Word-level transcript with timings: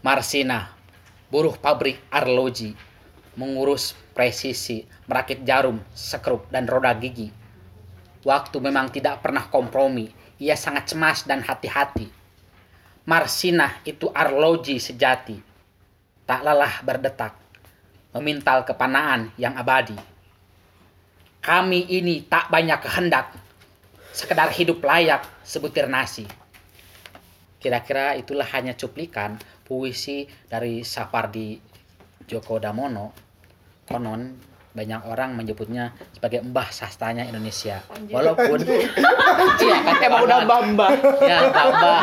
Marsina, 0.00 0.72
buruh 1.28 1.60
pabrik 1.60 2.00
arloji, 2.08 2.72
mengurus 3.36 3.92
presisi, 4.16 4.88
merakit 5.04 5.44
jarum, 5.44 5.76
sekrup, 5.92 6.48
dan 6.48 6.64
roda 6.64 6.96
gigi. 6.96 7.28
Waktu 8.24 8.64
memang 8.64 8.88
tidak 8.88 9.20
pernah 9.20 9.44
kompromi, 9.52 10.08
ia 10.40 10.56
sangat 10.56 10.88
cemas 10.88 11.28
dan 11.28 11.44
hati-hati. 11.44 12.08
Marsina 13.04 13.76
itu 13.84 14.08
arloji 14.16 14.80
sejati, 14.80 15.36
tak 16.24 16.48
lelah 16.48 16.80
berdetak, 16.80 17.36
memintal 18.16 18.64
kepanaan 18.64 19.28
yang 19.36 19.52
abadi. 19.52 20.00
Kami 21.44 21.92
ini 21.92 22.24
tak 22.24 22.48
banyak 22.48 22.80
kehendak, 22.80 23.36
sekedar 24.16 24.48
hidup 24.48 24.80
layak 24.80 25.28
sebutir 25.44 25.92
nasi. 25.92 26.24
Kira-kira 27.60 28.16
itulah 28.16 28.48
hanya 28.48 28.72
cuplikan 28.72 29.36
puisi 29.70 30.26
dari 30.50 30.82
Sapardi 30.82 31.54
Djoko 32.26 32.58
Damono. 32.58 33.14
Konon 33.86 34.34
banyak 34.70 35.02
orang 35.02 35.34
menyebutnya 35.34 35.90
sebagai 36.14 36.46
mbah 36.46 36.70
sastranya 36.70 37.26
Indonesia. 37.26 37.82
Walaupun 38.10 38.58
iya 39.62 39.76
kan 39.82 39.96
Emang 39.98 40.22
udah 40.26 40.38
mbah-mbah. 40.46 40.90
ya 41.26 41.36
mbah 41.50 41.66
mbah 41.74 42.02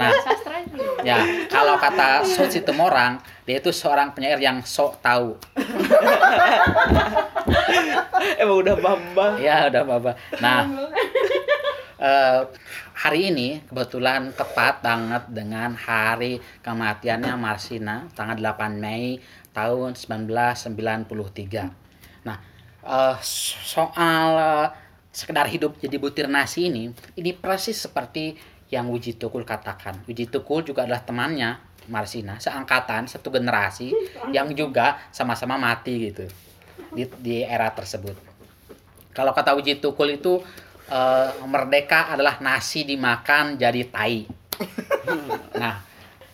nah 0.00 0.12
ya 1.04 1.18
kalau 1.52 1.76
kata 1.76 2.24
Sun 2.24 2.48
Situmorang 2.48 3.20
dia 3.44 3.60
itu 3.60 3.68
seorang 3.68 4.16
penyair 4.16 4.40
yang 4.40 4.64
sok 4.64 5.00
tahu 5.04 5.36
Emang 8.40 8.56
udah 8.64 8.74
mbah-mbah. 8.80 9.32
ya 9.40 9.68
udah 9.68 9.82
mbah 9.84 10.14
nah 10.40 10.64
eh, 12.00 12.42
hari 12.96 13.30
ini 13.30 13.60
kebetulan 13.68 14.32
tepat 14.32 14.80
banget 14.80 15.28
dengan 15.28 15.76
hari 15.76 16.40
kematiannya 16.64 17.36
Marsina 17.36 18.08
tanggal 18.16 18.40
8 18.40 18.80
Mei 18.80 19.20
tahun 19.52 19.92
1993. 19.94 22.24
Nah, 22.24 22.36
eh, 22.82 23.16
soal 23.64 24.26
eh, 24.40 24.68
sekedar 25.12 25.46
hidup 25.52 25.76
jadi 25.76 25.96
butir 26.00 26.26
nasi 26.26 26.72
ini, 26.72 26.90
ini 27.20 27.30
persis 27.36 27.76
seperti 27.76 28.40
yang 28.70 28.86
Wiji 28.88 29.18
Tukul 29.18 29.44
katakan. 29.44 30.00
Wiji 30.06 30.30
Tukul 30.30 30.64
juga 30.64 30.86
adalah 30.86 31.02
temannya 31.02 31.58
Marsina, 31.90 32.38
seangkatan, 32.38 33.10
satu 33.10 33.34
generasi 33.34 33.90
yang 34.30 34.54
juga 34.54 34.94
sama-sama 35.10 35.58
mati 35.58 36.12
gitu 36.12 36.22
di, 36.94 37.02
di 37.18 37.42
era 37.42 37.66
tersebut. 37.74 38.14
Kalau 39.10 39.34
kata 39.34 39.58
Wiji 39.58 39.82
Tukul 39.82 40.22
itu 40.22 40.38
eh, 40.90 41.30
merdeka 41.46 42.10
adalah 42.10 42.42
nasi 42.42 42.82
dimakan 42.84 43.56
jadi 43.56 43.82
tai. 43.86 44.26
Nah, 45.56 45.80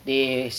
di 0.03 0.51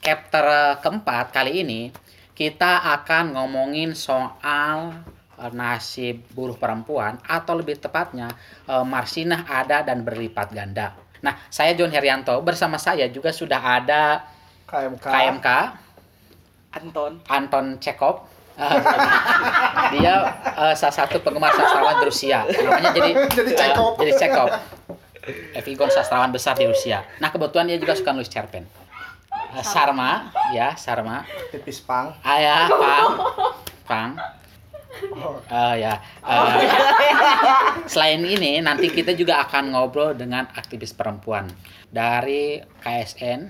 chapter 0.00 0.76
keempat 0.80 1.34
kali 1.34 1.66
ini 1.66 1.92
kita 2.34 2.82
akan 2.98 3.38
ngomongin 3.38 3.92
soal 3.94 4.94
eh, 5.36 5.52
nasib 5.52 6.24
buruh 6.32 6.56
perempuan 6.56 7.18
atau 7.26 7.58
lebih 7.58 7.78
tepatnya 7.82 8.30
eh, 8.70 8.84
Marsinah 8.86 9.46
ada 9.50 9.82
dan 9.82 10.06
berlipat 10.06 10.54
ganda. 10.54 10.94
Nah, 11.24 11.40
saya 11.48 11.72
John 11.72 11.88
Herianto 11.88 12.36
bersama 12.44 12.76
saya 12.76 13.08
juga 13.08 13.32
sudah 13.32 13.56
ada 13.58 14.28
KMK. 14.68 15.04
KMK 15.04 15.48
Anton. 16.74 17.12
Anton 17.30 17.66
Chekhov. 17.78 18.33
Eh, 18.54 18.78
dia 19.92 20.14
eh, 20.46 20.74
salah 20.74 20.94
satu 20.94 21.18
penggemar 21.18 21.50
sastrawan 21.50 21.98
di 21.98 22.04
Rusia. 22.06 22.46
Namanya 22.46 22.90
jadi 22.92 23.10
Jadi 23.36 23.50
eh, 23.50 23.56
Chekhov. 23.56 23.92
jadi 23.98 24.12
Chekhov. 24.14 24.48
Evigon 25.54 25.88
sastrawan 25.88 26.30
besar 26.30 26.54
di 26.54 26.64
Rusia. 26.64 27.02
Nah, 27.18 27.28
kebetulan 27.28 27.66
dia 27.66 27.78
juga 27.80 27.96
suka 27.96 28.12
nulis 28.12 28.28
cerpen. 28.28 28.62
Eh, 29.50 29.64
Sarma, 29.64 30.30
ya, 30.50 30.76
Sarma. 30.76 31.24
Tipis 31.50 31.80
pang. 31.80 32.12
Ayah, 32.20 32.68
Pang. 32.68 33.10
Pang. 33.84 34.10
Oh, 35.10 35.42
Eh, 35.44 35.74
ya. 35.82 35.98
eh, 36.22 36.54
selain 37.90 38.22
ini, 38.22 38.62
nanti 38.62 38.86
kita 38.86 39.10
juga 39.12 39.42
akan 39.42 39.74
ngobrol 39.74 40.14
dengan 40.14 40.46
aktivis 40.54 40.94
perempuan 40.94 41.50
dari 41.90 42.62
KSN, 42.78 43.40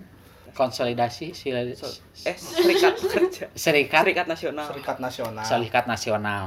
Konsolidasi 0.55 1.35
Sil- 1.35 1.77
Eh, 2.25 2.33
Serikat 2.33 2.95
Kerja. 2.97 3.45
Serikat 3.53 4.03
Serikat 4.03 4.27
Nasional. 4.27 4.67
Serikat 4.67 4.97
Nasional. 4.99 5.45
Serikat 5.45 5.85
Nasional. 5.85 6.45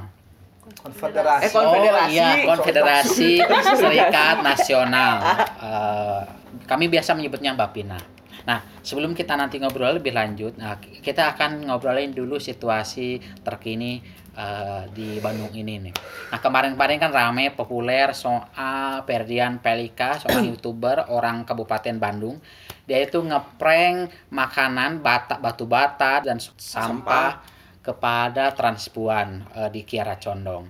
Konfederasi. 0.68 1.44
Eh, 1.44 1.52
konfederasi. 1.52 2.08
Oh 2.08 2.12
iya, 2.12 2.30
Konfederasi 2.44 3.32
Serikat 3.84 4.38
Nasional. 4.42 5.16
Eh, 5.60 6.22
kami 6.66 6.88
biasa 6.88 7.14
menyebutnya 7.14 7.54
Bapina. 7.54 7.96
Nah, 8.44 8.64
sebelum 8.80 9.12
kita 9.12 9.36
nanti 9.36 9.60
ngobrol 9.60 9.92
lebih 9.94 10.12
lanjut, 10.12 10.56
nah 10.56 10.76
kita 10.80 11.36
akan 11.36 11.68
ngobrolin 11.68 12.12
dulu 12.12 12.40
situasi 12.40 13.16
terkini 13.44 14.00
eh, 14.34 14.84
di 14.90 15.20
Bandung 15.20 15.52
ini 15.52 15.80
nih. 15.82 15.94
Nah, 16.30 16.40
kemarin-kemarin 16.40 16.96
kan 16.98 17.12
rame 17.12 17.52
populer 17.52 18.12
soal 18.12 19.04
Ferdian 19.04 19.60
Pelika, 19.60 20.16
seorang 20.18 20.48
YouTuber 20.52 21.12
orang 21.12 21.44
Kabupaten 21.44 21.96
Bandung. 21.98 22.40
Dia 22.88 23.04
itu 23.04 23.20
ngeprank 23.20 24.32
makanan 24.32 25.04
bata 25.04 25.38
batu 25.44 25.68
bata 25.68 26.24
dan 26.24 26.40
sampah 26.40 27.44
kepada 27.84 28.56
transpuan 28.56 29.44
eh, 29.56 29.70
di 29.72 29.84
Kiara 29.84 30.16
Condong. 30.16 30.68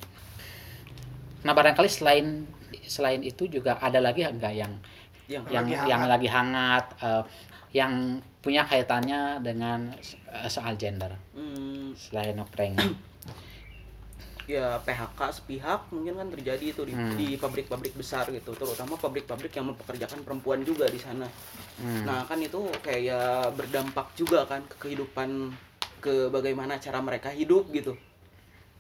Nah 1.46 1.54
barangkali 1.54 1.90
selain 1.90 2.46
selain 2.84 3.22
itu 3.22 3.46
juga 3.46 3.78
ada 3.78 4.02
lagi 4.02 4.26
enggak 4.26 4.54
yang 4.54 4.74
Yang 5.28 5.44
yang 5.52 5.66
Lagi 5.68 5.76
yang 5.92 6.02
hangat. 6.02 6.10
lagi 6.10 6.28
hangat 6.32 6.86
eh, 7.04 7.24
yang 7.76 7.94
punya 8.42 8.64
kaitannya 8.64 9.44
dengan 9.44 9.92
eh, 10.32 10.48
soal 10.50 10.74
gender 10.80 11.14
hmm, 11.36 11.94
selain 12.00 12.40
prank. 12.50 12.80
Ya 14.48 14.80
PHK 14.80 15.20
sepihak 15.36 15.92
mungkin 15.92 16.16
kan 16.16 16.28
terjadi 16.32 16.66
itu 16.72 16.82
di, 16.88 16.96
Hmm. 16.96 17.20
di 17.20 17.36
pabrik-pabrik 17.36 17.94
besar 18.00 18.24
gitu. 18.32 18.56
Terutama 18.56 18.96
pabrik-pabrik 18.96 19.52
yang 19.52 19.76
mempekerjakan 19.76 20.24
perempuan 20.24 20.64
juga 20.64 20.88
di 20.88 20.98
sana. 20.98 21.28
Hmm. 21.78 22.10
nah 22.10 22.26
kan 22.26 22.42
itu 22.42 22.58
kayak 22.82 23.54
berdampak 23.54 24.10
juga 24.18 24.50
kan 24.50 24.66
ke 24.66 24.88
kehidupan 24.88 25.54
ke 26.02 26.32
bagaimana 26.34 26.80
cara 26.82 27.04
mereka 27.04 27.30
hidup 27.30 27.70
gitu. 27.70 27.94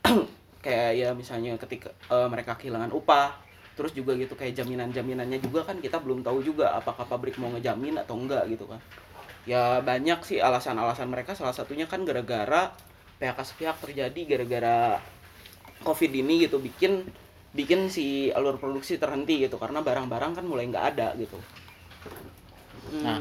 Kayak 0.66 0.92
ya 0.98 1.10
misalnya 1.14 1.54
ketika 1.62 1.94
eh, 2.10 2.28
mereka 2.32 2.58
kehilangan 2.58 2.90
upah 2.90 3.38
terus 3.78 3.94
juga 3.94 4.18
gitu 4.18 4.34
kayak 4.34 4.58
jaminan-jaminannya 4.58 5.38
juga 5.38 5.62
kan 5.62 5.78
kita 5.78 6.02
belum 6.02 6.26
tahu 6.26 6.42
juga 6.42 6.74
apakah 6.74 7.06
pabrik 7.06 7.38
mau 7.38 7.54
ngejamin 7.54 8.02
atau 8.02 8.18
enggak 8.18 8.50
gitu 8.50 8.66
kan. 8.66 8.82
Ya 9.46 9.78
banyak 9.86 10.26
sih 10.26 10.42
alasan-alasan 10.42 11.08
mereka. 11.14 11.38
Salah 11.38 11.54
satunya 11.54 11.86
kan 11.86 12.02
gara-gara 12.02 12.74
PHK 13.22 13.40
sepihak 13.46 13.78
terjadi 13.78 14.22
gara-gara 14.26 14.98
covid 15.84 16.12
ini 16.14 16.46
gitu 16.46 16.58
bikin 16.58 17.06
bikin 17.54 17.90
si 17.90 18.30
alur 18.30 18.62
produksi 18.62 19.02
terhenti 19.02 19.42
gitu 19.42 19.58
karena 19.58 19.82
barang-barang 19.82 20.38
kan 20.38 20.46
mulai 20.46 20.70
nggak 20.70 20.86
ada 20.96 21.14
gitu 21.18 21.38
Hmm, 22.88 23.04
Nah. 23.04 23.20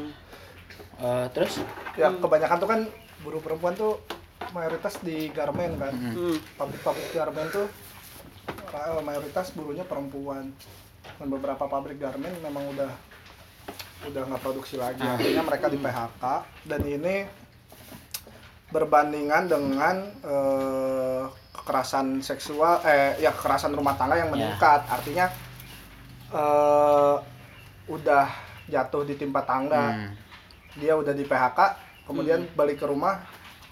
Eh, 0.97 1.27
terus 1.35 1.59
Ya 1.99 2.07
kebanyakan 2.07 2.57
tuh 2.57 2.69
kan 2.69 2.79
buruh 3.19 3.41
perempuan 3.43 3.75
tuh 3.75 3.99
mayoritas 4.55 4.95
di 5.03 5.27
garmen 5.35 5.75
kan. 5.75 5.91
Hmm. 5.91 6.13
hmm, 6.15 6.37
Pabrik-pabrik 6.55 7.11
garmen 7.11 7.47
tuh 7.51 7.67
eh, 8.47 9.01
mayoritas 9.03 9.51
buruhnya 9.51 9.83
perempuan. 9.83 10.55
Dan 11.19 11.27
beberapa 11.27 11.67
pabrik 11.67 11.99
garmen 11.99 12.31
memang 12.39 12.63
udah 12.71 12.91
udah 14.07 14.21
nggak 14.23 14.41
produksi 14.41 14.79
lagi. 14.79 15.03
Ah. 15.03 15.19
Artinya 15.19 15.43
mereka 15.43 15.67
di 15.67 15.77
PHK 15.77 16.23
dan 16.63 16.81
ini 16.87 17.15
berbandingan 18.71 19.43
dengan 19.51 19.95
eh, 20.23 21.23
kekerasan 21.67 22.23
seksual 22.23 22.79
eh 22.81 23.19
ya 23.19 23.29
kekerasan 23.29 23.75
rumah 23.75 23.91
tangga 23.93 24.15
yang 24.15 24.31
Ya. 24.31 24.33
meningkat. 24.47 24.87
Artinya 24.87 25.27
eh 26.29 27.15
udah 27.87 28.25
jatuh 28.67 29.03
di 29.03 29.15
timpa 29.15 29.43
tangga 29.43 29.91
hmm, 29.91 30.11
dia 30.75 30.91
udah 30.93 31.11
di 31.11 31.23
PHK 31.23 31.59
kemudian 32.03 32.47
balik 32.53 32.79
ke 32.79 32.85
rumah 32.85 33.19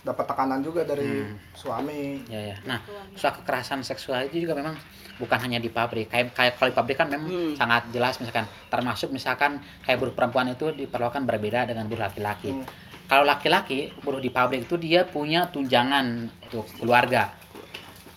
dapat 0.01 0.24
tekanan 0.25 0.59
juga 0.59 0.83
dari 0.83 1.07
Hmm. 1.25 1.36
suami 1.51 2.21
ya 2.27 2.53
ya. 2.53 2.56
Nah, 2.63 2.80
soal 3.13 3.33
kekerasan 3.33 3.81
seksual 3.81 4.30
itu 4.30 4.45
juga 4.45 4.53
memang 4.53 4.77
bukan 5.15 5.39
hanya 5.42 5.57
di 5.57 5.68
pabrik. 5.68 6.07
Kayak 6.07 6.31
kayak 6.31 6.53
kalau 6.56 6.69
di 6.69 6.77
pabrik 6.77 6.95
kan 6.95 7.07
memang 7.09 7.25
Hmm. 7.25 7.56
sangat 7.56 7.89
jelas 7.89 8.19
misalkan 8.19 8.45
termasuk 8.69 9.09
misalkan 9.09 9.57
kayak 9.81 9.97
buruh 9.97 10.13
perempuan 10.13 10.47
itu 10.47 10.69
diperlakukan 10.69 11.25
berbeda 11.25 11.65
dengan 11.65 11.88
buruh 11.88 12.06
laki-laki. 12.06 12.51
Hmm. 12.53 12.63
Kalau 13.06 13.24
laki-laki 13.24 13.94
buruh 14.00 14.18
di 14.18 14.30
pabrik 14.30 14.65
itu 14.65 14.77
dia 14.77 15.03
punya 15.03 15.45
tunjangan 15.47 16.06
untuk 16.44 16.65
keluarga 16.75 17.33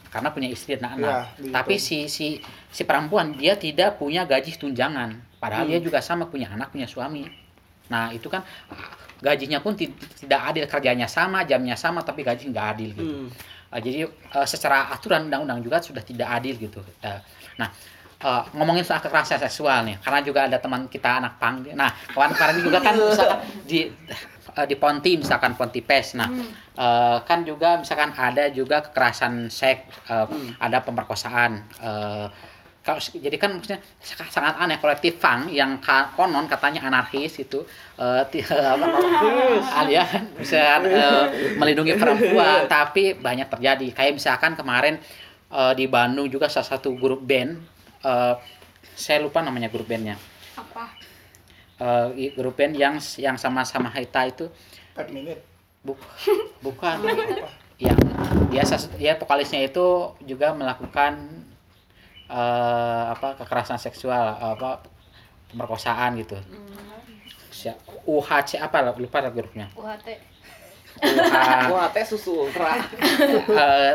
karena 0.09 0.29
punya 0.31 0.49
istri 0.49 0.77
dan 0.77 0.97
anak. 0.97 1.37
Di- 1.37 1.53
Tapi 1.53 1.75
si 1.77 2.09
si 2.09 2.41
si 2.69 2.83
perempuan 2.85 3.33
dia 3.33 3.55
tidak 3.55 3.97
punya 3.97 4.25
gaji 4.25 4.57
tunjangan, 4.57 5.39
padahal 5.39 5.65
Hmm. 5.65 5.73
dia 5.73 5.81
juga 5.81 5.99
sama 6.01 6.27
punya 6.27 6.49
anak, 6.51 6.73
punya 6.73 6.89
suami. 6.89 7.29
Nah 7.89 8.13
itu 8.13 8.29
kan 8.29 8.45
gajinya 9.19 9.59
pun 9.59 9.75
ti- 9.75 9.91
tidak 10.21 10.55
adil, 10.55 10.65
kerjanya 10.67 11.09
sama, 11.11 11.43
jamnya 11.43 11.75
sama, 11.75 12.01
tapi 12.03 12.23
gaji 12.23 12.49
nggak 12.49 12.67
adil 12.75 12.91
gitu. 12.95 13.15
hmm. 13.27 13.29
Uh, 13.69 13.81
jadi 13.85 14.09
uh, 14.09 14.49
secara 14.49 14.89
aturan 14.89 15.29
undang-undang 15.29 15.61
juga 15.61 15.77
sudah 15.85 16.01
tidak 16.01 16.25
adil 16.41 16.57
gitu. 16.57 16.81
Uh, 17.05 17.21
nah, 17.61 17.69
eh, 18.19 18.43
ngomongin 18.53 18.83
soal 18.83 18.99
kekerasan 18.99 19.39
seksual 19.39 19.87
nih, 19.87 19.97
karena 20.03 20.21
juga 20.21 20.41
ada 20.45 20.59
teman 20.59 20.87
kita 20.87 21.23
anak 21.23 21.39
pang. 21.39 21.63
Nah, 21.73 21.87
kawan-kawan 22.11 22.59
juga 22.59 22.79
kan 22.79 22.95
misalkan 22.95 23.39
di 23.63 23.87
eh, 24.59 24.67
di 24.67 24.75
Ponti 24.75 25.13
misalkan 25.15 25.55
Ponti 25.55 25.79
Pes. 25.81 26.19
Nah, 26.19 26.27
eh, 26.75 27.17
kan 27.23 27.47
juga 27.47 27.79
misalkan 27.79 28.11
ada 28.13 28.51
juga 28.51 28.83
kekerasan 28.83 29.47
seks, 29.49 29.87
eh, 30.11 30.27
ada 30.59 30.83
pemerkosaan. 30.83 31.63
kalau 32.79 33.05
jadi 33.05 33.37
kan 33.37 33.53
maksudnya 33.53 33.85
sa- 34.01 34.33
sangat 34.33 34.57
aneh. 34.57 34.81
Kolektif 34.81 35.21
Fang 35.21 35.45
yang 35.53 35.77
konon 36.17 36.49
katanya 36.49 36.89
anarkis 36.89 37.37
itu 37.37 37.61
ya, 39.93 40.09
bisa 40.41 40.81
melindungi 41.61 42.01
perempuan. 42.01 42.65
Tapi 42.65 43.13
banyak 43.13 43.45
terjadi. 43.53 43.93
Kayak 43.93 44.17
misalkan 44.17 44.57
kemarin 44.57 44.97
di 45.77 45.85
Bandung 45.85 46.33
juga 46.33 46.49
salah 46.49 46.81
satu 46.81 46.97
grup 46.97 47.21
band 47.29 47.61
eh, 48.01 48.35
saya 48.95 49.19
lupa 49.19 49.41
namanya 49.41 49.69
grup 49.69 49.87
bandnya. 49.87 50.19
Apa? 50.55 50.91
Eh, 51.79 52.09
i- 52.19 52.35
grup 52.35 52.55
band 52.55 52.75
yang 52.75 52.95
yang 53.17 53.37
sama-sama 53.37 53.87
Haita 53.89 54.27
itu. 54.27 54.51
Buk, 55.79 55.99
bukan. 56.59 56.99
Yang 57.79 57.99
dia 58.51 58.65
sas- 58.67 58.91
dia 58.99 59.15
vokalisnya 59.15 59.63
itu 59.63 59.87
juga 60.21 60.51
melakukan 60.51 61.31
eh, 62.27 63.05
apa 63.09 63.39
kekerasan 63.39 63.79
seksual 63.79 64.35
apa 64.37 64.83
pemerkosaan 65.49 66.19
gitu. 66.19 66.35
Si- 67.49 67.79
UHC 68.05 68.59
apa 68.59 68.93
lupa 68.93 69.23
grupnya. 69.31 69.71
UHT. 69.73 70.09
UH, 71.71 71.83
teh 71.95 72.03
susu 72.03 72.51
ultra. 72.51 72.75
eh, 72.75 73.95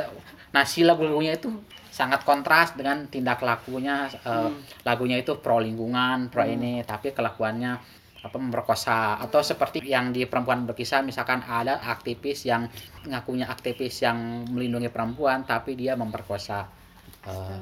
nah 0.53 0.63
si 0.63 0.85
lagu-lagunya 0.85 1.35
itu 1.35 1.50
sangat 1.89 2.25
kontras 2.25 2.77
dengan 2.77 3.09
tindak 3.09 3.41
lakunya 3.41 4.09
eh, 4.09 4.50
lagunya 4.85 5.17
itu 5.17 5.38
pro 5.41 5.57
lingkungan 5.57 6.29
pro 6.29 6.45
ini 6.45 6.85
tapi 6.85 7.13
kelakuannya 7.13 8.01
apa 8.23 8.39
memperkosa. 8.39 9.19
Atau 9.19 9.44
seperti 9.44 9.83
yang 9.83 10.15
di 10.15 10.23
perempuan 10.23 10.63
berkisah 10.63 11.03
misalkan 11.03 11.44
ada 11.44 11.83
aktivis 11.83 12.47
yang 12.47 12.71
ngakunya 13.03 13.51
aktivis 13.51 14.00
yang 14.00 14.47
melindungi 14.47 14.88
perempuan 14.88 15.44
tapi 15.44 15.75
dia 15.75 16.00
memperkosa 16.00 16.82
Eh, 17.23 17.55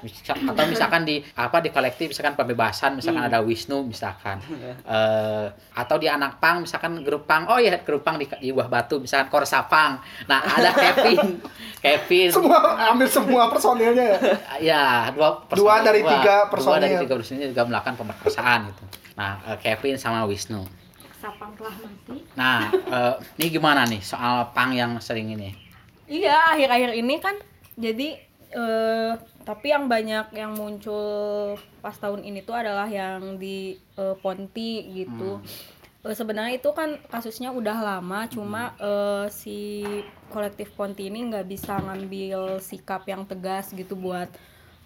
misal- 0.00 0.40
atau 0.40 0.64
misalkan 0.64 1.04
di 1.04 1.20
apa 1.36 1.60
di 1.60 1.68
kolektif 1.68 2.08
misalkan 2.08 2.32
pembebasan 2.32 2.96
misalkan 2.96 3.20
ada 3.22 3.38
Wisnu 3.38 3.84
misalkan. 3.84 4.40
Eh, 4.82 5.46
atau 5.72 5.96
di 5.96 6.08
anak 6.08 6.36
pang 6.38 6.60
misalkan 6.60 6.96
grup 7.00 7.24
pang. 7.24 7.44
Oh 7.46 7.56
ya 7.56 7.76
grup 7.78 8.00
pang 8.00 8.16
di, 8.16 8.24
di 8.40 8.48
buah 8.50 8.66
batu 8.66 8.96
misalkan 8.98 9.28
korsa 9.28 9.64
pang. 9.64 10.00
Nah 10.24 10.40
ada 10.40 10.72
Kevin 10.82 11.44
Kevin. 11.78 12.28
Semua 12.32 12.58
ambil 12.88 13.04
semua 13.06 13.42
personilnya 13.46 14.04
ya? 14.06 14.18
Ya 14.58 14.82
dua 15.10 15.44
Dua 15.50 15.74
dari 15.80 16.00
tiga 16.00 16.48
dua 16.48 16.80
dari 16.80 16.96
personil. 16.96 17.00
tiga 17.00 17.14
personil 17.14 17.46
juga 17.48 17.62
melakukan 17.66 17.94
pemerkosaan 17.94 18.72
gitu. 18.72 18.84
Nah 19.12 19.44
eh, 19.46 19.58
Kevin 19.60 19.96
sama 19.96 20.24
Wisnu. 20.24 20.64
Sapang 21.20 21.52
telah 21.54 21.70
mati. 21.76 22.16
nah 22.32 22.66
eh, 22.72 23.14
ini 23.36 23.52
gimana 23.52 23.84
nih 23.84 24.00
soal 24.00 24.50
pang 24.50 24.72
yang 24.72 24.96
sering 24.98 25.30
ini? 25.30 25.52
Iya, 26.08 26.56
akhir-akhir 26.56 26.90
ini 26.94 27.14
kan 27.16 27.36
jadi 27.72 28.31
eh 28.52 29.12
tapi 29.42 29.72
yang 29.74 29.88
banyak 29.90 30.36
yang 30.36 30.52
muncul 30.54 31.56
pas 31.82 31.96
tahun 31.98 32.22
ini 32.22 32.44
tuh 32.46 32.54
adalah 32.54 32.86
yang 32.86 33.40
di 33.40 33.80
eh, 33.98 34.16
Ponti 34.20 34.86
gitu. 34.92 35.40
Eh, 36.02 36.14
sebenarnya 36.18 36.58
itu 36.58 36.70
kan 36.74 36.98
kasusnya 37.10 37.54
udah 37.54 37.78
lama, 37.78 38.26
cuma 38.26 38.74
eh, 38.78 39.26
si 39.32 39.82
kolektif 40.34 40.74
Ponti 40.74 41.08
ini 41.08 41.30
nggak 41.30 41.46
bisa 41.46 41.78
ngambil 41.78 42.58
sikap 42.58 43.06
yang 43.06 43.22
tegas 43.26 43.70
gitu 43.72 43.94
buat 43.96 44.28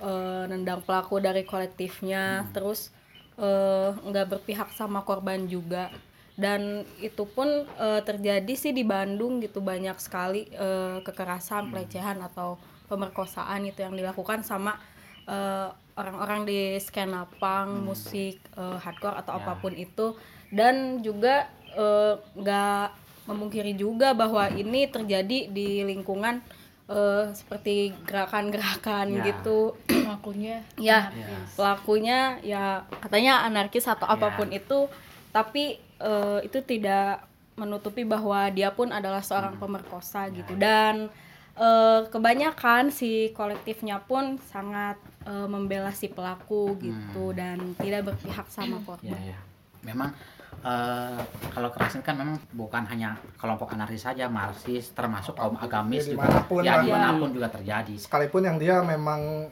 eh, 0.01 0.45
nendang 0.49 0.85
pelaku 0.85 1.21
dari 1.21 1.43
kolektifnya, 1.45 2.49
terus 2.53 2.93
eh, 3.41 3.91
nggak 3.97 4.27
berpihak 4.37 4.71
sama 4.77 5.03
korban 5.09 5.49
juga. 5.49 5.89
Dan 6.37 6.85
itu 7.01 7.25
pun 7.25 7.49
eh, 7.65 8.01
terjadi 8.05 8.53
sih 8.53 8.77
di 8.77 8.85
Bandung 8.85 9.41
gitu 9.41 9.65
banyak 9.65 9.97
sekali 9.97 10.53
eh, 10.53 11.01
kekerasan 11.01 11.73
pelecehan 11.73 12.21
atau 12.21 12.61
pemerkosaan 12.87 13.65
itu 13.65 13.81
yang 13.81 13.93
dilakukan 13.93 14.41
sama 14.41 14.79
eh, 15.25 15.69
orang-orang 15.95 16.45
di 16.45 16.61
skena 16.79 17.27
punk 17.37 17.83
musik 17.83 18.39
eh, 18.53 18.77
hardcore 18.79 19.19
atau 19.19 19.35
Ya. 19.35 19.41
apa 19.41 19.53
pun 19.57 19.73
itu 19.73 20.15
dan 20.49 21.01
juga 21.01 21.47
eh, 21.73 22.15
nggak 22.35 22.87
memungkiri 23.27 23.75
juga 23.75 24.13
bahwa 24.13 24.47
ini 24.49 24.87
terjadi 24.87 25.51
di 25.51 25.83
lingkungan 25.83 26.39
eh, 26.87 27.25
seperti 27.33 27.91
gerakan-gerakan 28.07 29.07
Ya. 29.13 29.25
gitu 29.27 29.75
Akunya. 30.09 30.63
ya 30.77 31.11
Ya. 31.11 31.27
pelakunya 31.53 32.19
ya 32.41 32.65
katanya 33.01 33.43
anarkis 33.43 33.85
atau 33.85 34.07
apa 34.07 34.31
pun 34.33 34.49
itu 34.51 34.87
tapi 35.31 35.75
eh, 35.99 36.39
itu 36.43 36.61
tidak 36.61 37.27
menutupi 37.57 38.05
bahwa 38.05 38.47
dia 38.49 38.69
pun 38.69 38.93
adalah 38.93 39.21
seorang 39.21 39.57
pemerkosa 39.57 40.29
gitu 40.29 40.55
dan 40.55 41.09
eh, 41.59 42.01
kebanyakan 42.07 42.89
si 42.89 43.11
kolektifnya 43.31 43.99
pun 44.01 44.37
sangat 44.47 44.97
eh, 45.23 45.47
membela 45.47 45.91
si 45.91 46.07
pelaku 46.07 46.77
gitu 46.79 47.33
dan 47.33 47.57
tidak 47.75 48.07
berpihak 48.07 48.47
sama 48.49 48.77
ya, 48.77 48.85
korban 48.85 49.21
ya. 49.27 49.39
memang 49.83 50.11
eh, 50.59 51.21
kalau 51.51 51.69
kekerasan 51.69 52.01
kan 52.01 52.15
memang 52.15 52.37
bukan 52.53 52.85
hanya 52.87 53.11
kelompok 53.35 53.73
anarkis 53.73 54.03
saja 54.03 54.27
marxis 54.27 54.91
termasuk 54.91 55.35
kaum 55.35 55.57
agamis 55.57 56.05
Ya, 56.05 56.13
juga 56.13 56.23
di 56.23 56.29
mana 56.29 56.41
pun 56.43 56.61
ya 56.61 56.73
lah. 56.73 56.83
di 56.83 56.91
mana 56.91 57.11
pun 57.15 57.31
juga 57.31 57.49
terjadi 57.51 57.95
sekalipun 57.97 58.43
yang 58.43 58.57
dia 58.57 58.77
memang 58.81 59.49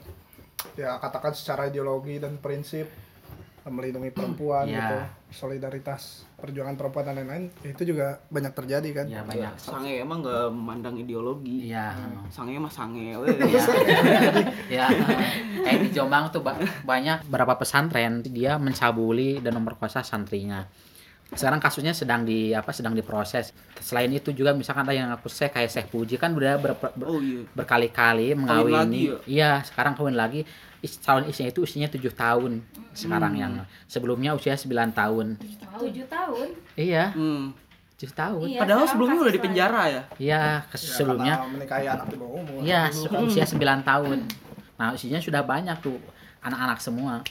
ya 0.73 0.97
katakan 0.97 1.31
secara 1.31 1.67
ideologi 1.67 2.17
dan 2.17 2.37
prinsip 2.37 2.89
melindungi 3.65 4.11
perempuan 4.11 4.65
Ya. 4.65 4.77
gitu 4.77 4.97
solidaritas 5.35 6.21
perjuangan 6.45 6.77
perempuan 6.77 7.03
dan 7.09 7.13
lain-lain 7.17 7.43
itu 7.65 7.81
juga 7.81 8.21
banyak 8.29 8.53
terjadi 8.53 8.89
kan 8.93 9.05
ya 9.09 9.21
banyak 9.25 9.53
Sange 9.57 9.97
emang 9.97 10.21
nggak 10.21 10.53
memandang 10.53 10.95
ideologi. 10.95 11.65
Iya. 11.67 11.97
Sange 12.29 12.61
mah 12.61 12.69
sange. 12.69 13.17
ya, 13.17 13.61
ya 14.69 14.85
kayak 15.65 15.79
di 15.81 15.89
Jombang 15.89 16.29
tuh 16.29 16.45
ba- 16.45 16.61
banyak 16.85 17.25
beberapa 17.25 17.57
pesantren 17.57 18.21
dia 18.21 18.61
mencabuli 18.61 19.41
dan 19.41 19.57
memperkosa 19.57 20.05
santrinya 20.05 20.69
sekarang 21.27 21.57
kasusnya 21.57 21.89
sedang 21.91 22.21
di 22.21 22.51
apa 22.51 22.69
sedang 22.69 22.93
diproses 22.93 23.49
selain 23.77 24.07
itu 24.09 24.29
juga 24.29 24.53
misalkan 24.53 24.83
ada 24.83 24.93
yang 24.93 25.09
aku 25.09 25.25
saya 25.25 25.49
kayak 25.49 25.67
Syekh 25.67 25.87
Puji 25.89 26.15
kan 26.15 26.31
udah 26.31 26.55
ber- 26.55 26.77
ber- 26.77 26.93
Oh 27.03 27.17
iya. 27.17 27.41
berkali-kali 27.51 28.29
lagi 28.29 28.37
mengawini 28.37 28.99
ya? 29.03 29.17
iya 29.25 29.49
sekarang 29.61 29.93
kawin 29.93 30.13
lagi 30.13 30.45
Is- 30.77 31.01
calon 31.01 31.25
istrinya 31.25 31.49
itu 31.49 31.65
usianya 31.65 31.89
tujuh 31.89 32.13
tahun 32.13 32.61
sekarang 32.91 33.33
Hmm. 33.33 33.41
yang 33.41 33.53
sebelumnya 33.85 34.31
usia 34.31 34.53
9 34.53 34.69
tahun 34.91 35.33
Tujuh 35.75 36.05
tahun. 36.05 36.47
iya 36.77 37.09
Hmm. 37.09 37.57
tujuh 37.95 38.13
tahun 38.13 38.45
Iya, 38.45 38.59
Padahal 38.61 38.85
sebelumnya 38.85 39.17
udah 39.17 39.33
di 39.33 39.41
penjara 39.41 39.81
ya. 39.87 40.01
iya 40.15 40.41
ke- 40.63 40.77
Ya, 40.77 40.93
sebelumnya 40.93 41.33
menikahi 41.41 41.89
anak 41.89 42.05
di 42.05 42.15
bawah 42.15 42.37
umur 42.37 42.61
Iya, 42.61 42.91
usia 43.23 43.43
9 43.43 43.81
tahun. 43.81 44.29
Nah, 44.75 44.91
usianya 44.91 45.17
sudah 45.17 45.41
banyak 45.41 45.79
tuh 45.79 45.97
anak-anak 46.39 46.77
semua. 46.77 47.23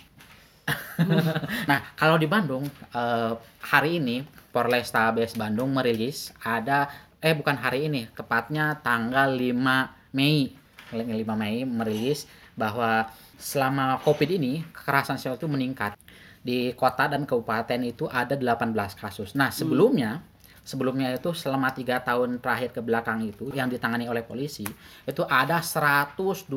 Nah, 1.71 1.80
kalau 1.99 2.16
di 2.16 2.25
Bandung 2.25 2.64
eh, 2.94 3.33
hari 3.61 4.00
ini 4.00 4.25
Polrestabes 4.54 5.35
Bandung 5.35 5.75
merilis 5.75 6.30
ada 6.40 6.88
eh 7.25 7.33
bukan 7.33 7.56
hari 7.56 7.88
ini, 7.88 8.04
tepatnya 8.12 8.76
tanggal 8.85 9.33
5 9.33 10.12
Mei. 10.12 10.52
5 10.92 11.00
Mei 11.40 11.64
merilis 11.64 12.28
bahwa 12.52 13.09
selama 13.40 13.97
Covid 14.04 14.37
ini 14.37 14.61
kekerasan 14.76 15.16
seksual 15.16 15.40
itu 15.40 15.49
meningkat. 15.49 15.97
Di 16.44 16.76
kota 16.76 17.09
dan 17.09 17.25
kabupaten 17.25 17.80
itu 17.80 18.04
ada 18.12 18.37
18 18.37 18.76
kasus. 19.00 19.33
Nah, 19.33 19.49
sebelumnya 19.49 20.21
sebelumnya 20.64 21.12
itu 21.12 21.30
selama 21.37 21.68
tiga 21.71 22.00
tahun 22.00 22.40
terakhir 22.40 22.73
ke 22.73 22.80
belakang 22.80 23.21
itu 23.21 23.52
yang 23.52 23.68
ditangani 23.68 24.09
oleh 24.09 24.25
polisi 24.25 24.64
itu 25.04 25.23
ada 25.28 25.61
124 25.61 26.49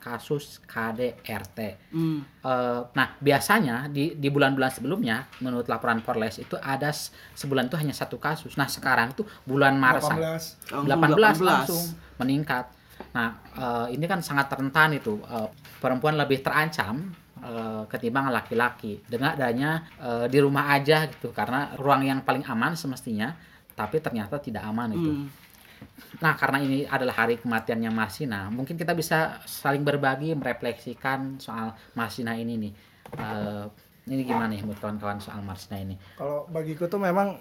kasus 0.00 0.58
KDRT. 0.64 1.58
Hmm. 1.92 2.24
Eh, 2.24 2.80
nah 2.96 3.08
biasanya 3.20 3.86
di 3.92 4.16
di 4.16 4.28
bulan-bulan 4.32 4.72
sebelumnya 4.72 5.28
menurut 5.44 5.68
laporan 5.68 6.00
Polres 6.00 6.40
itu 6.40 6.56
ada 6.58 6.88
sebulan 7.36 7.68
itu 7.68 7.76
hanya 7.76 7.92
satu 7.92 8.16
kasus. 8.16 8.56
Nah 8.56 8.66
sekarang 8.66 9.12
itu 9.12 9.22
bulan 9.44 9.76
Maret 9.76 10.02
sa- 10.02 10.16
18 10.16 10.82
Langsung 10.82 10.88
18, 10.88 11.38
langsung 11.44 11.84
meningkat. 12.16 12.64
Nah, 13.12 13.28
eh, 13.52 13.86
ini 13.92 14.08
kan 14.08 14.24
sangat 14.24 14.48
rentan 14.56 14.96
itu. 14.96 15.20
Eh, 15.28 15.48
perempuan 15.78 16.16
lebih 16.16 16.40
terancam 16.40 17.12
eh, 17.42 17.82
ketimbang 17.90 18.30
laki-laki 18.30 19.02
dengan 19.04 19.34
adanya 19.34 19.84
eh, 19.98 20.26
di 20.30 20.38
rumah 20.38 20.72
aja 20.72 21.10
gitu 21.10 21.34
karena 21.34 21.74
ruang 21.76 22.06
yang 22.06 22.22
paling 22.22 22.46
aman 22.46 22.78
semestinya 22.78 23.34
tapi 23.74 23.98
ternyata 23.98 24.38
tidak 24.38 24.62
aman 24.64 24.94
itu. 24.94 25.12
Hmm. 25.12 25.28
Nah, 26.22 26.38
karena 26.38 26.62
ini 26.62 26.86
adalah 26.86 27.26
hari 27.26 27.42
kematiannya 27.42 27.90
Marsina, 27.90 28.46
mungkin 28.52 28.78
kita 28.78 28.94
bisa 28.94 29.42
saling 29.42 29.82
berbagi 29.82 30.30
merefleksikan 30.38 31.42
soal 31.42 31.74
Marsina 31.98 32.38
ini 32.38 32.54
nih. 32.54 32.72
Eh, 33.18 33.66
ini 34.10 34.22
gimana 34.26 34.50
ya 34.50 34.62
menurut 34.66 34.82
kawan-kawan 34.82 35.22
soal 35.22 35.40
Marsina 35.46 35.78
ini? 35.78 35.94
kalau 36.18 36.46
bagiku 36.50 36.90
tuh 36.90 36.98
memang 36.98 37.38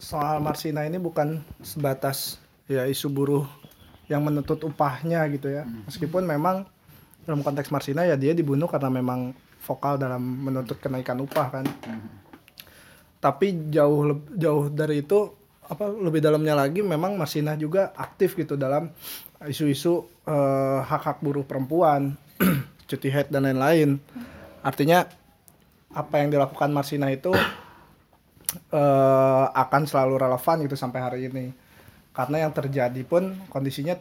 soal 0.00 0.40
Marsina 0.40 0.88
ini 0.88 0.96
bukan 0.96 1.44
sebatas 1.60 2.40
ya 2.64 2.88
isu 2.88 3.12
buruh 3.12 3.44
yang 4.08 4.24
menuntut 4.24 4.64
upahnya 4.64 5.20
gitu 5.28 5.52
ya 5.52 5.68
meskipun 5.84 6.24
memang 6.24 6.64
dalam 7.24 7.40
konteks 7.44 7.68
Marsina 7.70 8.08
ya 8.08 8.16
dia 8.16 8.32
dibunuh 8.32 8.66
karena 8.66 8.88
memang 8.88 9.34
vokal 9.64 10.00
dalam 10.00 10.20
menuntut 10.20 10.80
kenaikan 10.80 11.20
upah 11.20 11.48
kan. 11.52 11.64
Tapi 13.20 13.68
jauh 13.68 14.24
jauh 14.32 14.72
dari 14.72 15.04
itu 15.04 15.40
apa 15.70 15.86
lebih 15.86 16.18
dalamnya 16.18 16.58
lagi 16.58 16.82
memang 16.82 17.14
Marsina 17.14 17.54
juga 17.54 17.94
aktif 17.94 18.34
gitu 18.34 18.58
dalam 18.58 18.90
isu-isu 19.46 20.02
eh, 20.26 20.80
hak-hak 20.82 21.22
buruh 21.22 21.46
perempuan 21.46 22.18
cuti 22.90 23.08
haid 23.12 23.30
dan 23.30 23.46
lain-lain. 23.46 24.00
Artinya 24.64 25.06
apa 25.94 26.14
yang 26.22 26.34
dilakukan 26.34 26.74
Marsina 26.74 27.12
itu 27.12 27.30
eh, 28.80 29.46
akan 29.54 29.82
selalu 29.86 30.14
relevan 30.18 30.56
gitu 30.66 30.74
sampai 30.74 31.00
hari 31.00 31.20
ini. 31.30 31.46
Karena 32.10 32.48
yang 32.48 32.52
terjadi 32.52 33.06
pun 33.06 33.38
kondisinya 33.52 33.94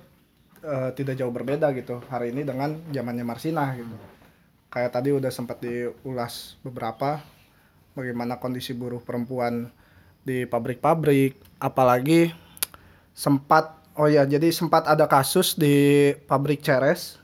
eh, 0.63 0.89
tidak 0.95 1.15
jauh 1.19 1.31
berbeda 1.31 1.71
gitu 1.75 2.01
hari 2.11 2.31
ini 2.31 2.43
dengan 2.47 2.75
zamannya 2.89 3.25
Marsina 3.25 3.73
gitu. 3.75 3.95
Kayak 4.69 4.91
tadi 4.93 5.09
udah 5.15 5.31
sempat 5.33 5.59
diulas 5.63 6.59
beberapa 6.61 7.23
bagaimana 7.97 8.37
kondisi 8.37 8.77
buruh 8.77 9.01
perempuan 9.01 9.71
di 10.21 10.45
pabrik-pabrik 10.45 11.39
apalagi 11.57 12.29
sempat 13.15 13.75
oh 13.97 14.05
ya 14.05 14.23
jadi 14.23 14.53
sempat 14.53 14.85
ada 14.85 15.09
kasus 15.09 15.57
di 15.57 16.11
pabrik 16.29 16.61
Ceres 16.61 17.17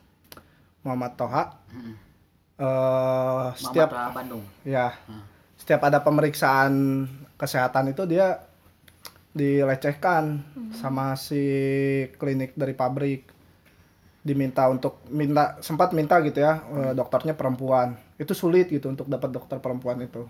Muhammad 0.81 1.13
Toha. 1.17 1.43
Eh, 2.55 3.47
setiap 3.59 3.91
Muhammad 3.91 4.15
Bandung. 4.15 4.43
ya 4.63 4.95
setiap 5.59 5.91
ada 5.91 5.99
pemeriksaan 5.99 7.03
kesehatan 7.35 7.91
itu 7.91 8.07
dia 8.07 8.44
dilecehkan 9.35 10.39
sama 10.71 11.19
si 11.19 11.43
klinik 12.15 12.55
dari 12.55 12.71
pabrik. 12.71 13.35
Diminta 14.25 14.65
untuk 14.73 15.05
minta 15.13 15.61
sempat 15.61 15.93
minta 15.93 16.17
gitu 16.25 16.41
ya 16.41 16.65
eh, 16.73 16.91
dokternya 16.97 17.37
perempuan. 17.37 17.93
Itu 18.17 18.33
sulit 18.33 18.73
gitu 18.73 18.89
untuk 18.89 19.05
dapat 19.05 19.29
dokter 19.29 19.61
perempuan 19.61 20.01
itu. 20.01 20.25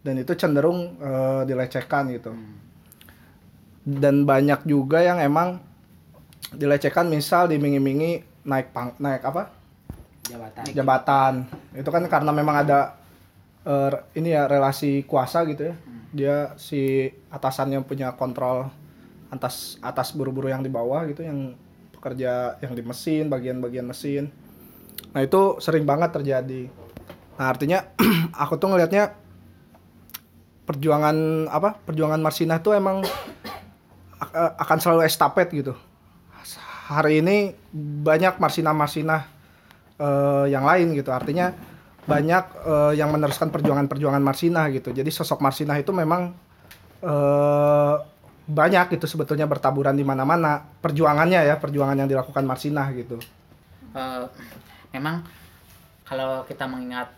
Dan 0.00 0.22
itu 0.22 0.32
cenderung 0.38 0.96
eh, 0.96 1.42
dilecehkan 1.44 2.08
gitu. 2.16 2.32
Dan 3.84 4.24
banyak 4.24 4.64
juga 4.64 5.04
yang 5.04 5.20
emang 5.20 5.60
dilecehkan 6.54 7.10
misal 7.12 7.50
dimingi-mingi 7.50 8.24
naik 8.46 8.72
pang 8.72 8.96
naik 8.96 9.20
apa? 9.26 9.52
Jabatan. 10.26 10.64
jabatan. 10.72 11.34
Itu 11.76 11.90
kan 11.92 12.08
karena 12.08 12.32
memang 12.32 12.64
ada 12.64 12.96
eh, 13.68 13.92
ini 14.16 14.32
ya 14.32 14.48
relasi 14.48 15.04
kuasa 15.04 15.44
gitu 15.44 15.74
ya 15.74 15.76
dia 16.16 16.56
si 16.56 17.12
atasannya 17.28 17.84
punya 17.84 18.16
kontrol 18.16 18.72
atas 19.28 19.76
atas 19.84 20.16
buru-buru 20.16 20.48
yang 20.48 20.64
di 20.64 20.72
bawah 20.72 21.04
gitu 21.04 21.20
yang 21.20 21.52
pekerja 21.92 22.56
yang 22.64 22.72
di 22.72 22.80
mesin 22.80 23.28
bagian-bagian 23.28 23.84
mesin. 23.84 24.32
Nah 25.12 25.20
itu 25.20 25.60
sering 25.60 25.84
banget 25.84 26.16
terjadi. 26.16 26.72
Nah 27.36 27.46
artinya 27.52 27.84
aku 28.42 28.56
tuh 28.56 28.72
ngelihatnya 28.72 29.12
perjuangan 30.66 31.46
apa 31.46 31.78
perjuangan 31.84 32.18
Marsina 32.18 32.58
tuh 32.58 32.74
emang 32.74 33.04
ak- 34.18 34.56
akan 34.56 34.78
selalu 34.80 35.02
estafet 35.06 35.48
gitu. 35.52 35.74
Hari 36.86 37.18
ini 37.18 37.50
banyak 38.06 38.38
Marsina-Marsina 38.38 39.26
eh, 39.98 40.44
yang 40.54 40.62
lain 40.62 40.94
gitu. 40.94 41.10
Artinya 41.10 41.50
banyak 42.06 42.44
eh, 42.62 42.92
yang 43.02 43.10
meneruskan 43.10 43.50
perjuangan-perjuangan 43.50 44.22
Marsina 44.22 44.70
gitu. 44.70 44.94
Jadi 44.94 45.10
sosok 45.10 45.42
Marsina 45.42 45.74
itu 45.76 45.90
memang 45.90 46.30
eh, 47.02 47.94
banyak 48.46 48.94
gitu 48.94 49.06
sebetulnya 49.10 49.50
bertaburan 49.50 49.98
di 49.98 50.06
mana-mana. 50.06 50.62
Perjuangannya 50.78 51.42
ya 51.42 51.58
perjuangan 51.58 51.98
yang 51.98 52.08
dilakukan 52.08 52.46
Marsina 52.46 52.86
gitu. 52.94 53.18
Eh, 53.92 54.24
memang 54.94 55.26
kalau 56.06 56.46
kita 56.46 56.70
mengingat 56.70 57.10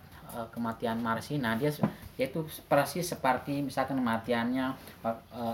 kematian 0.53 1.01
Marsina 1.01 1.57
dia 1.57 1.73
dia 2.15 2.29
itu 2.29 2.45
persis 2.69 3.09
seperti 3.09 3.65
misalkan 3.65 3.97
kematiannya 3.97 4.77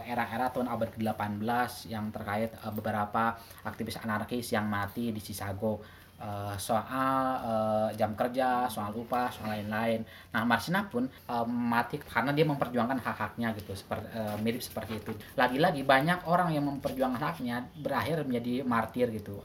era-era 0.02 0.50
tahun 0.50 0.66
abad 0.66 0.90
ke-18 0.98 1.94
yang 1.94 2.10
terkait 2.10 2.50
beberapa 2.74 3.38
aktivis 3.62 4.02
anarkis 4.02 4.50
yang 4.50 4.66
mati 4.66 5.14
di 5.14 5.22
Chicago 5.22 5.78
eh, 6.20 6.54
soal 6.58 7.18
eh, 7.42 7.88
jam 7.98 8.14
kerja, 8.14 8.70
soal 8.70 8.94
upah, 8.94 9.30
soal 9.32 9.58
lain-lain. 9.58 10.04
Nah, 10.30 10.42
Marsina 10.46 10.86
pun 10.86 11.06
eh, 11.06 11.46
mati 11.46 11.98
karena 11.98 12.30
dia 12.30 12.46
memperjuangkan 12.46 12.98
hak-haknya 13.00 13.54
gitu, 13.58 13.74
seperti 13.74 14.06
eh, 14.14 14.36
mirip 14.42 14.62
seperti 14.62 15.00
itu. 15.00 15.12
Lagi-lagi 15.34 15.82
banyak 15.82 16.26
orang 16.30 16.54
yang 16.54 16.64
memperjuangkan 16.70 17.22
haknya 17.22 17.66
berakhir 17.78 18.22
menjadi 18.22 18.62
martir 18.62 19.10
gitu. 19.10 19.42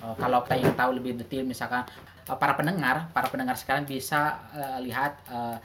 Eh, 0.00 0.14
kalau 0.16 0.40
kita 0.44 0.56
ingin 0.56 0.74
tahu 0.76 0.90
lebih 0.96 1.20
detail 1.20 1.44
misalkan 1.44 1.84
eh, 2.24 2.36
para 2.36 2.56
pendengar, 2.56 3.12
para 3.12 3.28
pendengar 3.28 3.56
sekarang 3.56 3.84
bisa 3.84 4.40
eh, 4.56 4.78
lihat 4.84 5.12
eh, 5.28 5.58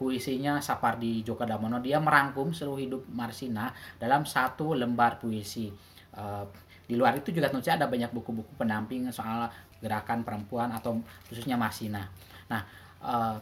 puisinya 0.00 0.64
Sapardi 0.64 1.20
Djoko 1.20 1.44
Damono 1.44 1.76
dia 1.76 2.00
merangkum 2.00 2.56
seluruh 2.56 2.80
hidup 2.80 3.02
Marsina 3.12 3.68
dalam 4.00 4.24
satu 4.24 4.72
lembar 4.72 5.20
puisi. 5.20 5.68
Eh, 6.16 6.44
di 6.90 6.98
luar 6.98 7.14
itu 7.14 7.30
juga 7.30 7.46
tentu 7.46 7.62
saja 7.62 7.78
ada 7.78 7.86
banyak 7.86 8.10
buku-buku 8.10 8.50
pendamping 8.58 9.14
soal 9.14 9.46
gerakan 9.80 10.22
perempuan 10.22 10.70
atau 10.70 11.00
khususnya 11.28 11.56
Marsina. 11.56 12.04
Nah, 12.48 12.62
eh, 13.00 13.36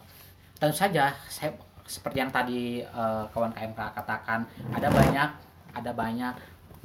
tentu 0.59 0.75
saja 0.75 1.15
saya 1.27 1.55
seperti 1.85 2.17
yang 2.21 2.31
tadi 2.31 2.83
eh, 2.83 3.23
kawan 3.31 3.53
KMK 3.53 3.79
katakan 3.95 4.45
ada 4.71 4.87
banyak 4.89 5.29
ada 5.73 5.91
banyak 5.93 6.33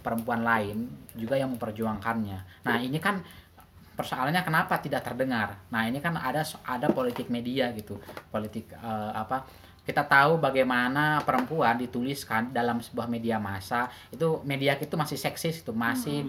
perempuan 0.05 0.45
lain 0.45 0.85
juga 1.17 1.41
yang 1.41 1.57
memperjuangkannya. 1.57 2.69
Nah, 2.69 2.77
ini 2.77 3.01
kan 3.01 3.25
persoalannya 3.97 4.45
kenapa 4.45 4.77
tidak 4.83 5.07
terdengar. 5.07 5.57
Nah, 5.73 5.89
ini 5.89 6.03
kan 6.05 6.19
ada 6.19 6.45
ada 6.67 6.93
politik 6.93 7.33
media 7.33 7.73
gitu. 7.73 7.97
Politik 8.29 8.69
eh, 8.75 9.13
apa? 9.17 9.49
Kita 9.85 10.05
tahu 10.05 10.41
bagaimana 10.41 11.21
perempuan 11.25 11.77
dituliskan 11.77 12.53
dalam 12.53 12.81
sebuah 12.81 13.09
media 13.09 13.37
massa. 13.41 13.89
Itu 14.13 14.41
media 14.45 14.77
itu 14.77 14.97
masih 14.97 15.17
seksis 15.17 15.65
itu, 15.65 15.73
masih 15.73 16.25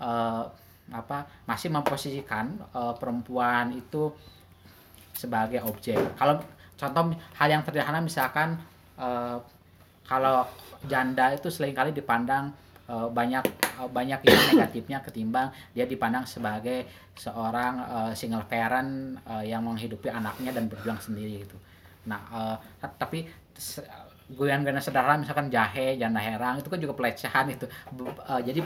eh, 0.00 0.44
apa? 0.92 1.26
Masih 1.48 1.68
memposisikan 1.72 2.56
eh, 2.72 2.94
perempuan 2.96 3.72
itu 3.76 4.12
sebagai 5.12 5.60
objek. 5.66 5.98
Kalau 6.14 6.38
contoh 6.78 7.10
hal 7.38 7.48
yang 7.50 7.62
sederhana 7.66 7.98
misalkan 7.98 8.54
eh, 8.98 9.36
kalau 10.06 10.46
janda 10.86 11.34
itu 11.34 11.50
sering 11.50 11.74
kali 11.74 11.90
dipandang 11.90 12.54
eh, 12.88 13.08
banyak 13.10 13.44
eh, 13.82 13.88
banyak 13.90 14.20
yang 14.24 14.40
negatifnya 14.54 14.98
ketimbang 15.02 15.48
dia 15.74 15.84
dipandang 15.84 16.24
sebagai 16.24 16.86
seorang 17.18 17.74
eh, 17.82 18.12
single 18.14 18.46
parent 18.46 19.18
eh, 19.26 19.50
yang 19.50 19.66
menghidupi 19.66 20.08
anaknya 20.08 20.54
dan 20.54 20.70
berjuang 20.70 21.00
sendiri 21.02 21.42
gitu. 21.44 21.58
Nah, 22.06 22.20
eh, 22.32 22.56
tapi 22.96 23.26
se- 23.58 23.84
goyang-goyang 24.28 24.84
sederhana 24.84 25.16
misalkan 25.24 25.48
jahe, 25.48 25.96
janda 25.96 26.20
herang 26.20 26.60
itu 26.60 26.68
kan 26.68 26.78
juga 26.78 26.94
pelecehan 26.94 27.48
itu. 27.48 27.64
Eh, 27.66 28.40
jadi 28.44 28.60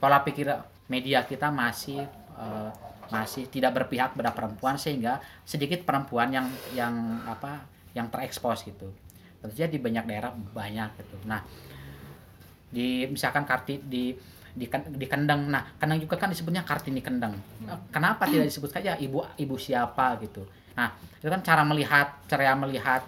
pola 0.00 0.22
pikir 0.22 0.46
media 0.92 1.24
kita 1.24 1.48
masih 1.48 2.04
eh, 2.36 2.70
masih 3.08 3.48
tidak 3.48 3.80
berpihak 3.80 4.12
pada 4.12 4.32
perempuan 4.36 4.76
sehingga 4.76 5.20
sedikit 5.48 5.88
perempuan 5.88 6.28
yang 6.32 6.46
yang 6.76 6.92
apa 7.24 7.64
yang 7.96 8.12
terekspos 8.12 8.68
gitu. 8.68 8.92
Tentunya 9.40 9.68
di 9.68 9.78
banyak 9.80 10.04
daerah 10.04 10.32
banyak 10.32 10.90
gitu. 11.00 11.16
Nah, 11.28 11.40
di 12.72 13.08
misalkan 13.08 13.44
karti 13.44 13.80
di 13.84 14.16
di, 14.52 14.68
di 14.68 15.06
kendeng 15.08 15.48
nah 15.48 15.64
kendeng 15.80 16.04
juga 16.04 16.20
kan 16.20 16.28
disebutnya 16.28 16.60
kartini 16.60 17.00
kendeng 17.00 17.32
Nah, 17.64 17.88
kenapa 17.88 18.28
tidak 18.28 18.52
disebut 18.52 18.68
saja 18.68 19.00
ibu 19.00 19.24
ibu 19.40 19.56
siapa 19.56 20.20
gitu 20.20 20.44
nah 20.76 20.92
itu 20.92 21.28
kan 21.28 21.40
cara 21.40 21.64
melihat 21.64 22.20
cara 22.28 22.52
melihat 22.52 23.00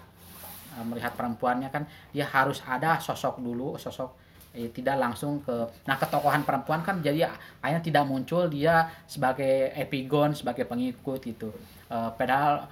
eh, 0.73 0.85
melihat 0.85 1.13
perempuannya 1.13 1.69
kan 1.69 1.85
dia 2.09 2.25
harus 2.25 2.65
ada 2.65 2.97
sosok 2.97 3.37
dulu 3.41 3.77
sosok 3.77 4.24
eh, 4.55 4.71
tidak 4.71 4.95
langsung 4.97 5.43
ke 5.43 5.55
nah 5.85 5.99
ketokohan 5.99 6.41
perempuan 6.47 6.81
kan 6.81 7.03
jadi 7.03 7.29
akhirnya 7.61 7.83
tidak 7.83 8.03
muncul 8.07 8.47
dia 8.47 8.87
sebagai 9.05 9.75
epigon 9.75 10.31
sebagai 10.31 10.63
pengikut 10.65 11.19
gitu 11.21 11.51
Eh, 11.85 12.09
padahal 12.17 12.65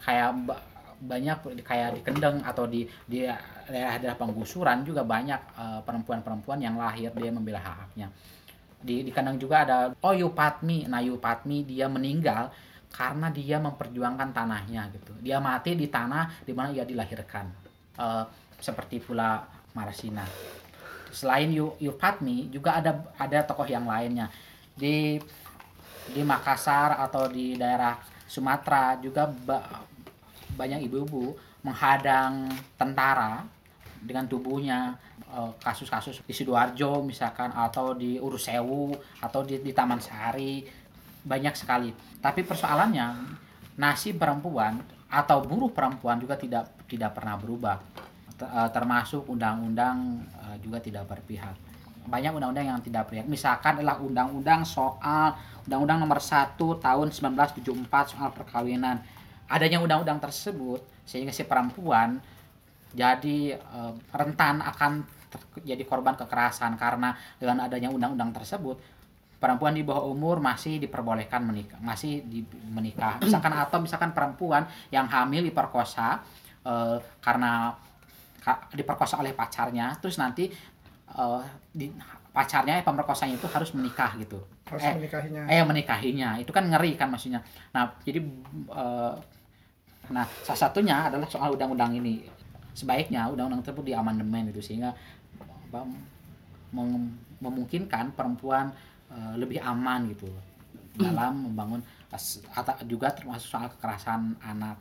kayak 0.00 0.30
ba- 0.48 0.64
banyak 0.96 1.60
kayak 1.60 1.88
di 1.92 2.00
Kendeng 2.00 2.40
atau 2.40 2.64
di 2.64 2.88
di 3.04 3.20
daerah-daerah 3.68 4.16
penggusuran 4.16 4.80
juga 4.80 5.04
banyak 5.04 5.40
eh, 5.60 5.80
perempuan-perempuan 5.84 6.58
yang 6.64 6.80
lahir 6.80 7.12
dia 7.12 7.28
membela 7.28 7.60
hak-haknya. 7.60 8.08
Di 8.80 9.04
di 9.04 9.10
Kendeng 9.12 9.36
juga 9.36 9.68
ada 9.68 9.78
Oyu 10.08 10.32
Patmi. 10.32 10.88
Nah, 10.88 11.04
Oyu 11.04 11.20
Patmi 11.20 11.68
dia 11.68 11.84
meninggal 11.90 12.48
karena 12.88 13.28
dia 13.28 13.60
memperjuangkan 13.60 14.32
tanahnya 14.32 14.88
gitu. 14.96 15.12
Dia 15.20 15.36
mati 15.36 15.76
di 15.76 15.92
tanah 15.92 16.32
di 16.48 16.52
mana 16.56 16.72
ia 16.72 16.84
dilahirkan. 16.88 17.46
Eh, 18.00 18.24
seperti 18.56 19.04
pula 19.04 19.44
Marsina. 19.76 20.24
Selain 21.16 21.48
Yu, 21.48 21.72
Yu 21.80 21.96
Patmi 21.96 22.52
juga 22.52 22.76
ada 22.76 22.92
ada 23.16 23.40
tokoh 23.48 23.64
yang 23.64 23.88
lainnya. 23.88 24.28
Di 24.76 25.16
di 26.12 26.20
Makassar 26.20 27.00
atau 27.00 27.24
di 27.32 27.56
daerah 27.56 27.96
Sumatera 28.28 29.00
juga 29.00 29.24
ba- 29.24 29.64
banyak 30.52 30.84
ibu-ibu 30.84 31.32
menghadang 31.64 32.52
tentara 32.76 33.42
dengan 34.04 34.28
tubuhnya 34.28 34.92
eh, 35.32 35.50
kasus-kasus 35.64 36.20
di 36.22 36.34
sidoarjo 36.36 37.00
misalkan 37.00 37.48
atau 37.50 37.96
di 37.96 38.20
Urusewu 38.20 38.92
atau 39.24 39.40
di, 39.40 39.64
di 39.64 39.72
Taman 39.72 39.98
Sari 39.98 40.62
banyak 41.24 41.54
sekali. 41.56 41.90
Tapi 42.20 42.44
persoalannya 42.44 43.08
nasib 43.80 44.20
perempuan 44.20 44.78
atau 45.08 45.40
buruh 45.40 45.72
perempuan 45.72 46.20
juga 46.20 46.36
tidak 46.36 46.86
tidak 46.86 47.16
pernah 47.16 47.40
berubah. 47.40 47.76
Eh, 48.36 48.68
termasuk 48.68 49.24
undang-undang 49.32 50.20
juga 50.60 50.78
tidak 50.82 51.08
berpihak. 51.08 51.54
Banyak 52.06 52.38
undang-undang 52.38 52.66
yang 52.70 52.80
tidak 52.82 53.10
berpihak. 53.10 53.26
Misalkan 53.26 53.82
adalah 53.82 53.98
undang-undang 53.98 54.62
soal 54.62 55.34
undang-undang 55.66 55.98
nomor 55.98 56.22
1 56.22 56.54
tahun 56.56 57.08
1974 57.10 58.12
soal 58.14 58.30
perkawinan. 58.30 59.02
Adanya 59.50 59.82
undang-undang 59.82 60.22
tersebut 60.22 60.82
sehingga 61.06 61.30
si 61.30 61.46
perempuan 61.46 62.18
jadi 62.96 63.58
eh, 63.58 63.92
rentan 64.14 64.62
akan 64.62 65.04
jadi 65.62 65.82
korban 65.84 66.16
kekerasan 66.16 66.78
karena 66.80 67.14
dengan 67.36 67.66
adanya 67.66 67.92
undang-undang 67.92 68.32
tersebut 68.32 68.80
perempuan 69.36 69.76
di 69.76 69.84
bawah 69.84 70.08
umur 70.08 70.40
masih 70.40 70.80
diperbolehkan 70.80 71.44
menikah 71.44 71.78
masih 71.78 72.24
di 72.24 72.40
menikah 72.72 73.20
misalkan 73.22 73.52
atau 73.52 73.78
misalkan 73.84 74.16
perempuan 74.16 74.64
yang 74.88 75.06
hamil 75.06 75.44
diperkosa 75.44 76.24
eh, 76.64 76.96
karena 77.20 77.76
ka- 77.76 77.85
diperkosa 78.70 79.18
oleh 79.18 79.32
pacarnya 79.32 79.98
terus 79.98 80.16
nanti 80.16 80.46
eh, 81.10 81.42
di, 81.72 81.90
pacarnya 82.30 82.78
pemerkosanya 82.80 83.34
itu 83.34 83.48
harus 83.48 83.72
menikah 83.72 84.12
gitu. 84.16 84.38
Harus 84.68 84.82
Eh, 84.82 84.94
menikahinya. 84.94 85.42
eh 85.48 85.62
menikahinya. 85.64 86.30
Itu 86.36 86.52
kan 86.52 86.68
ngeri 86.68 86.94
kan 86.94 87.08
maksudnya. 87.08 87.40
Nah 87.72 87.90
jadi 88.02 88.20
eh, 88.70 89.14
nah 90.06 90.22
salah 90.42 90.60
satunya 90.60 91.10
adalah 91.10 91.26
soal 91.26 91.54
undang-undang 91.54 91.96
ini. 91.96 92.22
Sebaiknya 92.76 93.26
undang-undang 93.26 93.64
tersebut 93.64 93.88
diamandemen 93.88 94.52
itu 94.52 94.60
sehingga 94.60 94.92
apa, 95.40 95.80
mem- 96.70 97.16
memungkinkan 97.40 98.12
perempuan 98.14 98.70
eh, 99.10 99.34
lebih 99.34 99.58
aman 99.64 100.12
gitu 100.12 100.28
dalam 101.02 101.50
membangun 101.50 101.80
atau 102.54 102.72
juga 102.86 103.10
termasuk 103.12 103.48
soal 103.50 103.68
kekerasan 103.76 104.38
anak 104.40 104.78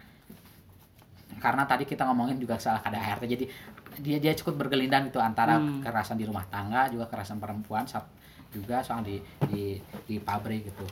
karena 1.37 1.63
tadi 1.63 1.83
kita 1.83 2.03
ngomongin 2.03 2.35
juga 2.35 2.55
soal 2.55 2.79
KDART 2.79 3.23
jadi 3.23 3.45
dia 3.97 4.17
dia 4.17 4.33
cukup 4.33 4.59
bergelindang 4.61 5.07
gitu 5.07 5.17
antara 5.17 5.55
Hmm. 5.55 5.79
kekerasan 5.79 6.15
di 6.15 6.23
rumah 6.23 6.43
tangga 6.45 6.87
juga 6.87 7.05
kekerasan 7.05 7.37
perempuan 7.37 7.83
sa- 7.83 8.07
juga 8.49 8.79
soal 8.79 9.01
di 9.01 9.19
di 9.45 9.75
di 10.05 10.15
pabrik 10.17 10.65
gitu 10.65 10.83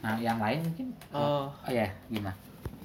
nah 0.00 0.16
yang 0.16 0.36
lain 0.36 0.60
mungkin 0.62 0.86
Eh, 1.08 1.16
oh 1.16 1.48
ya 1.66 1.88
gimana 2.06 2.32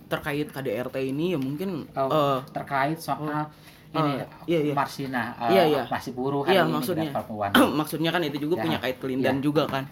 terkait 0.08 0.48
KDRT 0.48 0.96
ini 1.06 1.36
ya 1.36 1.40
mungkin 1.40 1.86
Oh, 1.94 2.10
eh, 2.10 2.40
terkait 2.50 2.98
soal 2.98 3.48
ini 3.90 4.22
Oh, 4.22 4.26
iya, 4.46 4.60
iya. 4.62 4.74
Marsina 4.74 5.34
eh, 5.38 5.52
Iya, 5.52 5.64
iya. 5.66 5.84
masih 5.88 6.12
buruh 6.14 6.44
Iya, 6.44 6.64
ini 6.64 6.72
maksudnya. 6.72 7.10
perempuan 7.10 7.52
maksudnya 7.80 8.10
kan 8.10 8.22
itu 8.22 8.38
juga 8.40 8.56
Ya, 8.58 8.64
punya 8.64 8.78
kait 8.80 8.98
kelindan 8.98 9.38
iya. 9.38 9.44
juga 9.44 9.64
kan 9.66 9.84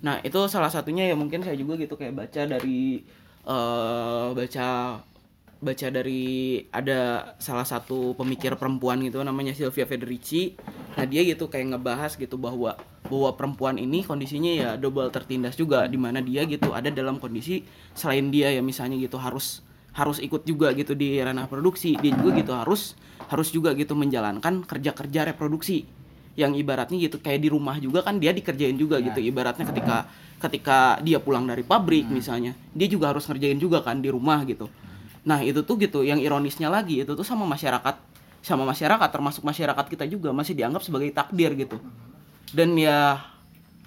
nah 0.00 0.20
itu 0.20 0.36
salah 0.46 0.68
satunya 0.68 1.08
ya 1.08 1.16
mungkin 1.16 1.40
saya 1.40 1.56
juga 1.56 1.76
gitu 1.76 1.96
kayak 1.96 2.12
baca 2.14 2.42
dari 2.46 3.00
eh 3.44 4.26
baca 4.30 4.68
baca 5.64 5.88
dari 5.88 6.60
ada 6.68 7.32
salah 7.40 7.64
satu 7.64 8.12
pemikir 8.12 8.52
perempuan 8.60 9.00
gitu 9.00 9.24
namanya 9.24 9.56
Sylvia 9.56 9.88
Federici. 9.88 10.52
Nah 10.94 11.08
dia 11.08 11.24
gitu 11.24 11.48
kayak 11.48 11.74
ngebahas 11.74 12.14
gitu 12.20 12.36
bahwa 12.36 12.76
bahwa 13.08 13.30
perempuan 13.32 13.80
ini 13.80 14.04
kondisinya 14.04 14.52
ya 14.52 14.70
double 14.76 15.08
tertindas 15.08 15.56
juga 15.56 15.88
di 15.88 15.96
mana 15.96 16.20
dia 16.20 16.44
gitu 16.44 16.76
ada 16.76 16.92
dalam 16.92 17.16
kondisi 17.16 17.64
selain 17.96 18.28
dia 18.28 18.52
ya 18.52 18.60
misalnya 18.60 19.00
gitu 19.00 19.16
harus 19.16 19.64
harus 19.96 20.20
ikut 20.20 20.44
juga 20.44 20.76
gitu 20.76 20.92
di 20.92 21.16
ranah 21.16 21.48
produksi. 21.48 21.96
Dia 21.96 22.12
juga 22.12 22.36
gitu 22.36 22.52
harus 22.52 22.92
harus 23.32 23.48
juga 23.48 23.72
gitu 23.72 23.96
menjalankan 23.96 24.68
kerja-kerja 24.68 25.32
reproduksi. 25.32 25.88
Yang 26.36 26.60
ibaratnya 26.60 26.98
gitu 27.00 27.16
kayak 27.24 27.40
di 27.40 27.48
rumah 27.48 27.80
juga 27.80 28.04
kan 28.04 28.20
dia 28.20 28.36
dikerjain 28.36 28.76
juga 28.76 29.00
gitu. 29.00 29.18
Ibaratnya 29.24 29.64
ketika 29.72 30.06
ketika 30.44 31.00
dia 31.00 31.16
pulang 31.22 31.48
dari 31.48 31.64
pabrik 31.64 32.04
Hmm. 32.04 32.20
misalnya 32.20 32.52
dia 32.76 32.84
juga 32.84 33.16
harus 33.16 33.24
ngerjain 33.24 33.56
juga 33.56 33.80
kan 33.80 34.04
di 34.04 34.12
rumah 34.12 34.44
gitu 34.44 34.68
nah 35.24 35.40
itu 35.40 35.64
tuh 35.64 35.80
gitu 35.80 36.04
yang 36.04 36.20
ironisnya 36.20 36.68
lagi 36.68 37.00
itu 37.00 37.12
tuh 37.16 37.24
sama 37.24 37.48
masyarakat 37.48 37.96
sama 38.44 38.68
masyarakat 38.68 39.08
termasuk 39.08 39.40
masyarakat 39.40 39.84
kita 39.88 40.04
juga 40.04 40.28
masih 40.30 40.52
dianggap 40.52 40.84
sebagai 40.84 41.08
takdir 41.16 41.56
gitu. 41.56 41.80
Dan 42.52 42.76
ya 42.76 43.24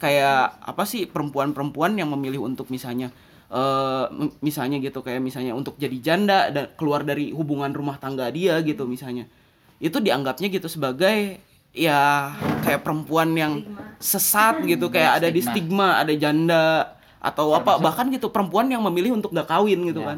kayak 0.01 0.65
apa 0.65 0.83
sih 0.85 1.05
perempuan-perempuan 1.05 1.94
yang 1.94 2.09
memilih 2.09 2.46
untuk 2.46 2.70
misalnya 2.70 3.14
eh 3.48 4.05
m- 4.09 4.33
misalnya 4.42 4.81
gitu 4.81 5.05
kayak 5.05 5.22
misalnya 5.22 5.53
untuk 5.53 5.77
jadi 5.77 5.94
janda 6.01 6.50
dan 6.50 6.74
keluar 6.74 7.05
dari 7.05 7.29
hubungan 7.31 7.70
rumah 7.70 8.01
tangga 8.01 8.33
dia 8.33 8.57
gitu 8.66 8.90
misalnya. 8.90 9.29
Itu 9.77 10.01
dianggapnya 10.01 10.50
gitu 10.50 10.66
sebagai 10.66 11.38
ya 11.70 12.33
kayak 12.66 12.81
perempuan 12.81 13.38
yang 13.38 13.61
sesat 14.01 14.66
gitu 14.66 14.90
kayak 14.90 15.22
ada 15.22 15.29
di 15.29 15.46
stigma. 15.46 16.01
ada 16.01 16.14
janda 16.18 16.98
atau 17.22 17.53
apa 17.53 17.77
bahkan 17.77 18.09
gitu 18.09 18.33
perempuan 18.33 18.66
yang 18.70 18.81
memilih 18.90 19.14
untuk 19.22 19.29
gak 19.33 19.46
kawin 19.46 19.85
gitu 19.85 20.01
Ya, 20.01 20.18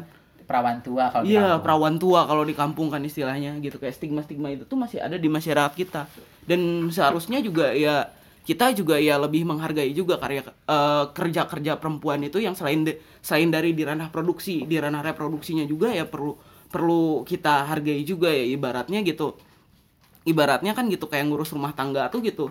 perawan 0.50 0.82
tua 0.82 1.06
kalau 1.14 1.22
Iya, 1.22 1.62
perawan 1.62 1.94
tua 2.02 2.26
kalau 2.26 2.42
di 2.42 2.58
kampung 2.58 2.90
kan 2.90 2.98
istilahnya 3.06 3.54
gitu 3.62 3.78
kayak 3.78 3.94
stigma-stigma 3.94 4.50
itu 4.50 4.66
tuh 4.66 4.74
masih 4.74 4.98
ada 4.98 5.14
di 5.14 5.30
masyarakat 5.30 5.70
kita. 5.78 6.10
Dan 6.42 6.90
seharusnya 6.90 7.38
juga 7.38 7.70
ya 7.70 8.10
kita 8.42 8.74
juga 8.74 8.98
ya 8.98 9.14
lebih 9.22 9.46
menghargai 9.46 9.94
juga 9.94 10.18
karya 10.18 10.42
eh, 10.42 11.04
kerja-kerja 11.14 11.78
perempuan 11.78 12.18
itu 12.26 12.42
yang 12.42 12.58
selain 12.58 12.82
de- 12.82 12.98
selain 13.22 13.46
dari 13.46 13.70
di 13.78 13.86
ranah 13.86 14.10
produksi, 14.10 14.66
di 14.66 14.74
ranah 14.74 15.06
reproduksinya 15.06 15.62
juga 15.70 15.94
ya 15.94 16.02
perlu 16.02 16.34
perlu 16.66 17.22
kita 17.22 17.70
hargai 17.70 18.02
juga 18.02 18.34
ya 18.34 18.42
ibaratnya 18.50 19.06
gitu. 19.06 19.38
Ibaratnya 20.26 20.74
kan 20.76 20.90
gitu 20.90 21.06
kayak 21.06 21.30
ngurus 21.30 21.54
rumah 21.54 21.72
tangga 21.72 22.10
tuh 22.10 22.20
gitu. 22.26 22.50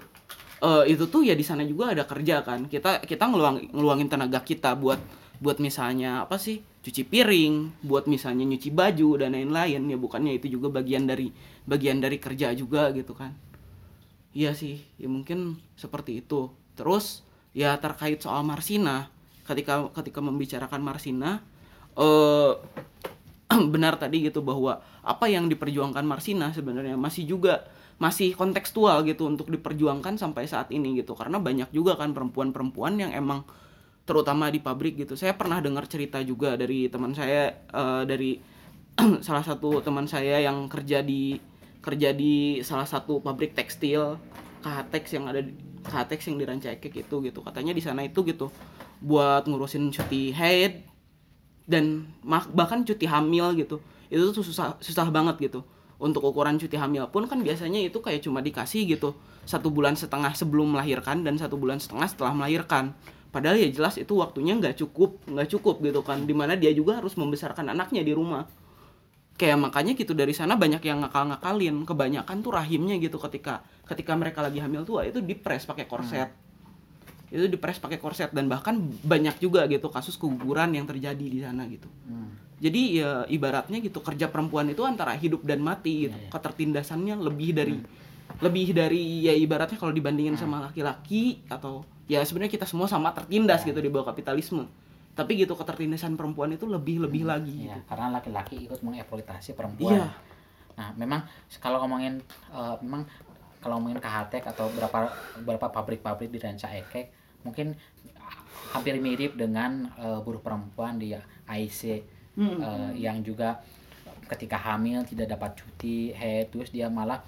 Eh 0.64 0.96
itu 0.96 1.04
tuh 1.12 1.28
ya 1.28 1.36
di 1.36 1.44
sana 1.44 1.68
juga 1.68 1.92
ada 1.92 2.08
kerja 2.08 2.48
kan. 2.48 2.64
Kita 2.72 3.04
kita 3.04 3.28
ngeluang, 3.28 3.76
ngeluangin 3.76 4.08
tenaga 4.08 4.40
kita 4.40 4.72
buat 4.80 5.00
buat 5.40 5.58
misalnya 5.64 6.28
apa 6.28 6.36
sih 6.36 6.60
cuci 6.80 7.04
piring, 7.08 7.84
buat 7.84 8.08
misalnya 8.08 8.48
nyuci 8.48 8.72
baju 8.72 9.20
dan 9.20 9.36
lain-lain 9.36 9.84
ya 9.88 9.98
bukannya 10.00 10.40
itu 10.40 10.48
juga 10.60 10.80
bagian 10.80 11.08
dari 11.08 11.32
bagian 11.68 12.00
dari 12.00 12.20
kerja 12.20 12.56
juga 12.56 12.92
gitu 12.96 13.12
kan. 13.16 13.36
Iya 14.32 14.56
sih, 14.56 14.80
ya 14.96 15.10
mungkin 15.12 15.60
seperti 15.76 16.24
itu. 16.24 16.52
Terus 16.76 17.24
ya 17.52 17.76
terkait 17.82 18.24
soal 18.24 18.46
Marsina, 18.48 19.12
ketika 19.44 19.90
ketika 19.98 20.20
membicarakan 20.22 20.82
Marsina 20.86 21.42
eh 21.98 22.54
benar 23.74 23.98
tadi 23.98 24.30
gitu 24.30 24.46
bahwa 24.46 24.80
apa 25.02 25.26
yang 25.26 25.50
diperjuangkan 25.50 26.06
Marsina 26.06 26.54
sebenarnya 26.54 26.96
masih 26.96 27.26
juga 27.26 27.66
masih 28.00 28.32
kontekstual 28.38 29.04
gitu 29.04 29.28
untuk 29.28 29.52
diperjuangkan 29.52 30.16
sampai 30.16 30.48
saat 30.48 30.72
ini 30.72 31.04
gitu 31.04 31.18
karena 31.18 31.36
banyak 31.42 31.68
juga 31.76 32.00
kan 32.00 32.16
perempuan-perempuan 32.16 32.96
yang 32.96 33.12
emang 33.12 33.44
terutama 34.10 34.50
di 34.50 34.58
pabrik 34.58 34.98
gitu. 34.98 35.14
Saya 35.14 35.38
pernah 35.38 35.62
dengar 35.62 35.86
cerita 35.86 36.18
juga 36.26 36.58
dari 36.58 36.90
teman 36.90 37.14
saya 37.14 37.54
eh, 37.70 38.04
dari 38.10 38.42
salah 39.28 39.46
satu 39.46 39.86
teman 39.86 40.10
saya 40.10 40.42
yang 40.42 40.66
kerja 40.66 41.06
di 41.06 41.38
kerja 41.86 42.10
di 42.12 42.58
salah 42.66 42.90
satu 42.90 43.22
pabrik 43.22 43.54
tekstil 43.54 44.18
KHTEX 44.66 45.06
yang 45.14 45.26
ada 45.30 45.46
di 45.46 45.54
KHTEX 45.86 46.20
yang 46.34 46.38
di 46.42 46.46
Rancaikek 46.50 46.94
itu 47.06 47.16
gitu. 47.22 47.40
Katanya 47.46 47.78
di 47.78 47.86
sana 47.86 48.02
itu 48.02 48.26
gitu 48.26 48.50
buat 49.00 49.46
ngurusin 49.46 49.94
cuti 49.94 50.34
haid 50.34 50.90
dan 51.70 52.10
bahkan 52.26 52.82
cuti 52.82 53.06
hamil 53.06 53.54
gitu. 53.62 53.78
Itu 54.10 54.34
tuh 54.34 54.42
susah 54.42 54.82
susah 54.82 55.06
banget 55.14 55.38
gitu. 55.38 55.62
Untuk 56.02 56.26
ukuran 56.26 56.58
cuti 56.58 56.82
hamil 56.82 57.06
pun 57.14 57.30
kan 57.30 57.46
biasanya 57.46 57.78
itu 57.78 58.02
kayak 58.02 58.26
cuma 58.26 58.42
dikasih 58.42 58.90
gitu 58.90 59.14
satu 59.46 59.72
bulan 59.72 59.96
setengah 59.96 60.32
sebelum 60.36 60.76
melahirkan 60.76 61.24
dan 61.24 61.40
satu 61.40 61.56
bulan 61.60 61.78
setengah 61.80 62.08
setelah 62.08 62.34
melahirkan 62.36 62.96
padahal 63.30 63.62
ya 63.62 63.70
jelas 63.70 63.96
itu 64.02 64.18
waktunya 64.18 64.58
nggak 64.58 64.78
cukup 64.82 65.22
nggak 65.30 65.50
cukup 65.54 65.82
gitu 65.86 66.02
kan. 66.02 66.26
Di 66.26 66.34
mana 66.34 66.58
dia 66.58 66.74
juga 66.74 66.98
harus 66.98 67.14
membesarkan 67.16 67.72
anaknya 67.74 68.02
di 68.02 68.14
rumah. 68.14 68.50
Kayak 69.40 69.72
makanya 69.72 69.96
gitu 69.96 70.12
dari 70.12 70.36
sana 70.36 70.60
banyak 70.60 70.84
yang 70.84 71.06
ngakal-ngakalin. 71.06 71.88
Kebanyakan 71.88 72.38
tuh 72.44 72.52
rahimnya 72.52 73.00
gitu 73.00 73.16
ketika 73.22 73.64
ketika 73.88 74.12
mereka 74.18 74.44
lagi 74.44 74.60
hamil 74.60 74.84
tua 74.84 75.08
itu 75.08 75.24
dipres 75.24 75.64
pakai 75.64 75.88
korset. 75.88 76.30
Itu 77.32 77.46
dipres 77.48 77.80
pakai 77.80 78.02
korset. 78.02 78.36
Dan 78.36 78.52
bahkan 78.52 78.76
banyak 79.06 79.40
juga 79.40 79.64
gitu 79.72 79.88
kasus 79.88 80.20
keguguran 80.20 80.76
yang 80.76 80.84
terjadi 80.90 81.26
di 81.26 81.40
sana 81.40 81.66
gitu. 81.70 81.88
Hmm. 82.10 82.36
jadi 82.60 82.82
ya 82.92 83.12
ibaratnya 83.32 83.80
gitu 83.80 84.04
kerja 84.04 84.28
perempuan 84.28 84.68
itu 84.68 84.84
antara 84.84 85.16
hidup 85.16 85.48
dan 85.48 85.64
mati 85.64 86.12
gitu. 86.12 86.18
Iya, 86.20 86.28
iya. 86.28 86.32
ketertindasannya 86.36 87.16
lebih 87.16 87.56
dari 87.56 87.80
lebih 88.40 88.78
dari 88.78 89.26
ya 89.26 89.34
ibaratnya 89.34 89.80
kalau 89.80 89.96
dibandingin 89.96 90.38
sama 90.38 90.70
laki-laki 90.70 91.44
atau 91.48 91.88
ya 92.10 92.26
sebenarnya 92.26 92.50
kita 92.50 92.66
semua 92.66 92.90
sama 92.90 93.14
tertindas 93.14 93.62
gitu 93.62 93.78
di 93.78 93.88
bawah 93.88 94.10
kapitalisme 94.10 94.66
tapi 95.14 95.36
gitu 95.38 95.54
ketertindasan 95.54 96.18
perempuan 96.18 96.50
itu 96.50 96.66
lebih 96.66 97.06
lebih 97.06 97.28
lagi 97.28 97.70
Ya, 97.70 97.76
gitu 97.78 97.80
karena 97.86 98.08
laki-laki 98.10 98.56
ikut 98.66 98.80
mengeksploitasi 98.82 99.54
perempuan. 99.54 100.00
Iya. 100.00 100.08
Nah, 100.80 100.90
memang 100.96 101.22
kalau 101.60 101.84
ngomongin 101.84 102.24
eh, 102.50 102.76
memang 102.82 103.04
kalau 103.60 103.78
ngomongin 103.78 104.00
KHTEK 104.00 104.48
atau 104.48 104.72
beberapa 104.72 105.12
beberapa 105.44 105.68
pabrik-pabrik 105.70 106.32
di 106.32 106.40
Ranca 106.40 106.72
Ekek 106.72 107.12
mungkin 107.44 107.76
hampir 108.72 108.96
mirip 108.98 109.36
dengan 109.36 109.92
eh, 110.00 110.20
buruh 110.24 110.40
perempuan 110.40 110.98
di 110.98 111.14
AIC 111.46 111.82
Hmm. 112.40 112.56
eh, 112.64 113.04
yang 113.04 113.20
juga 113.20 113.60
ketika 114.32 114.56
hamil 114.56 115.04
tidak 115.04 115.36
dapat 115.36 115.60
cuti 115.60 116.16
head 116.16 116.48
terus 116.48 116.72
dia 116.72 116.88
malah 116.88 117.20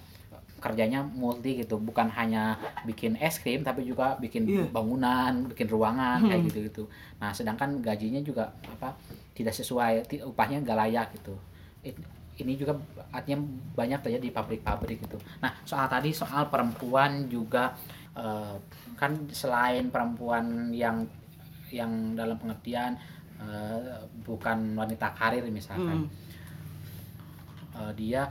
kerjanya 0.62 1.02
multi 1.02 1.58
gitu. 1.58 1.76
Bukan 1.76 2.08
hanya 2.08 2.54
bikin 2.86 3.18
es 3.18 3.36
krim 3.36 3.62
tapi 3.62 3.82
juga 3.82 4.14
bikin 4.16 4.46
Iya. 4.46 4.66
bangunan 4.70 5.50
bikin 5.50 5.66
ruangan 5.68 6.22
kayak 6.22 6.42
gitu 6.48 6.60
gitu 6.64 6.84
nah 7.18 7.30
sedangkan 7.30 7.82
gajinya 7.82 8.18
juga 8.22 8.50
apa 8.66 8.94
tidak 9.34 9.54
sesuai 9.54 10.06
upahnya 10.24 10.62
nggak 10.62 10.78
layak 10.80 11.08
gitu. 11.18 11.34
It- 11.82 12.00
ini 12.38 12.58
juga 12.58 12.74
artinya 13.10 13.46
banyak 13.76 14.02
terjadi 14.02 14.24
di 14.24 14.34
pabrik-pabrik 14.34 14.98
gitu. 15.02 15.18
Nah 15.42 15.54
soal 15.62 15.86
tadi 15.86 16.10
soal 16.10 16.46
perempuan 16.48 17.26
juga 17.28 17.74
eh, 18.14 18.56
kan 18.96 19.12
selain 19.30 19.90
perempuan 19.90 20.70
yang 20.72 21.06
yang 21.70 21.90
dalam 22.14 22.36
pengertian 22.36 22.98
eh, 23.38 23.98
bukan 24.22 24.74
wanita 24.74 25.14
karir 25.14 25.42
misalkan 25.50 26.06
Hmm. 26.06 26.10
Eh, 27.72 27.92
dia 27.96 28.28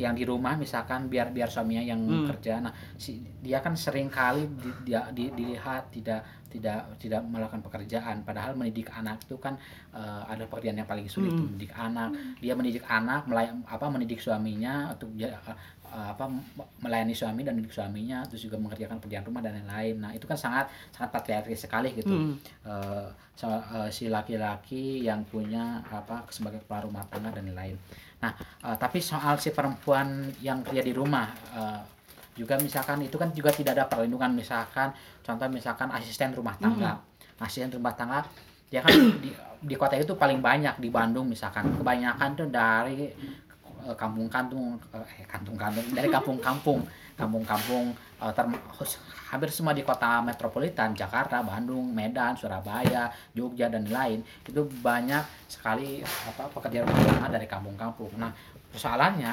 yang 0.00 0.12
di 0.12 0.24
rumah 0.24 0.56
misalkan 0.56 1.06
biar 1.06 1.28
biar 1.28 1.46
suaminya 1.46 1.82
yang 1.82 2.00
Hmm. 2.00 2.26
kerja 2.26 2.58
nah 2.58 2.70
si 2.96 3.10
dia 3.38 3.58
kan 3.58 3.72
sering 3.74 4.08
kali 4.08 4.48
di, 4.54 4.70
dia 4.84 5.04
di- 5.10 5.30
dilihat 5.30 5.88
tidak 5.90 6.20
tidak 6.46 6.82
tidak 6.98 7.22
melakukan 7.22 7.62
pekerjaan 7.62 8.20
padahal 8.20 8.52
mendidik 8.52 8.90
anak 8.90 9.22
itu 9.22 9.36
kan 9.36 9.54
eh, 9.90 10.22
ada 10.26 10.44
pekerjaan 10.44 10.76
yang 10.76 10.88
paling 10.88 11.06
sulit 11.06 11.30
Hmm. 11.30 11.46
mendidik 11.46 11.70
anak 11.72 12.10
dia 12.36 12.52
mendidik 12.52 12.82
anak 12.84 13.22
melay, 13.24 13.46
apa 13.64 13.86
mendidik 13.86 14.18
suaminya 14.18 14.90
untuk 14.90 15.14
ja- 15.14 15.30
eh, 15.30 15.56
eh, 15.86 16.08
apa 16.10 16.26
melayani 16.78 17.12
suami 17.12 17.42
dan 17.42 17.54
mendidik 17.54 17.70
suaminya 17.72 18.22
terus 18.24 18.42
juga 18.42 18.56
mengerjakan 18.56 18.98
pekerjaan 18.98 19.24
rumah 19.24 19.40
dan 19.40 19.58
lain-lain 19.58 19.94
nah 19.96 20.10
itu 20.10 20.24
kan 20.24 20.34
sangat 20.34 20.66
sangat 20.90 21.10
patriarkis 21.12 21.60
sekali 21.60 21.92
gitu 21.92 22.10
Hmm. 22.10 22.34
eh, 22.64 23.06
so- 23.32 23.46
eh, 23.70 23.88
si 23.88 24.06
laki-laki 24.06 25.00
yang 25.00 25.22
punya 25.24 25.80
apa 25.84 26.26
sebagai 26.28 26.60
kepala 26.60 26.84
rumah 26.84 27.06
tangga 27.06 27.30
dan 27.30 27.46
lain-lain. 27.46 27.78
Nah, 28.20 28.32
eh, 28.36 28.76
tapi 28.76 29.00
soal 29.00 29.40
si 29.40 29.50
perempuan 29.50 30.28
yang 30.44 30.60
kerja 30.60 30.84
di 30.84 30.92
rumah 30.92 31.32
eh, 31.56 31.80
juga 32.36 32.56
misalkan 32.60 33.02
itu 33.04 33.16
kan 33.16 33.32
juga 33.32 33.50
tidak 33.52 33.76
ada 33.76 33.84
perlindungan. 33.88 34.32
Misalkan 34.32 34.92
contoh 35.24 35.48
misalkan 35.48 35.88
asisten 35.92 36.32
rumah 36.36 36.56
tangga. 36.60 37.00
Asisten 37.40 37.72
rumah 37.72 37.96
tangga 37.96 38.24
dia 38.70 38.84
kan 38.86 38.94
di, 39.18 39.34
di 39.66 39.74
kota 39.74 39.98
itu 39.98 40.14
paling 40.14 40.38
banyak 40.38 40.78
di 40.78 40.88
Bandung 40.92 41.26
misalkan. 41.26 41.72
Kebanyakan 41.74 42.30
tuh 42.36 42.48
dari 42.52 43.08
eh, 43.88 43.96
kampung-kampung 43.96 44.76
eh 44.94 45.26
kampung-kampung 45.26 45.84
dari 45.96 46.08
kampung-kampung. 46.08 46.80
Kampung-kampung 47.20 47.92
eh, 48.20 48.32
hampir 49.30 49.50
semua 49.50 49.72
di 49.72 49.86
kota 49.86 50.20
metropolitan 50.20 50.92
Jakarta, 50.92 51.40
Bandung, 51.40 51.88
Medan, 51.90 52.34
Surabaya, 52.34 53.08
Jogja 53.32 53.70
dan 53.70 53.86
lain 53.86 54.20
itu 54.42 54.62
banyak 54.82 55.22
sekali 55.46 56.02
apa 56.02 56.50
pekerja 56.50 56.84
rumah 56.84 57.00
tangga 57.06 57.28
dari 57.38 57.46
kampung-kampung. 57.46 58.14
Nah 58.18 58.30
persoalannya 58.70 59.32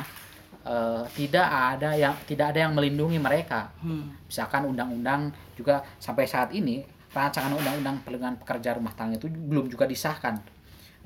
eh, 0.65 1.03
tidak 1.13 1.47
ada 1.47 1.91
yang 1.97 2.15
tidak 2.25 2.55
ada 2.55 2.59
yang 2.69 2.73
melindungi 2.73 3.17
mereka. 3.19 3.69
Hmm. 3.81 4.13
Misalkan 4.25 4.65
undang-undang 4.69 5.33
juga 5.57 5.81
sampai 5.97 6.29
saat 6.29 6.53
ini 6.53 6.85
rancangan 7.11 7.55
undang-undang 7.55 8.03
perlindungan 8.05 8.37
pekerja 8.37 8.77
rumah 8.77 8.93
tangga 8.93 9.17
itu 9.17 9.27
belum 9.29 9.71
juga 9.71 9.89
disahkan. 9.89 10.56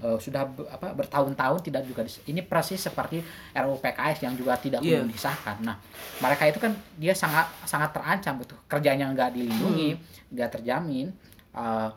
Eh, 0.02 0.18
sudah 0.18 0.42
apa 0.68 0.92
bertahun-tahun 0.92 1.62
tidak 1.62 1.86
juga 1.86 2.02
dis- 2.02 2.26
ini 2.26 2.42
persis 2.42 2.82
seperti 2.82 3.22
RUU 3.54 3.78
PKS 3.78 4.26
yang 4.26 4.34
juga 4.34 4.58
tidak 4.58 4.82
Iya. 4.82 4.98
belum 4.98 5.14
disahkan. 5.14 5.62
Nah, 5.62 5.78
mereka 6.18 6.44
itu 6.44 6.58
kan 6.58 6.74
dia 6.96 7.14
sangat 7.14 7.46
sangat 7.64 7.94
terancam 7.94 8.42
gitu. 8.42 8.58
Kerjanya 8.66 9.06
nggak 9.08 9.30
dilindungi, 9.32 9.94
nggak 10.28 10.50
terjamin 10.52 11.14
eh, 11.54 11.90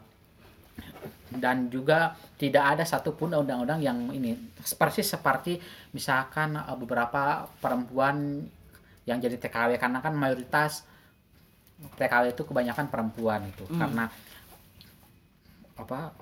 dan 1.33 1.67
juga 1.67 2.13
tidak 2.37 2.77
ada 2.77 2.85
satupun 2.85 3.33
undang-undang 3.33 3.81
yang 3.81 3.99
ini 4.11 4.37
persis 4.77 5.09
seperti 5.09 5.57
misalkan 5.91 6.55
eh, 6.55 6.77
beberapa 6.77 7.49
perempuan 7.57 8.45
yang 9.05 9.19
jadi 9.19 9.37
TKW 9.39 9.77
karena 9.77 9.99
kan 9.99 10.13
mayoritas 10.13 10.85
TKW 11.95 12.33
itu 12.33 12.43
kebanyakan 12.43 12.87
perempuan 12.87 13.45
itu 13.45 13.65
Hmm. 13.67 13.79
karena 13.79 14.05
apa 15.75 16.15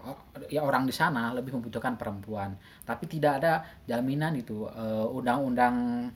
ya 0.49 0.65
orang 0.65 0.89
di 0.89 0.93
sana 0.93 1.29
lebih 1.31 1.53
membutuhkan 1.53 2.01
perempuan 2.01 2.57
tapi 2.83 3.05
tidak 3.05 3.45
ada 3.45 3.53
jaminan 3.85 4.33
itu 4.33 4.65
eh, 4.67 5.07
undang-undang 5.09 6.09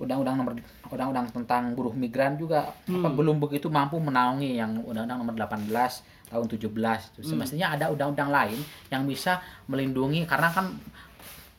undang-undang 0.00 0.36
nomor 0.40 0.52
undang-undang 0.88 1.28
tentang 1.28 1.76
buruh 1.76 1.92
migran 1.92 2.40
juga 2.40 2.72
apa, 2.72 2.88
Hmm. 2.88 3.12
belum 3.12 3.36
begitu 3.36 3.68
mampu 3.68 4.00
menaungi 4.00 4.56
yang 4.56 4.80
undang-undang 4.80 5.20
nomor 5.20 5.36
18 5.36 6.00
tahun 6.32 6.46
17 6.48 7.12
itu 7.12 7.20
Hmm. 7.20 7.30
semestinya 7.36 7.76
ada 7.76 7.92
undang-undang 7.92 8.32
lain 8.32 8.56
yang 8.88 9.04
bisa 9.04 9.44
melindungi 9.68 10.24
karena 10.24 10.48
kan 10.48 10.72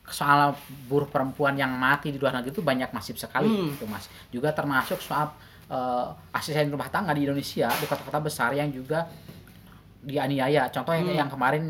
soal 0.04 0.58
buruh 0.90 1.06
perempuan 1.06 1.54
yang 1.54 1.70
mati 1.72 2.10
di 2.10 2.18
luar 2.18 2.34
negeri 2.34 2.50
itu 2.50 2.60
banyak 2.60 2.90
masif 2.90 3.14
sekali 3.16 3.46
Hmm. 3.46 3.70
gitu 3.72 3.86
mas 3.86 4.10
juga 4.28 4.50
termasuk 4.50 4.98
soal 4.98 5.30
eh, 5.70 6.06
asisten 6.34 6.68
rumah 6.68 6.90
tangga 6.90 7.14
di 7.14 7.24
Indonesia 7.24 7.70
di 7.70 7.86
kota-kota 7.86 8.20
besar 8.20 8.52
yang 8.52 8.68
juga 8.68 9.06
dianiaya 10.02 10.66
contoh 10.68 10.92
yang, 10.92 11.06
Hmm. 11.06 11.18
yang 11.18 11.30
kemarin 11.30 11.64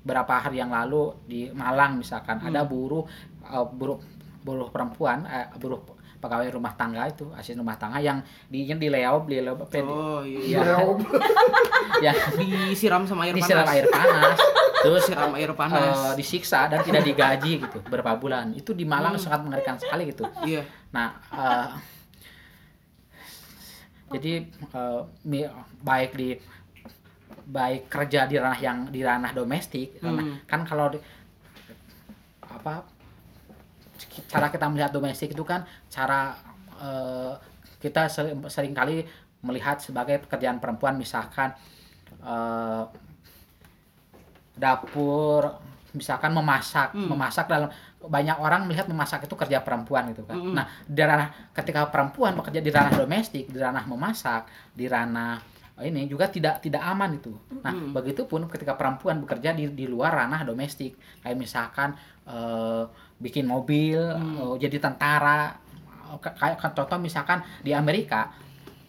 berapa 0.00 0.34
hari 0.38 0.56
yang 0.56 0.70
lalu 0.70 1.12
di 1.24 1.48
Malang 1.50 1.96
misalkan 1.96 2.38
ada 2.38 2.60
Hmm. 2.60 2.68
buruh 2.68 3.04
eh, 3.42 3.66
buruh 3.70 3.98
buruh 4.38 4.68
perempuan 4.68 5.24
eh, 5.24 5.48
buruh 5.56 5.80
pegawai 6.18 6.50
rumah 6.50 6.74
tangga 6.74 7.06
itu 7.06 7.30
asisten 7.30 7.58
rumah 7.58 7.76
tangga 7.76 7.98
yang 7.98 8.18
di 8.44 8.64
yang 8.64 8.76
di 8.76 8.88
layout 8.88 9.24
di 9.24 9.38
layout 9.38 9.62
ya, 9.64 9.82
Oh 9.82 10.20
iya. 10.20 10.58
Iya. 10.58 10.62
yang 12.02 12.16
Disiram 12.68 13.02
sama 13.04 13.22
air 13.24 13.32
disiram 13.32 13.62
panas. 13.62 13.72
air 13.72 13.86
panas 13.86 14.38
terus 14.78 15.02
Disiram 15.04 15.30
air 15.32 15.52
panas. 15.52 16.14
disiksa 16.14 16.66
dan 16.66 16.82
tidak 16.82 17.02
digaji 17.04 17.62
gitu 17.62 17.78
berapa 17.84 18.14
bulan 18.14 18.50
itu 18.52 18.72
di 18.72 18.82
Malang 18.82 19.14
Hmm. 19.14 19.22
sangat 19.22 19.40
mengerikan 19.42 19.76
sekali 19.76 20.08
gitu 20.08 20.26
Iya. 20.42 20.66
nah 20.90 21.14
eh, 21.30 21.66
jadi 24.10 24.32
mi- 25.22 25.50
baik 25.78 26.10
di 26.14 26.28
baik 27.48 27.88
kerja 27.88 28.28
di 28.28 28.36
ranah 28.36 28.60
yang 28.60 28.78
di 28.86 29.00
ranah 29.00 29.32
domestik 29.32 29.96
Hmm. 29.98 30.44
kan 30.44 30.60
kalau 30.62 30.92
di- 30.92 31.00
apa 32.44 32.84
cara 34.26 34.46
kita 34.48 34.68
melihat 34.68 34.92
domestik 34.92 35.32
itu 35.32 35.42
kan 35.42 35.64
cara 35.88 36.36
eh, 36.76 37.32
kita 37.78 38.06
sering, 38.06 38.38
sering 38.46 38.70
kali 38.70 39.02
melihat 39.40 39.80
sebagai 39.80 40.20
pekerjaan 40.20 40.60
perempuan 40.60 40.94
misalkan 40.94 41.56
eh, 42.20 42.84
dapur 44.54 45.56
misalkan 45.90 46.30
memasak 46.30 46.92
Hmm. 46.92 47.08
memasak 47.08 47.48
dalam 47.48 47.70
banyak 47.98 48.36
orang 48.36 48.68
melihat 48.68 48.86
memasak 48.86 49.24
itu 49.24 49.34
kerja 49.34 49.58
perempuan 49.58 50.06
gitu 50.12 50.22
kan 50.22 50.38
Mm-mm. 50.38 50.54
nah 50.54 50.70
di 50.86 51.02
ranah 51.02 51.50
ketika 51.50 51.90
perempuan 51.90 52.30
bekerja 52.32 52.62
di 52.62 52.70
ranah 52.70 52.94
domestik 52.94 53.50
di 53.50 53.58
ranah 53.58 53.82
memasak 53.84 54.46
di 54.70 54.86
ranah 54.86 55.42
ini 55.80 56.06
juga 56.06 56.26
tidak 56.26 56.58
tidak 56.58 56.82
aman 56.82 57.14
itu 57.14 57.30
nah 57.58 57.70
Mm-mm. 57.70 57.92
begitupun 57.92 58.46
ketika 58.46 58.74
perempuan 58.74 59.18
bekerja 59.18 59.52
di 59.52 59.70
di 59.70 59.84
luar 59.84 60.14
ranah 60.16 60.42
domestik 60.42 60.94
kayak 61.20 61.36
misalkan 61.36 61.94
eh, 62.24 62.82
bikin 63.16 63.44
mobil 63.44 63.98
Hmm. 63.98 64.54
eh, 64.54 64.54
jadi 64.60 64.78
tentara 64.80 65.54
Eh, 66.08 66.16
kayak 66.24 66.56
kan 66.56 66.72
contoh 66.72 66.96
misalkan 66.96 67.44
di 67.60 67.76
Amerika 67.76 68.32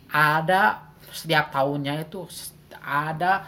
ada 0.07 0.87
setiap 1.11 1.51
tahunnya 1.51 2.07
itu 2.07 2.23
ada 2.79 3.43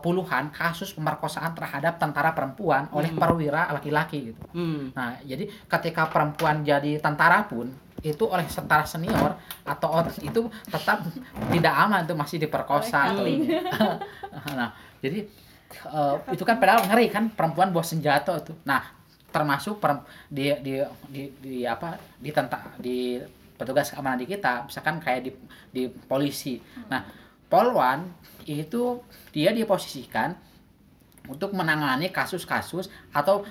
puluhan 0.00 0.48
kasus 0.48 0.94
pemerkosaan 0.94 1.52
terhadap 1.52 1.98
tentara 1.98 2.32
perempuan 2.32 2.88
oleh 2.88 3.10
Hmm. 3.10 3.20
perwira 3.20 3.68
laki-laki 3.68 4.32
gitu. 4.32 4.42
Hmm. 4.54 4.94
Nah, 4.94 5.20
jadi 5.20 5.44
ketika 5.44 6.06
perempuan 6.06 6.62
jadi 6.62 7.02
tentara 7.02 7.44
pun 7.44 7.68
itu 8.02 8.24
oleh 8.26 8.42
tentara 8.50 8.82
senior 8.82 9.38
atau 9.62 10.02
itu 10.18 10.50
tetap 10.66 11.06
tidak 11.54 11.74
aman 11.86 12.02
tuh 12.02 12.18
masih 12.18 12.42
diperkosa 12.42 13.14
nah, 14.58 14.74
jadi 14.98 15.22
eh, 15.72 16.16
itu 16.34 16.42
kan 16.42 16.58
padahal 16.58 16.86
ngeri 16.90 17.06
kan 17.08 17.30
perempuan 17.30 17.70
bawa 17.70 17.86
senjata 17.86 18.42
itu. 18.42 18.54
Nah, 18.66 18.82
termasuk 19.30 19.78
di 20.28 20.50
di 20.60 20.74
di, 21.08 21.22
di 21.38 21.56
apa 21.62 21.96
di 22.18 22.30
tenta 22.34 22.74
di 22.76 23.22
petugas 23.54 23.94
keamanan 23.94 24.18
di 24.18 24.26
kita 24.26 24.66
misalkan 24.66 24.98
kayak 24.98 25.20
di 25.26 25.30
di 25.70 25.82
polisi. 25.88 26.58
Nah, 26.90 27.06
polwan 27.46 28.10
itu 28.46 28.98
dia 29.30 29.54
diposisikan 29.54 30.34
untuk 31.30 31.54
menangani 31.54 32.10
kasus-kasus 32.10 32.90
atau 33.14 33.46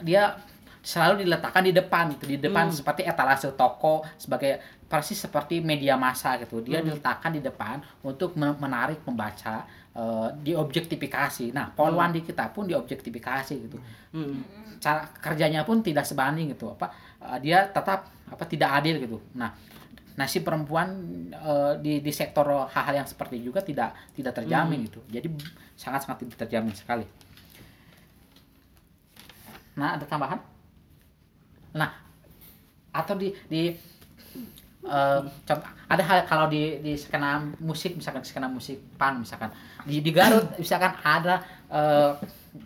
dia 0.00 0.40
selalu 0.84 1.24
diletakkan 1.24 1.64
di 1.64 1.72
depan 1.72 2.12
gitu. 2.12 2.28
Di 2.28 2.38
depan 2.38 2.68
Hmm. 2.68 2.76
seperti 2.76 3.02
etalase 3.02 3.48
toko 3.56 4.04
sebagai 4.20 4.60
persis 4.84 5.16
seperti 5.16 5.64
media 5.64 5.96
massa 5.96 6.36
gitu. 6.36 6.60
Dia 6.60 6.84
Hmm. 6.84 6.92
diletakkan 6.92 7.32
di 7.32 7.40
depan 7.40 7.80
untuk 8.04 8.36
me- 8.36 8.54
menarik 8.60 9.00
pembaca 9.00 9.64
eh, 9.94 10.28
diobjektifikasi 10.42 11.54
nah 11.54 11.70
polwan 11.70 12.10
di 12.10 12.18
kita 12.20 12.50
pun 12.50 12.66
diobjektifikasi 12.66 13.54
gitu. 13.56 13.78
Hmm. 14.12 14.42
cara 14.82 15.06
kerjanya 15.16 15.62
pun 15.64 15.80
tidak 15.80 16.04
sebanding 16.04 16.50
gitu. 16.52 16.74
Apa 16.74 16.90
eh, 17.24 17.38
dia 17.40 17.64
tetap 17.64 18.04
apa 18.28 18.44
tidak 18.44 18.70
adil 18.74 18.98
gitu. 19.00 19.18
Nah 19.38 19.54
nasib 20.14 20.42
perempuan 20.44 20.90
eh, 21.30 21.72
di 21.80 22.02
di 22.02 22.12
sektor 22.12 22.44
hal-hal 22.68 23.00
yang 23.00 23.08
seperti 23.08 23.38
juga 23.40 23.62
tidak 23.62 23.94
tidak 24.12 24.34
terjamin 24.34 24.84
gitu. 24.84 25.00
Jadi 25.08 25.30
sangat 25.78 26.04
sangat 26.04 26.26
tidak 26.26 26.36
terjamin 26.42 26.74
sekali. 26.74 27.06
Nah 29.74 29.98
ada 29.98 30.06
tambahan 30.06 30.38
nah 31.74 31.90
atau 32.94 33.18
di 33.18 33.34
di 33.50 33.74
eh, 34.86 35.20
contoh 35.44 35.70
ada 35.90 36.02
hal 36.06 36.18
kalau 36.24 36.46
di 36.46 36.78
di 36.80 36.94
skena 36.94 37.42
musik 37.58 37.98
misalkan 37.98 38.22
skena 38.22 38.46
musik 38.46 38.78
punk 38.94 39.26
misalkan 39.26 39.50
di 39.82 39.98
di 39.98 40.10
Garut 40.14 40.54
misalkan 40.62 40.94
ada 41.02 41.42
eh, 41.68 42.12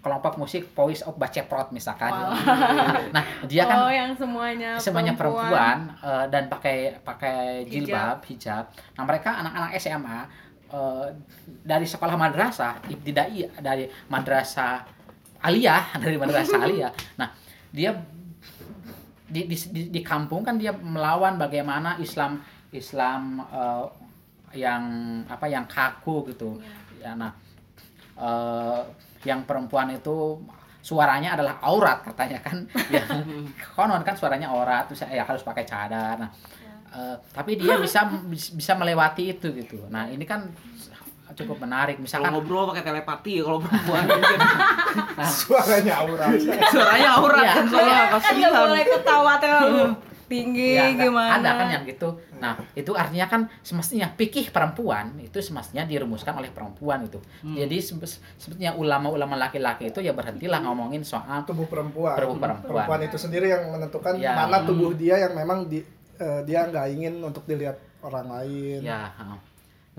kelompok 0.04 0.36
musik 0.36 0.68
Voice 0.76 1.00
of 1.08 1.16
Baceprot 1.16 1.72
misalkan. 1.72 2.12
Nah, 3.08 3.24
dia 3.48 3.64
kan 3.64 3.88
oh 3.88 3.92
yang 3.92 4.12
semuanya 4.12 4.76
semuanya 4.76 5.16
perempuan, 5.16 5.88
eh, 5.96 6.24
dan 6.28 6.52
pakai 6.52 7.00
pakai 7.00 7.64
jilbab 7.64 8.20
hijab. 8.28 8.68
Nah 8.68 9.02
mereka 9.08 9.40
anak-anak 9.40 9.70
SMA 9.80 10.18
eh, 10.68 11.06
dari 11.64 11.86
sekolah 11.88 12.14
madrasah 12.20 12.84
ibtidai 12.84 13.48
dari 13.64 13.88
madrasah 14.12 14.84
aliyah 15.40 15.96
dari 16.04 16.16
madrasah 16.20 16.60
aliyah. 16.60 16.92
Nah 17.16 17.32
dia 17.72 17.96
di, 19.28 19.44
di, 19.44 19.56
di, 19.56 19.82
di 19.92 20.00
kampung 20.00 20.40
kan 20.40 20.56
dia 20.56 20.72
melawan 20.72 21.36
bagaimana 21.36 22.00
Islam 22.00 22.40
Islam 22.72 23.44
eh, 23.44 23.86
yang 24.56 24.82
apa 25.28 25.46
yang 25.48 25.68
kaku 25.68 26.32
gitu. 26.32 26.56
Ya, 26.98 27.12
nah 27.14 27.32
eh, 28.16 28.80
yang 29.28 29.44
perempuan 29.44 29.92
itu 29.92 30.40
suaranya 30.80 31.36
adalah 31.36 31.60
aurat 31.60 32.00
katanya 32.04 32.40
kan. 32.40 32.64
Ya 32.94 33.04
konon 33.76 34.00
kan 34.00 34.16
suaranya 34.16 34.48
aurat 34.48 34.88
terus 34.88 35.04
ya 35.04 35.24
harus 35.24 35.44
pakai 35.44 35.68
cadar 35.68 36.16
nah. 36.16 36.32
Eh, 36.88 37.16
tapi 37.36 37.60
dia 37.60 37.76
bisa 37.76 38.08
bisa 38.32 38.72
melewati 38.72 39.36
itu 39.36 39.52
gitu. 39.52 39.84
Nah 39.92 40.08
ini 40.08 40.24
kan 40.24 40.48
cukup 41.38 41.56
menarik. 41.60 41.94
Kalau 41.94 42.04
misalkan 42.04 42.30
ngobrol 42.32 42.64
pakai 42.68 42.84
telepati 42.84 43.30
ya 43.34 43.42
kalau 43.42 43.58
perempuan. 43.60 44.02
Suaranya 45.38 45.94
aura. 46.00 46.26
suaranya 46.68 47.10
aurat 47.14 47.38
Iya, 47.40 47.52
kan 47.52 47.64
soalnya 47.66 47.94
iya. 47.94 48.04
kan. 48.08 48.34
nggak 48.34 48.52
boleh 48.60 48.84
ketawa 48.88 49.32
terlalu 49.38 49.82
tinggi 50.28 50.76
Ya, 50.76 50.92
gimana? 50.92 51.40
Ada 51.40 51.50
kan 51.54 51.66
yang 51.70 51.84
gitu. 51.84 52.08
Nah 52.36 52.54
itu 52.72 52.92
artinya 52.92 53.26
kan 53.26 53.40
semestinya 53.62 54.12
pikih 54.12 54.52
perempuan 54.52 55.16
itu 55.18 55.40
semestinya 55.40 55.82
dirumuskan 55.82 56.36
oleh 56.36 56.52
perempuan 56.52 57.02
itu. 57.02 57.16
Jadi 57.42 57.76
se- 57.78 57.96
sebetulnya 58.36 58.76
ulama-ulama 58.76 59.34
laki-laki 59.34 59.88
itu 59.88 59.98
ya 59.98 60.12
berhentilah 60.12 60.60
ngomongin 60.60 61.00
soal 61.02 61.42
Tubuh 61.42 61.64
perempuan. 61.64 62.14
Tubuh 62.14 62.36
perempuan. 62.36 62.84
Perempuan 62.84 63.00
itu 63.02 63.16
sendiri 63.16 63.48
yang 63.48 63.64
menentukan 63.68 64.20
Ya. 64.20 64.36
mana 64.36 64.62
tubuh 64.62 64.92
dia 64.92 65.16
yang 65.18 65.32
memang 65.32 65.64
di, 65.64 65.80
eh, 66.18 66.40
dia 66.44 66.68
nggak 66.68 66.86
ingin 66.92 67.14
untuk 67.18 67.42
dilihat 67.42 67.74
orang 67.98 68.28
lain. 68.28 68.84
Ya, 68.84 69.08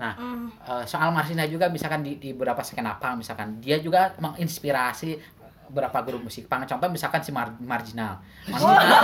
nah 0.00 0.16
eh, 0.64 0.84
soal 0.84 1.12
Marsina 1.12 1.44
juga 1.44 1.68
misalkan 1.68 2.00
di, 2.00 2.16
di 2.16 2.32
beberapa 2.32 2.60
skena 2.60 2.96
punk 2.96 3.20
misalkan 3.20 3.60
dia 3.60 3.76
juga 3.76 4.16
menginspirasi 4.16 5.38
beberapa 5.68 6.02
grup 6.02 6.24
musik 6.24 6.48
punk. 6.48 6.66
Contoh 6.66 6.88
misalkan 6.88 7.20
si 7.20 7.30
Mar- 7.30 7.54
Marginal. 7.62 8.18
Marginal, 8.42 9.02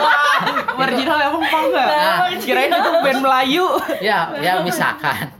marginal 0.75 1.19
emang 1.23 1.39
apa 1.41 1.59
enggak 1.63 1.87
Nah. 1.87 2.17
kirain 2.37 2.67
itu 2.69 2.91
band 2.99 3.21
Melayu 3.21 3.67
ya, 4.01 4.35
ya 4.37 4.59
misalkan. 4.61 5.31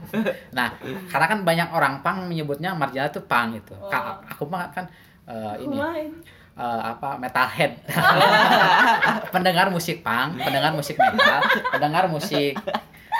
Nah, 0.49 0.71
karena 1.05 1.25
kan 1.27 1.39
banyak 1.43 1.67
orang 1.69 1.99
punk 1.99 2.31
menyebutnya 2.31 2.71
Marginal 2.71 3.11
itu 3.11 3.19
punk 3.19 3.59
itu. 3.59 3.75
Ka- 3.91 4.23
aku 4.23 4.47
mah 4.47 4.71
kan 4.71 4.87
eh, 5.25 5.55
ini 5.59 5.75
Main. 5.75 6.15
eh, 6.55 6.81
apa 6.87 7.19
metalhead 7.19 7.75
pendengar 9.33 9.67
musik 9.67 9.99
punk 9.99 10.39
pendengar 10.39 10.71
musik 10.71 10.95
metal 10.95 11.43
pendengar 11.69 12.07
musik 12.07 12.55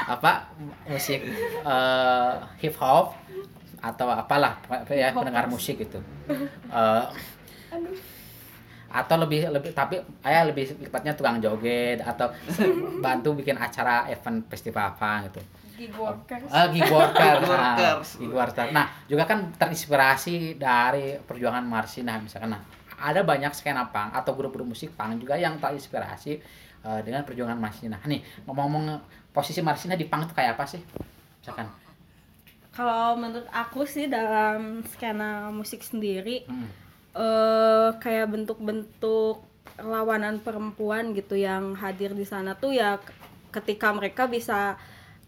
apa 0.08 0.48
musik 0.86 1.22
eh, 1.62 2.34
hip 2.58 2.76
hop 2.76 3.12
atau 3.78 4.08
apalah 4.10 4.58
ya 4.90 5.12
pendengar 5.12 5.46
musik 5.46 5.78
itu 5.78 6.00
Eh, 6.68 7.04
atau 8.88 9.16
lebih 9.20 9.52
lebih 9.52 9.76
tapi 9.76 10.00
ayah 10.24 10.48
lebih 10.48 10.64
tepatnya 10.80 11.12
tukang 11.12 11.38
joget 11.38 12.00
atau 12.00 12.32
bantu 12.98 13.36
bikin 13.36 13.60
acara 13.60 14.08
event 14.08 14.48
festival 14.48 14.96
apa 14.96 15.28
gitu 15.28 15.44
gig 15.78 15.94
workers 15.94 16.50
Ah, 16.50 16.72
gig 16.72 16.88
worker. 16.88 17.36
Gig 17.38 17.46
Nah, 17.46 17.76
workers. 17.78 18.10
gig 18.18 18.34
worker. 18.34 18.66
Nah, 18.74 18.90
juga 19.06 19.30
kan 19.30 19.54
terinspirasi 19.54 20.58
dari 20.58 21.22
perjuangan 21.22 21.62
Marsinah 21.62 22.18
misalkan. 22.18 22.50
Nah, 22.50 22.66
ada 22.98 23.22
banyak 23.22 23.54
skena 23.54 23.86
punk 23.86 24.10
atau 24.10 24.34
grup-grup 24.34 24.66
musik 24.66 24.98
punk 24.98 25.22
juga 25.22 25.38
yang 25.38 25.62
terinspirasi 25.62 26.34
eh, 26.82 27.00
dengan 27.06 27.22
perjuangan 27.22 27.62
Marsinah. 27.62 28.02
Nih, 28.10 28.26
ngomong-ngomong 28.50 28.98
posisi 29.38 29.62
Marsinah 29.62 29.94
di 29.94 30.10
punk 30.10 30.22
itu 30.26 30.34
kayak 30.34 30.58
apa 30.58 30.66
sih? 30.66 30.82
Misalkan. 31.42 31.70
kalau 32.72 33.18
menurut 33.18 33.50
aku 33.50 33.86
sih 33.86 34.06
dalam 34.08 34.86
skena 34.86 35.50
musik 35.50 35.82
sendiri 35.82 36.46
Hmm. 36.46 36.70
eh 37.18 37.90
kayak 37.98 38.30
bentuk-bentuk 38.30 39.42
perlawanan 39.74 40.38
perempuan 40.46 41.14
gitu 41.14 41.34
yang 41.34 41.74
hadir 41.74 42.14
di 42.14 42.26
sana 42.26 42.54
tuh 42.54 42.74
ya 42.74 43.02
ketika 43.50 43.90
mereka 43.90 44.30
bisa 44.30 44.78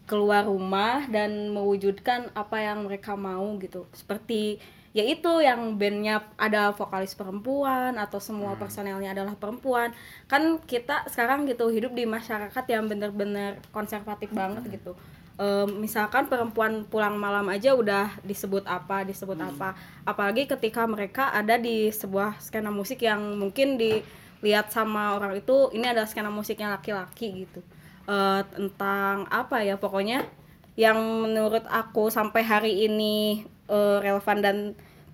keluar 0.06 0.46
rumah 0.46 1.06
dan 1.06 1.50
mewujudkan 1.50 2.30
apa 2.34 2.62
yang 2.62 2.86
mereka 2.86 3.14
mau 3.18 3.46
gitu 3.58 3.86
seperti 3.90 4.58
ya 4.90 5.06
itu 5.06 5.38
yang 5.38 5.78
bandnya 5.78 6.26
ada 6.34 6.74
vokalis 6.74 7.14
perempuan 7.14 7.94
atau 7.94 8.18
semua 8.18 8.58
personelnya 8.58 9.14
adalah 9.14 9.38
perempuan. 9.38 9.94
Kan 10.26 10.58
kita 10.66 11.06
sekarang 11.06 11.46
gitu 11.46 11.70
hidup 11.70 11.94
di 11.94 12.06
masyarakat 12.06 12.64
yang 12.66 12.90
bener-bener 12.90 13.62
konservatif 13.70 14.34
banget 14.34 14.66
gitu. 14.70 14.98
Eh, 15.40 15.66
misalkan 15.72 16.28
perempuan 16.28 16.84
pulang 16.84 17.16
malam 17.16 17.48
aja 17.48 17.72
udah 17.72 18.12
disebut 18.26 18.66
apa 18.66 19.06
disebut 19.06 19.38
apa. 19.40 19.78
Apalagi 20.04 20.44
ketika 20.44 20.84
mereka 20.84 21.32
ada 21.32 21.56
di 21.56 21.88
sebuah 21.88 22.42
skena 22.42 22.68
musik 22.68 23.00
yang 23.06 23.38
mungkin 23.40 23.78
dilihat 23.80 24.68
sama 24.74 25.16
orang 25.16 25.38
itu 25.40 25.70
ini 25.72 25.86
adalah 25.88 26.10
skena 26.10 26.28
musiknya 26.28 26.76
laki-laki 26.76 27.46
gitu. 27.46 27.62
Eh, 28.10 28.42
tentang 28.52 29.30
apa 29.30 29.62
ya 29.62 29.78
pokoknya 29.78 30.26
yang 30.74 30.98
menurut 30.98 31.62
aku 31.70 32.12
sampai 32.12 32.42
hari 32.42 32.90
ini 32.90 33.44
eh, 33.70 33.98
relevan 34.02 34.38
dan 34.42 34.56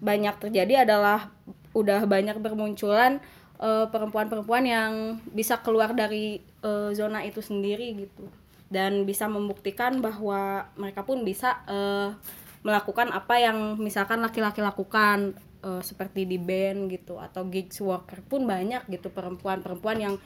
banyak 0.00 0.36
terjadi 0.40 0.88
adalah 0.88 1.32
udah 1.76 2.08
banyak 2.08 2.40
bermunculan 2.40 3.20
eh, 3.60 3.86
perempuan-perempuan 3.92 4.64
yang 4.64 4.92
bisa 5.30 5.60
keluar 5.60 5.92
dari 5.92 6.40
eh, 6.64 6.90
zona 6.96 7.22
itu 7.22 7.44
sendiri 7.44 7.92
gitu. 8.08 8.24
Dan 8.66 9.06
bisa 9.06 9.30
membuktikan 9.30 10.02
bahwa 10.02 10.66
mereka 10.74 11.06
pun 11.06 11.22
bisa 11.22 11.62
eh, 11.68 12.10
melakukan 12.66 13.14
apa 13.14 13.38
yang 13.38 13.78
misalkan 13.78 14.18
laki-laki 14.18 14.58
lakukan 14.64 15.36
eh, 15.62 15.82
seperti 15.84 16.26
di 16.26 16.40
band 16.40 16.90
gitu 16.90 17.20
atau 17.20 17.46
gigs 17.46 17.78
worker 17.78 18.24
pun 18.26 18.48
banyak 18.48 18.82
gitu 18.90 19.12
perempuan-perempuan 19.12 20.00
yang 20.00 20.16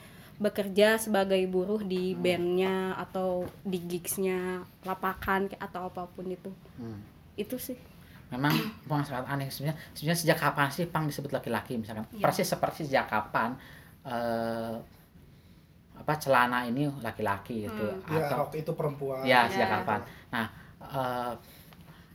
bekerja 0.40 0.96
sebagai 0.96 1.36
buruh 1.52 1.84
di 1.84 2.16
bandnya 2.16 2.96
atau 2.96 3.44
di 3.60 3.76
gigsnya 3.76 4.64
lapakan 4.88 5.52
atau 5.60 5.92
apa 5.92 6.08
pun 6.08 6.32
itu. 6.32 6.48
Hmm. 6.80 7.04
itu 7.36 7.56
sih 7.56 7.78
Memang 8.30 8.54
memang 8.86 9.02
sangat 9.02 9.26
aneh 9.28 9.50
sebenarnya. 9.50 9.78
Sebenarnya 9.92 10.20
sejak 10.20 10.38
kapan 10.38 10.68
sih 10.70 10.86
punk 10.86 11.10
disebut 11.10 11.30
laki-laki 11.30 11.76
misalkan? 11.76 12.06
Iya. 12.10 12.22
Persis 12.22 12.46
seperti 12.46 12.86
sejak 12.86 13.06
kapan 13.06 13.54
eh, 14.02 14.74
apa 16.00 16.16
celana 16.16 16.64
ini 16.64 16.88
laki-laki 17.04 17.68
gitu 17.68 17.84
Ya, 18.08 18.24
atau 18.24 18.48
rok 18.48 18.56
itu 18.56 18.72
perempuan. 18.72 19.20
Ya, 19.20 19.44
Ya. 19.44 19.50
sejak 19.52 19.68
kapan? 19.68 20.00
Nah, 20.32 20.46
eh, 20.80 21.32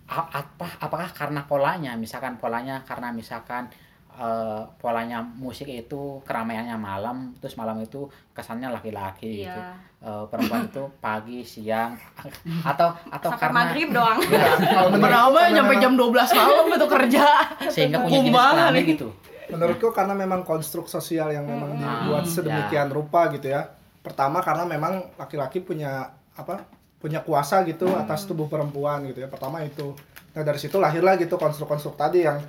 a- 0.06 0.30
apa 0.34 0.68
apakah 0.80 1.10
karena 1.14 1.46
polanya? 1.46 1.94
Misalkan 1.96 2.38
polanya 2.38 2.82
karena 2.82 3.10
misalkan 3.10 3.70
eh, 4.16 4.62
polanya 4.76 5.20
musik 5.22 5.68
itu 5.68 6.20
keramaiannya 6.24 6.76
malam, 6.76 7.18
terus 7.38 7.54
malam 7.54 7.78
itu 7.78 8.06
kesannya 8.32 8.68
laki-laki 8.70 9.44
gitu. 9.44 9.60
Iya. 9.60 9.76
Eh, 10.00 10.24
perempuan 10.26 10.66
itu 10.66 10.84
pagi, 10.98 11.42
siang 11.42 11.98
atau 12.72 12.94
atau 13.08 13.30
sampai 13.30 13.42
karena 13.42 13.58
maghrib 13.62 13.90
doang 13.90 14.20
Ya, 14.28 14.54
Kalau 14.56 14.90
menurut- 14.90 15.02
Kenapa 15.02 15.36
karena 15.36 15.50
nyampe 15.52 15.68
memang- 15.70 15.82
jam 15.82 15.94
12 15.94 16.30
malam 16.32 16.66
itu 16.70 16.88
kerja? 16.88 17.26
sehingga 17.68 17.98
punya 18.00 18.20
jenis 18.22 18.86
gitu. 18.90 19.08
Menurutku 19.46 19.88
karena 19.92 20.14
memang 20.14 20.42
konstruk 20.42 20.86
sosial 20.86 21.30
yang 21.30 21.46
memang 21.46 21.76
dibuat 21.76 22.24
Hmm, 22.24 22.34
sedemikian 22.34 22.90
rupa 22.90 23.30
gitu 23.30 23.46
ya. 23.48 23.70
Pertama 24.00 24.42
karena 24.42 24.64
memang 24.64 25.14
laki-laki 25.16 25.60
punya 25.60 26.08
apa? 26.34 26.66
punya 26.96 27.22
kuasa 27.22 27.62
gitu 27.64 27.86
atas 27.94 28.26
tubuh 28.26 28.50
perempuan 28.50 29.06
gitu 29.06 29.22
ya. 29.22 29.30
Pertama 29.30 29.62
itu. 29.62 29.94
Nah, 30.34 30.42
dari 30.42 30.58
situ 30.58 30.76
lahirlah 30.76 31.14
gitu 31.16 31.38
konstruk-konstruk 31.38 31.94
tadi 31.94 32.26
yang 32.26 32.42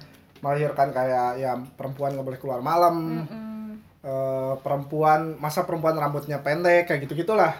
melahirkan 0.46 0.94
kayak 0.94 1.42
ya 1.42 1.52
perempuan 1.74 2.14
nggak 2.14 2.22
boleh 2.24 2.38
keluar 2.38 2.60
malam. 2.62 3.26
eh, 4.06 4.54
perempuan 4.62 5.34
masa 5.36 5.66
perempuan 5.66 5.98
rambutnya 5.98 6.38
pendek 6.38 6.86
kayak 6.86 7.02
gitu-gitulah 7.02 7.50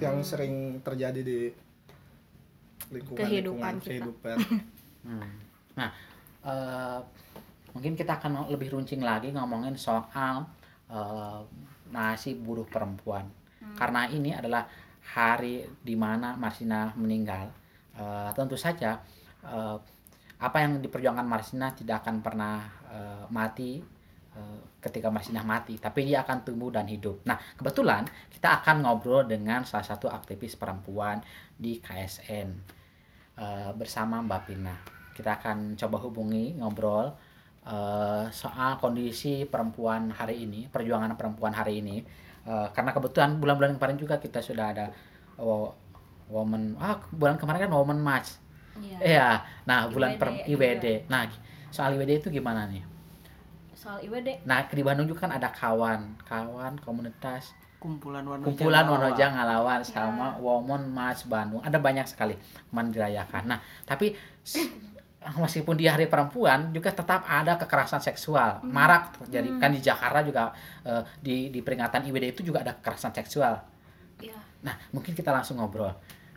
yang 0.00 0.24
sering 0.24 0.80
terjadi 0.80 1.20
di 1.20 1.52
lingkungan 2.88 3.20
Kehidupan 3.20 3.52
lingkungan 3.52 3.74
kita. 3.78 3.88
kehidupan. 3.90 4.38
Hmm. 5.02 5.18
Nah, 5.74 5.90
eh, 6.46 6.98
mungkin 7.74 7.98
kita 7.98 8.22
akan 8.22 8.46
lebih 8.46 8.70
runcing 8.70 9.02
lagi 9.02 9.34
ngomongin 9.34 9.74
soal 9.74 10.46
eh, 10.86 11.40
nasib 11.90 12.38
buruh 12.40 12.62
perempuan. 12.64 13.26
Karena 13.74 14.06
ini 14.06 14.30
adalah 14.30 14.62
hari 15.02 15.66
di 15.82 15.98
mana 15.98 16.38
Marsina 16.38 16.94
meninggal. 16.94 17.50
Eh, 17.92 18.30
tentu 18.32 18.54
saja 18.54 18.94
eh, 19.42 19.76
apa 20.42 20.58
yang 20.58 20.82
diperjuangkan 20.82 21.22
Marsina 21.22 21.70
tidak 21.70 22.02
akan 22.02 22.18
pernah 22.18 22.66
eh, 22.90 23.24
mati 23.30 23.78
eh, 24.34 24.58
ketika 24.82 25.14
Marsinah 25.14 25.46
mati, 25.46 25.78
tapi 25.78 26.02
dia 26.10 26.26
akan 26.26 26.42
tumbuh 26.42 26.74
dan 26.74 26.90
hidup. 26.90 27.22
Nah, 27.22 27.38
kebetulan 27.54 28.02
kita 28.26 28.58
akan 28.60 28.82
ngobrol 28.82 29.22
dengan 29.22 29.62
salah 29.62 29.86
satu 29.86 30.10
aktivis 30.10 30.58
perempuan 30.58 31.22
di 31.54 31.78
KSN 31.78 32.48
eh, 33.38 33.70
bersama 33.78 34.18
Mbak 34.26 34.42
Pina. 34.50 34.74
Kita 35.14 35.38
akan 35.38 35.78
coba 35.78 35.96
hubungi 36.02 36.58
ngobrol 36.58 37.14
eh, 37.62 38.26
soal 38.34 38.82
kondisi 38.82 39.46
perempuan 39.46 40.10
hari 40.10 40.42
ini, 40.42 40.66
perjuangan 40.66 41.14
perempuan 41.14 41.54
hari 41.54 41.78
ini. 41.78 42.02
Eh, 42.42 42.68
karena 42.74 42.90
kebetulan 42.90 43.38
bulan-bulan 43.38 43.78
kemarin 43.78 43.94
juga 43.94 44.18
kita 44.18 44.42
sudah 44.42 44.74
ada 44.74 44.90
oh, 45.38 45.70
woman 46.26 46.74
ah 46.82 46.98
bulan 47.14 47.38
kemarin 47.38 47.70
kan 47.70 47.70
woman 47.70 48.02
march 48.02 48.34
Iya. 48.80 48.98
Iya. 49.02 49.28
Nah, 49.68 49.90
bulan 49.92 50.16
IWD 50.16 50.20
per 50.20 50.28
IWD. 50.48 50.86
Nah, 51.12 51.28
soal 51.68 51.98
IWD 51.98 52.12
itu 52.24 52.28
gimana 52.32 52.64
nih? 52.70 52.82
Soal 53.76 54.00
IWD. 54.06 54.46
Nah, 54.48 54.64
di 54.68 54.82
Bandung 54.84 55.06
juga 55.10 55.28
kan 55.28 55.32
ada 55.36 55.52
kawan, 55.52 56.22
kawan 56.24 56.80
komunitas 56.80 57.52
kumpulan 57.82 58.22
warna 58.22 58.46
kumpulan 58.46 58.86
Jawa. 58.86 58.94
Wonoja 58.94 59.26
ngalawan 59.34 59.80
sama 59.82 60.38
Women 60.38 60.86
March 60.94 61.26
Bandung. 61.26 61.58
Ada 61.66 61.82
banyak 61.82 62.06
sekali 62.06 62.38
kemarin 62.70 62.94
dirayakan. 62.94 63.42
Nah, 63.50 63.58
tapi 63.82 64.14
meskipun 65.42 65.74
di 65.74 65.90
hari 65.90 66.06
perempuan 66.06 66.70
juga 66.70 66.94
tetap 66.94 67.26
ada 67.26 67.58
kekerasan 67.58 67.98
seksual. 67.98 68.62
Marak 68.62 69.26
terjadi 69.26 69.50
kan 69.58 69.74
di 69.74 69.82
Jakarta 69.82 70.22
juga 70.22 70.54
eh, 70.86 71.02
di 71.18 71.50
di 71.50 71.58
peringatan 71.58 72.06
IWD 72.06 72.38
itu 72.38 72.42
juga 72.46 72.62
ada 72.62 72.78
kekerasan 72.78 73.10
seksual. 73.18 73.58
Iya. 74.22 74.38
Nah, 74.62 74.78
mungkin 74.94 75.18
kita 75.18 75.34
langsung 75.34 75.58
ngobrol 75.58 75.90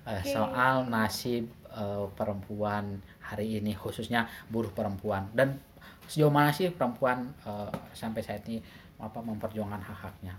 eh, 0.06 0.22
Oke. 0.22 0.32
soal 0.32 0.86
nasib 0.88 1.50
eh, 1.74 2.06
perempuan 2.14 3.02
hari 3.22 3.58
ini, 3.60 3.74
khususnya 3.74 4.30
buruh 4.48 4.72
perempuan 4.72 5.30
dan 5.34 5.58
sejauh 6.06 6.30
mana 6.30 6.54
sih 6.54 6.70
perempuan 6.70 7.34
eh, 7.46 7.72
sampai 7.94 8.22
saat 8.22 8.46
ini 8.48 8.62
apa 9.02 9.20
memperjuangkan 9.20 9.82
hak-haknya. 9.82 10.36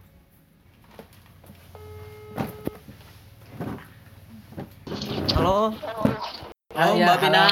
halo 5.37 5.69
Ah, 6.73 6.89
halo 6.89 6.93
ya, 6.97 7.05
mbak 7.13 7.19
Pina 7.21 7.45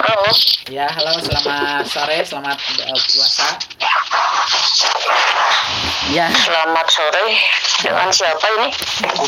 halo. 0.00 0.30
Ya, 0.70 0.86
halo, 0.86 1.18
selamat 1.18 1.82
sore, 1.82 2.22
selamat 2.22 2.58
eh, 2.78 2.94
puasa. 2.94 3.48
Ya, 6.10 6.26
Selamat 6.28 6.86
sore. 6.90 7.24
Dengan 7.80 8.10
siapa 8.12 8.46
ini? 8.60 8.68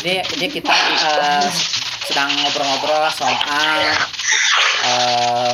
ini 0.03 0.13
ini 0.37 0.45
kita 0.51 0.69
eh, 0.69 1.47
sedang 2.05 2.29
ngobrol-ngobrol 2.37 3.09
soal 3.09 3.33
eh, 4.85 5.53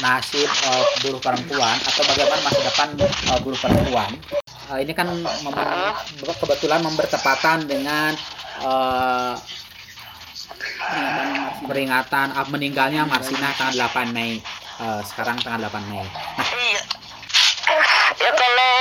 nasib 0.00 0.48
eh, 0.48 0.84
buruh 1.02 1.20
perempuan 1.20 1.76
atau 1.82 2.02
bagaimana 2.06 2.40
masa 2.40 2.60
depan 2.64 2.88
eh, 2.96 3.38
buruh 3.44 3.60
perempuan. 3.60 4.10
Eh, 4.72 4.78
ini 4.80 4.92
kan 4.96 5.12
mem- 5.12 6.36
kebetulan 6.40 6.80
membertepatan 6.80 7.68
dengan 7.68 8.16
eh, 8.64 9.34
peringatan 11.66 12.26
ah, 12.32 12.46
meninggalnya 12.48 13.04
Marsina 13.04 13.52
tanggal 13.52 13.90
8 13.92 14.16
Mei. 14.16 14.40
Eh, 14.80 15.00
sekarang 15.04 15.36
tanggal 15.44 15.68
8 15.68 15.90
Mei. 15.92 16.06
Iya. 16.40 16.80
Ya 18.16 18.32
kalau 18.32 18.72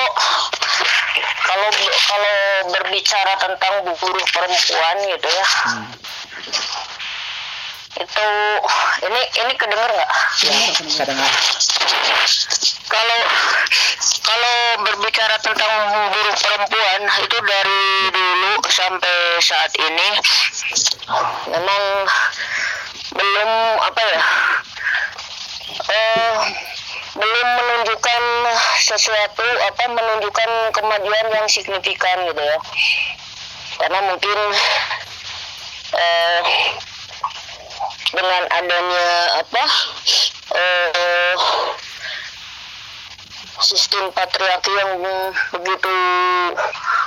kalau 2.06 2.38
berbicara 2.70 3.34
tentang 3.38 3.74
buruh 3.98 4.28
perempuan 4.30 4.96
gitu 5.10 5.28
ya, 5.28 5.48
Hmm. 5.66 5.86
itu 7.96 8.28
ini 9.08 9.22
ini 9.42 9.54
kedenger 9.56 9.90
nggak? 9.90 10.12
Ya, 10.46 10.54
saya 10.86 11.06
dengar. 11.10 11.32
Kalau 12.86 13.20
kalau 14.26 14.56
berbicara 14.86 15.36
tentang 15.42 15.74
buruh 16.14 16.36
perempuan 16.38 17.02
itu 17.22 17.38
dari 17.42 17.84
dulu 18.14 18.52
sampai 18.70 19.18
saat 19.42 19.72
ini 19.78 20.10
memang 21.50 21.84
belum 23.16 23.52
apa 23.80 24.02
ya 24.02 24.22
eh, 25.86 26.34
belum 27.16 27.48
menunjukkan 27.48 28.24
sesuatu 28.84 29.48
apa 29.72 29.84
menunjukkan 29.88 30.52
kemajuan 30.76 31.28
yang 31.32 31.48
signifikan 31.48 32.28
gitu 32.28 32.44
ya. 32.44 32.58
Karena 33.80 34.00
mungkin 34.08 34.40
eh, 35.96 36.42
dengan 38.12 38.44
adanya 38.52 39.08
apa 39.40 39.64
eh, 40.56 41.36
sistem 43.64 44.12
patriarki 44.12 44.72
yang 44.76 45.00
begitu 45.56 45.96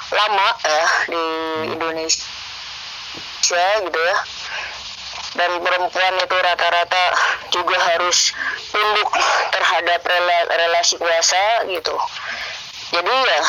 lama 0.09 0.49
ya 0.65 0.85
di 1.13 1.25
Indonesia 1.77 2.25
gitu 3.85 4.01
ya 4.01 4.17
dan 5.37 5.51
perempuan 5.61 6.15
itu 6.19 6.37
rata-rata 6.41 7.05
juga 7.49 7.77
harus 7.79 8.33
tunduk 8.69 9.11
terhadap 9.51 10.01
rela- 10.01 10.49
relasi 10.51 10.97
kuasa 10.97 11.65
gitu 11.67 11.95
jadi 12.93 13.09
ya 13.13 13.41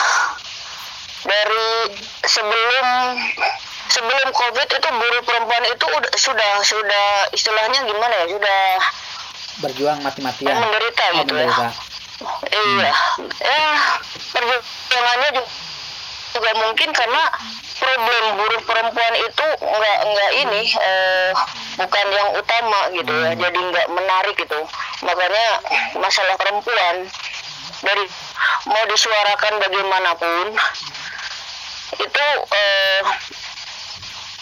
dari 1.20 1.68
sebelum 2.24 2.88
sebelum 3.90 4.28
covid 4.32 4.68
itu 4.70 4.90
buruh 4.90 5.22
perempuan 5.24 5.64
itu 5.68 5.86
udah, 5.86 6.12
sudah 6.16 6.52
sudah 6.62 7.08
istilahnya 7.32 7.80
gimana 7.84 8.14
ya 8.24 8.28
sudah 8.30 8.64
Berjuang 9.60 10.00
mati-matian. 10.00 10.56
menderita 10.56 11.04
Oh, 11.04 11.16
gitu 11.20 11.34
ya 11.36 11.44
menderita. 11.44 11.68
Iya, 12.48 12.92
ya 13.44 13.64
perjuangannya 14.32 15.30
juga, 15.36 15.52
juga 16.32 16.52
mungkin 16.58 16.90
karena 16.96 17.24
problem 17.80 18.24
buruh 18.36 18.62
perempuan 18.64 19.14
itu 19.16 19.46
nggak 19.58 19.98
nggak 20.06 20.32
ini 20.38 20.62
eh, 20.76 21.32
bukan 21.76 22.06
yang 22.12 22.30
utama 22.36 22.80
gitu 22.92 23.14
ya, 23.14 23.32
jadi 23.34 23.60
nggak 23.60 23.88
menarik 23.90 24.36
gitu. 24.36 24.60
Makanya 25.02 25.48
masalah 25.98 26.36
perempuan 26.36 27.08
dari 27.82 28.04
mau 28.68 28.84
disuarakan 28.86 29.54
bagaimanapun 29.58 30.46
itu 31.98 32.26
eh, 32.52 33.02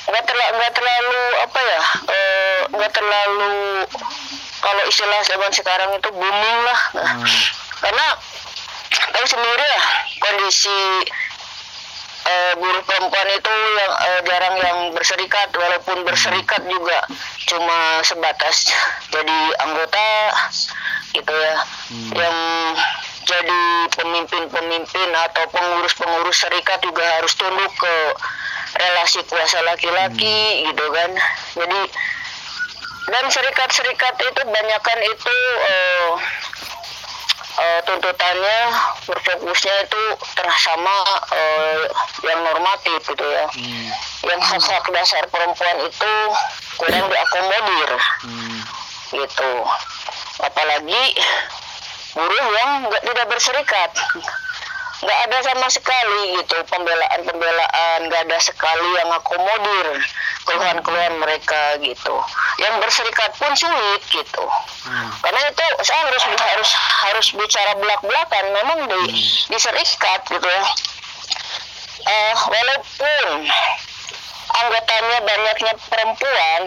nggak 0.07 0.23
terlalu 0.23 0.51
nggak 0.55 0.73
terlalu 0.73 1.21
apa 1.43 1.59
ya 1.61 1.81
eh, 2.07 2.59
nggak 2.71 2.91
terlalu 2.91 3.53
kalau 4.57 4.83
istilah 4.85 5.21
zaman 5.23 5.51
sekarang 5.51 5.89
itu 5.93 6.09
booming 6.11 6.59
lah 6.65 6.79
Hmm. 6.97 7.23
karena 7.77 8.07
tahu 9.13 9.25
sendiri 9.27 9.61
ya 9.63 9.83
kondisi 10.17 10.79
eh, 12.27 12.53
buruh 12.59 12.83
perempuan 12.83 13.29
itu 13.31 13.53
yang 13.79 13.93
eh, 13.95 14.21
jarang 14.27 14.55
yang 14.59 14.79
berserikat 14.91 15.49
walaupun 15.55 16.03
berserikat 16.03 16.61
juga 16.67 16.99
cuma 17.47 18.03
sebatas 18.03 18.71
jadi 19.09 19.39
anggota 19.63 20.07
gitu 21.15 21.33
ya. 21.33 21.55
Yang 22.13 22.37
jadi 23.27 23.63
pemimpin-pemimpin 23.91 25.09
atau 25.11 25.43
pengurus-pengurus 25.51 26.37
serikat 26.39 26.79
juga 26.79 27.03
harus 27.19 27.35
tunduk 27.35 27.71
ke 27.75 27.95
relasi 28.79 29.19
kuasa 29.27 29.59
laki-laki 29.67 30.67
gitu 30.71 30.85
kan. 30.91 31.11
Jadi 31.55 31.81
dan 33.07 33.23
serikat-serikat 33.31 34.19
itu 34.19 34.41
banyakan 34.43 34.99
itu 35.07 35.35
eh, 35.63 36.07
eh, 37.57 37.79
tuntutannya 37.83 38.59
berfokusnya 39.05 39.73
itu 39.83 40.01
sama 40.57 40.95
eh, 41.33 41.81
yang 42.23 42.39
normatif 42.43 43.01
gitu 43.03 43.25
ya 43.25 43.45
Hmm. 43.49 43.87
yang 44.25 44.41
hak-hak 44.41 44.85
dasar 44.91 45.23
perempuan 45.27 45.77
itu 45.81 46.13
kurang 46.77 47.05
diakomodir 47.09 47.91
Hmm. 48.25 48.59
gitu 49.11 49.51
apalagi 50.37 51.03
buruh 52.13 52.47
yang 52.53 52.71
tidak 53.03 53.27
berserikat 53.29 53.91
nggak 54.97 55.19
ada 55.29 55.37
sama 55.45 55.67
sekali 55.69 56.41
gitu 56.41 56.57
pembelaan-pembelaan 56.73 58.09
nggak 58.09 58.21
ada 58.25 58.39
sekali 58.41 58.89
yang 58.97 59.09
akomodir 59.13 59.87
keluhan-keluhan 60.47 61.13
mereka 61.19 61.75
gitu. 61.83 62.15
Yang 62.57 62.73
berserikat 62.81 63.31
pun 63.35 63.51
sulit 63.53 64.01
gitu. 64.09 64.45
Hmm. 64.87 65.11
karena 65.19 65.51
itu 65.51 65.65
saya 65.83 66.07
harus 66.07 66.23
harus 66.23 66.69
harus 67.03 67.27
bicara 67.35 67.75
belak-belakan 67.75 68.45
memang 68.55 68.79
di 68.87 69.01
diserikat 69.51 70.23
gitu. 70.31 70.47
Ya 70.47 70.63
eh 72.07 72.35
walaupun 72.47 73.51
anggotanya 74.63 75.17
banyaknya 75.27 75.73
perempuan 75.91 76.61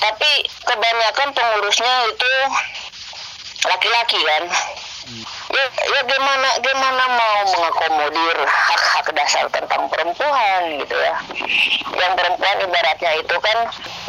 tapi 0.00 0.30
kebanyakan 0.64 1.28
pengurusnya 1.36 1.94
itu 2.08 2.32
laki-laki 3.68 4.20
kan 4.24 4.44
ya, 5.54 5.64
ya 5.70 6.00
gimana 6.02 6.48
gimana 6.60 7.02
mau 7.14 7.38
mengakomodir 7.54 8.38
hak-hak 8.46 9.06
dasar 9.14 9.46
tentang 9.54 9.86
perempuan 9.86 10.60
gitu 10.82 10.96
ya. 10.98 11.14
Yang 11.94 12.12
perempuan 12.18 12.56
ibaratnya 12.66 13.12
itu 13.22 13.36
kan 13.38 13.58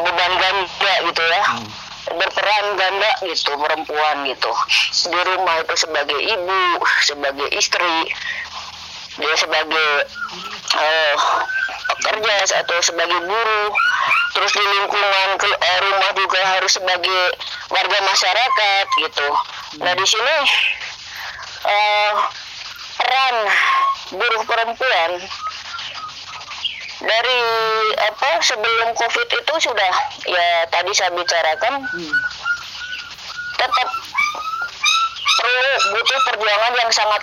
beban 0.01 0.33
ganda 0.41 0.93
gitu 1.05 1.23
ya. 1.23 1.43
Hmm. 1.45 1.69
berperan 2.07 2.65
ganda 2.79 3.11
gitu 3.19 3.51
perempuan 3.59 4.23
gitu. 4.31 4.51
Di 5.11 5.21
rumah 5.27 5.59
itu 5.59 5.75
sebagai 5.75 6.15
ibu 6.15 6.79
sebagai 7.03 7.51
istri 7.51 8.15
dia 9.17 9.33
sebagai 9.37 9.89
eh, 10.77 11.15
pekerja 11.87 12.35
atau 12.61 12.77
sebagai 12.85 13.19
buruh 13.25 13.69
terus 14.37 14.53
di 14.53 14.61
lingkungan 14.61 15.29
ke, 15.41 15.47
eh, 15.49 15.77
rumah 15.81 16.11
juga 16.13 16.41
harus 16.45 16.71
sebagai 16.77 17.21
warga 17.73 17.99
masyarakat 18.05 18.85
gitu. 19.01 19.27
Nah 19.81 19.93
di 19.97 20.05
sini 20.05 20.35
eh, 21.65 22.13
peran 22.97 23.35
buruh 24.13 24.43
perempuan 24.45 25.11
dari 26.97 27.41
apa 28.01 28.41
sebelum 28.41 28.89
covid 28.97 29.27
itu 29.29 29.53
sudah 29.61 29.93
ya 30.25 30.65
tadi 30.73 30.89
saya 30.97 31.13
bicarakan 31.13 31.85
tetap 33.57 33.89
perlu 35.37 35.73
butuh 35.93 36.19
perjuangan 36.25 36.73
yang 36.73 36.89
sangat 36.89 37.21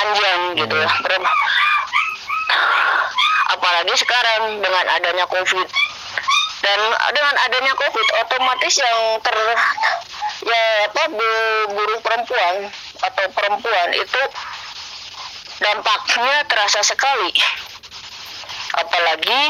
panjang 0.00 0.40
gitu 0.56 0.74
ya. 0.74 0.88
Ber- 1.04 1.28
apalagi 3.50 3.94
sekarang 3.94 4.64
dengan 4.64 4.84
adanya 4.88 5.28
covid. 5.28 5.68
Dan 6.60 6.80
dengan 7.12 7.34
adanya 7.40 7.72
covid 7.72 8.06
otomatis 8.20 8.74
yang 8.76 8.98
ter 9.20 9.36
ya 10.40 10.62
apa 10.88 11.02
bu- 11.08 11.68
buruh 11.72 12.00
perempuan 12.00 12.68
atau 13.00 13.26
perempuan 13.32 13.88
itu 13.92 14.22
dampaknya 15.60 16.36
terasa 16.48 16.80
sekali. 16.80 17.32
Apalagi 18.76 19.42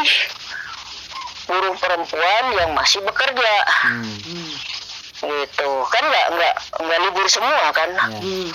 buruh 1.47 1.75
perempuan 1.79 2.45
yang 2.59 2.71
masih 2.75 3.03
bekerja. 3.03 3.55
Hmm. 3.87 4.19
gitu. 5.21 5.71
Kan 5.93 6.05
nggak 6.09 6.27
nggak 6.33 6.55
nggak 6.81 7.01
libur 7.05 7.27
semua 7.29 7.69
kan? 7.77 7.91
Hmm. 7.93 8.49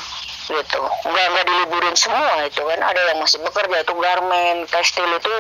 Gitu. 0.46 0.82
Nggak 1.06 1.26
nggak 1.34 1.46
diliburin 1.46 1.96
semua 1.98 2.46
itu 2.46 2.62
kan. 2.62 2.80
Ada 2.80 3.02
yang 3.14 3.20
masih 3.22 3.40
bekerja 3.42 3.78
itu 3.82 3.94
garmen 3.98 4.56
tekstil 4.70 5.10
itu 5.10 5.34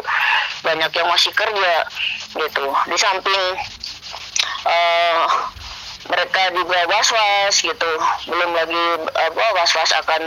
banyak 0.66 0.92
yang 0.92 1.08
masih 1.10 1.32
kerja 1.34 1.74
gitu. 2.34 2.66
Di 2.90 2.98
samping 2.98 3.44
eh, 4.66 5.22
mereka 6.06 6.42
juga 6.54 6.80
was-was 6.90 7.56
gitu. 7.62 7.92
Belum 8.30 8.52
lagi 8.54 8.84
apa 9.14 9.46
was-was 9.58 9.92
akan 10.06 10.22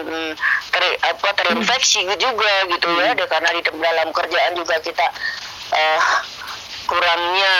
ter, 0.74 0.82
apa 1.02 1.28
terinfeksi 1.38 2.06
juga 2.18 2.52
gitu 2.70 2.88
ya. 2.98 3.14
Karena 3.26 3.50
di 3.54 3.62
dalam 3.66 4.08
kerjaan 4.14 4.52
juga 4.58 4.78
kita 4.82 5.06
eh, 5.74 6.00
kurangnya 6.88 7.54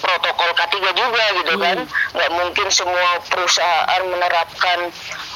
protokol 0.00 0.50
K3 0.56 0.74
juga 0.96 1.24
gitu 1.44 1.54
kan. 1.60 1.84
Nggak 2.16 2.30
mungkin 2.32 2.66
semua 2.72 3.20
perusahaan 3.28 4.02
menerapkan 4.08 4.88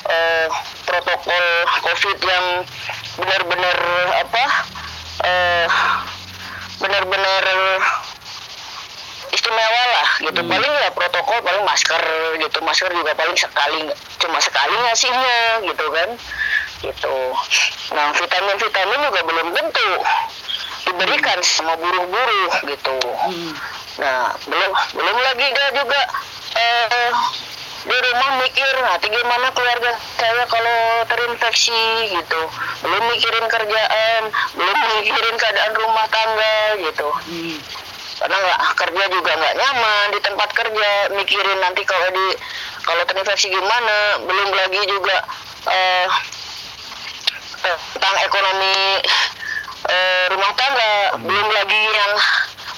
eh, 0.08 0.48
protokol 0.88 1.44
COVID 1.84 2.18
yang 2.24 2.46
benar-benar 3.20 3.78
apa 4.24 4.44
eh, 5.28 5.66
benar-benar 6.80 7.44
istimewa 9.28 9.82
lah 9.92 10.08
gitu. 10.24 10.40
Paling 10.40 10.72
ya 10.80 10.90
protokol 10.96 11.38
paling 11.44 11.64
masker 11.68 12.02
gitu. 12.40 12.58
Masker 12.64 12.90
juga 12.96 13.12
paling 13.12 13.36
sekali 13.36 13.92
cuma 14.16 14.40
sekali 14.40 14.74
ngasihnya 14.88 15.68
gitu 15.68 15.86
kan. 15.92 16.08
Gitu. 16.80 17.16
Nah 17.92 18.08
vitamin 18.16 18.56
vitamin 18.56 19.00
juga 19.04 19.20
belum 19.24 19.48
tentu 19.52 19.90
diberikan 20.84 21.38
sama 21.40 21.74
buruh-buruh 21.80 22.52
gitu. 22.68 22.96
Nah 24.00 24.34
belum 24.44 24.72
belum 24.94 25.16
lagi 25.22 25.46
dia 25.48 25.68
juga 25.72 26.00
eh, 26.54 27.10
di 27.84 27.96
rumah 28.00 28.30
mikir 28.40 28.72
nanti 28.80 29.06
gimana 29.12 29.52
keluarga 29.52 29.92
saya 30.16 30.44
kalau 30.48 30.78
terinfeksi? 31.04 31.84
gitu. 32.16 32.42
Belum 32.84 33.02
mikirin 33.12 33.46
kerjaan 33.48 34.22
belum 34.56 34.78
mikirin 35.00 35.36
keadaan 35.36 35.72
rumah 35.76 36.06
tangga 36.08 36.56
gitu. 36.80 37.08
Karena 38.14 38.36
nggak 38.40 38.60
kerja 38.78 39.04
juga 39.10 39.32
nggak 39.36 39.54
nyaman 39.58 40.06
di 40.16 40.20
tempat 40.22 40.48
kerja 40.56 40.90
mikirin 41.12 41.58
nanti 41.60 41.82
kalau 41.84 42.08
di 42.08 42.26
kalau 42.84 43.02
terinfeksi 43.04 43.52
gimana. 43.52 44.20
Belum 44.24 44.48
lagi 44.52 44.80
juga 44.88 45.16
eh, 45.68 46.08
tentang 47.64 48.16
ekonomi 48.24 49.00
eh, 49.94 50.24
rumah 50.34 50.52
tangga. 50.58 50.94
Belum 51.22 51.48
lagi 51.54 51.82
yang 51.94 52.12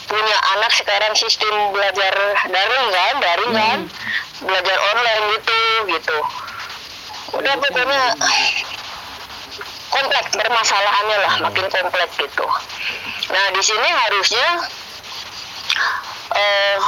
punya 0.06 0.38
anak 0.56 0.72
sekarang 0.76 1.12
sistem 1.16 1.74
belajar 1.74 2.14
daring 2.46 2.86
kan 2.92 3.14
daring 3.24 3.52
kan? 3.56 3.78
Belajar 4.44 4.76
online 4.94 5.24
gitu 5.40 5.60
gitu. 5.96 6.18
Udah 7.40 7.54
pokoknya 7.58 8.02
kompleks 9.90 10.30
permasalahannya 10.36 11.16
lah 11.24 11.34
makin 11.48 11.66
kompleks 11.72 12.14
gitu. 12.20 12.46
Nah 13.32 13.44
di 13.56 13.62
sini 13.64 13.88
harusnya 13.88 14.48
eh, 16.36 16.78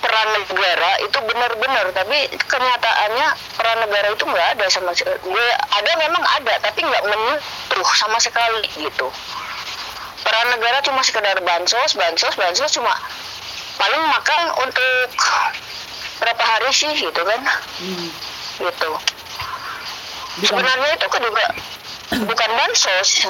peran 0.00 0.28
negara 0.32 0.90
itu 1.04 1.18
benar-benar 1.20 1.86
tapi 1.92 2.18
kenyataannya 2.48 3.26
peran 3.58 3.78
negara 3.84 4.08
itu 4.14 4.24
nggak 4.24 4.48
ada 4.56 4.66
sama 4.72 4.94
sekali 4.96 5.20
ada 5.70 5.90
memang 6.00 6.24
ada 6.40 6.54
tapi 6.64 6.80
nggak 6.86 7.04
menyentuh 7.04 7.90
sama 7.98 8.16
sekali 8.22 8.64
gitu 8.78 9.08
peran 10.20 10.46
negara 10.52 10.78
cuma 10.84 11.00
sekedar 11.02 11.36
bansos 11.42 11.96
bansos 11.96 12.34
bansos 12.36 12.70
cuma 12.74 12.92
paling 13.80 14.02
makan 14.12 14.42
untuk 14.60 15.08
berapa 16.20 16.44
hari 16.44 16.70
sih 16.70 16.92
gitu 17.00 17.22
kan? 17.24 17.40
Gitu. 18.60 18.90
Sebenarnya 20.44 20.90
itu 20.94 21.06
kan 21.08 21.20
juga 21.24 21.44
bukan 22.28 22.50
bansos 22.60 23.24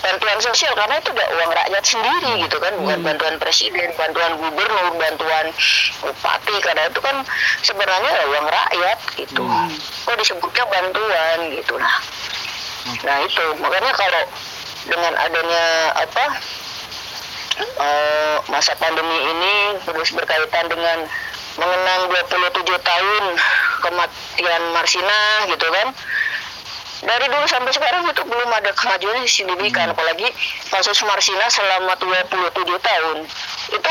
bantuan 0.00 0.38
sosial 0.40 0.72
karena 0.72 0.96
itu 0.96 1.12
udah 1.12 1.28
uang 1.36 1.50
rakyat 1.52 1.84
sendiri 1.84 2.32
gitu 2.48 2.56
kan? 2.56 2.72
Bukan 2.80 2.98
bantuan 3.04 3.36
presiden 3.36 3.92
bantuan 4.00 4.40
gubernur 4.40 4.96
bantuan 4.96 5.52
bupati 6.00 6.56
karena 6.64 6.88
itu 6.88 7.00
kan 7.04 7.16
sebenarnya 7.60 8.10
ya 8.10 8.24
uang 8.32 8.46
rakyat 8.48 8.98
gitu. 9.20 9.44
Kok 10.08 10.16
disebutnya 10.16 10.64
bantuan 10.72 11.38
gitu. 11.52 11.74
Nah 11.76 11.96
nah 13.04 13.16
itu. 13.20 13.44
Makanya 13.60 13.92
kalau 13.92 14.22
dengan 14.88 15.12
adanya 15.18 15.64
apa 15.98 16.24
eh, 17.60 18.36
masa 18.48 18.72
pandemi 18.80 19.18
ini 19.28 19.54
terus 19.84 20.12
berkaitan 20.12 20.66
dengan 20.70 21.04
mengenang 21.58 22.00
27 22.08 22.64
tahun 22.80 23.24
kematian 23.84 24.62
Marsina 24.72 25.20
gitu 25.50 25.66
kan. 25.68 25.88
Dari 27.00 27.26
dulu 27.32 27.48
sampai 27.48 27.72
sekarang 27.72 28.04
itu 28.12 28.22
belum 28.28 28.50
ada 28.52 28.76
kemajuan 28.76 29.24
yang 29.24 29.28
signifikan 29.28 29.88
apalagi 29.88 30.28
kasus 30.68 31.00
Marsina 31.00 31.48
selama 31.48 31.96
27 31.96 32.52
tahun. 32.76 33.18
Itu 33.72 33.90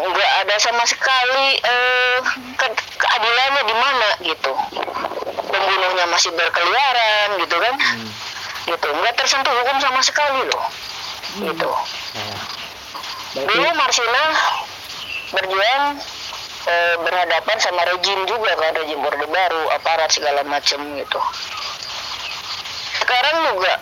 nggak 0.00 0.30
ada 0.44 0.56
sama 0.56 0.84
sekali 0.88 1.60
eh, 1.60 2.18
ke- 2.56 2.84
keadilannya 2.96 3.62
di 3.64 3.76
mana 3.76 4.08
gitu. 4.24 4.52
Pembunuhnya 5.50 6.04
masih 6.08 6.30
berkeliaran 6.32 7.28
gitu 7.44 7.56
kan 7.60 7.74
gitu. 8.66 8.88
Nggak 8.90 9.14
tersentuh 9.16 9.52
hukum 9.52 9.76
sama 9.80 10.00
sekali 10.02 10.40
loh. 10.48 10.64
Gitu. 11.40 11.70
Dulu 13.30 13.68
Marsina 13.78 14.24
berjuang 15.30 15.84
eh, 16.66 16.94
berhadapan 16.98 17.56
sama 17.62 17.86
rejim 17.86 18.26
juga 18.26 18.52
kan 18.58 18.74
rejim 18.74 18.98
orde 18.98 19.26
baru 19.30 19.62
aparat 19.78 20.10
segala 20.10 20.42
macam 20.42 20.82
gitu. 20.98 21.20
Sekarang 22.98 23.36
juga 23.54 23.72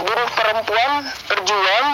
buruh 0.00 0.30
perempuan 0.38 0.90
berjuang 1.26 1.86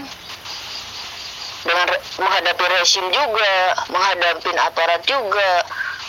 dengan 1.62 1.86
re- 1.88 2.04
menghadapi 2.18 2.64
resim 2.78 3.06
juga 3.14 3.52
menghadapi 3.88 4.50
aparat 4.60 5.02
juga 5.06 5.50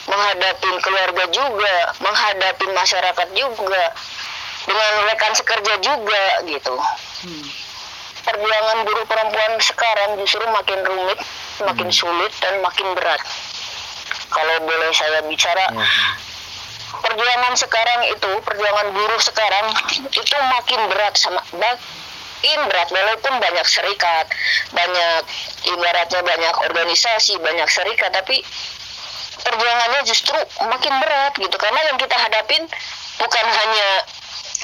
menghadapi 0.10 0.70
keluarga 0.84 1.24
juga 1.32 1.76
menghadapi 2.04 2.66
masyarakat 2.76 3.28
juga 3.38 3.84
dengan 4.64 4.92
rekan 5.12 5.34
sekerja 5.36 5.74
juga 5.84 6.24
gitu. 6.48 6.76
Perjuangan 8.24 8.88
buruh 8.88 9.04
perempuan 9.04 9.60
sekarang 9.60 10.16
justru 10.24 10.44
makin 10.48 10.80
rumit 10.88 11.20
makin 11.68 11.90
sulit 11.92 12.32
dan 12.40 12.64
makin 12.64 12.88
berat. 12.96 13.20
Kalau 14.32 14.56
boleh 14.64 14.90
saya 14.96 15.20
bicara 15.28 15.68
perjuangan 16.94 17.54
sekarang 17.60 18.00
itu 18.10 18.32
perjuangan 18.48 18.88
buruh 18.96 19.22
sekarang 19.22 19.68
itu 20.08 20.36
makin 20.56 20.82
berat 20.88 21.14
sama 21.20 21.44
makin 21.52 22.60
berat. 22.72 22.88
Walaupun 22.90 23.34
banyak 23.44 23.68
serikat 23.68 24.32
banyak 24.72 25.22
ibaratnya 25.68 26.22
banyak 26.24 26.54
organisasi 26.72 27.36
banyak 27.44 27.68
serikat 27.68 28.16
tapi 28.16 28.40
perjuangannya 29.44 30.02
justru 30.08 30.40
makin 30.64 30.94
berat 31.04 31.36
gitu. 31.36 31.56
Karena 31.60 31.80
yang 31.92 31.98
kita 32.00 32.16
hadapin 32.16 32.64
bukan 33.20 33.46
hanya 33.52 33.88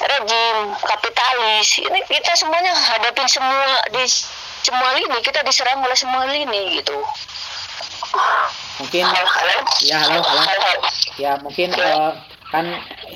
rejim 0.00 0.56
kapitalis. 0.80 1.68
Ini 1.78 2.00
kita 2.08 2.32
semuanya 2.34 2.72
hadapin 2.72 3.26
semua 3.26 3.84
di 3.92 4.04
semua 4.60 4.88
lini. 4.96 5.18
Kita 5.20 5.44
diserang 5.44 5.80
oleh 5.80 5.96
semua 5.96 6.24
lini 6.26 6.80
gitu. 6.80 6.96
Mungkin 8.80 9.04
halo 9.04 9.28
halo. 9.28 9.56
Ya 9.84 9.98
halo 10.00 10.20
halo. 10.24 10.40
Halo 10.42 10.70
ya 11.20 11.32
mungkin 11.44 11.68
eh, 11.70 12.12
kan 12.50 12.64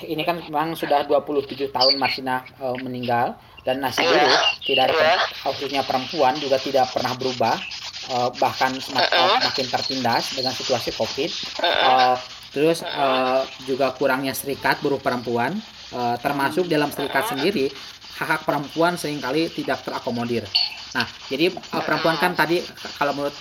ini 0.05 0.23
kan 0.23 0.39
memang 0.45 0.77
sudah 0.77 1.03
27 1.09 1.73
tahun 1.73 1.95
Marsina 1.97 2.45
eh, 2.61 2.77
meninggal. 2.81 3.35
Dan 3.65 3.81
nasib 3.81 4.05
Iya. 4.05 4.13
buruh 4.21 4.37
tidak 4.61 4.85
ada 4.93 4.97
Iya. 5.01 5.17
khususnya 5.41 5.83
perempuan 5.89 6.37
juga 6.37 6.61
tidak 6.61 6.85
pernah 6.93 7.17
berubah. 7.17 7.57
Eh, 8.05 8.31
bahkan 8.37 8.77
semakin, 8.77 9.09
Uh-uh. 9.17 9.41
makin 9.41 9.67
tertindas 9.73 10.37
dengan 10.37 10.53
situasi 10.53 10.93
Covid. 10.93 11.33
Eh, 11.65 12.15
terus 12.55 12.87
eh, 12.87 13.43
juga 13.67 13.91
kurangnya 13.99 14.33
serikat 14.33 14.79
buruh 14.79 15.03
perempuan 15.03 15.59
eh, 15.91 16.17
termasuk 16.23 16.71
dalam 16.71 16.89
serikat 16.95 17.35
sendiri 17.35 17.69
hak 18.15 18.29
hak 18.31 18.43
perempuan 18.47 18.95
sering 18.95 19.19
kali 19.19 19.51
tidak 19.51 19.83
terakomodir. 19.83 20.47
Nah, 20.95 21.07
jadi 21.27 21.51
eh, 21.51 21.83
perempuan 21.83 22.15
kan 22.23 22.39
tadi 22.39 22.63
kalau 22.95 23.11
menurut 23.19 23.35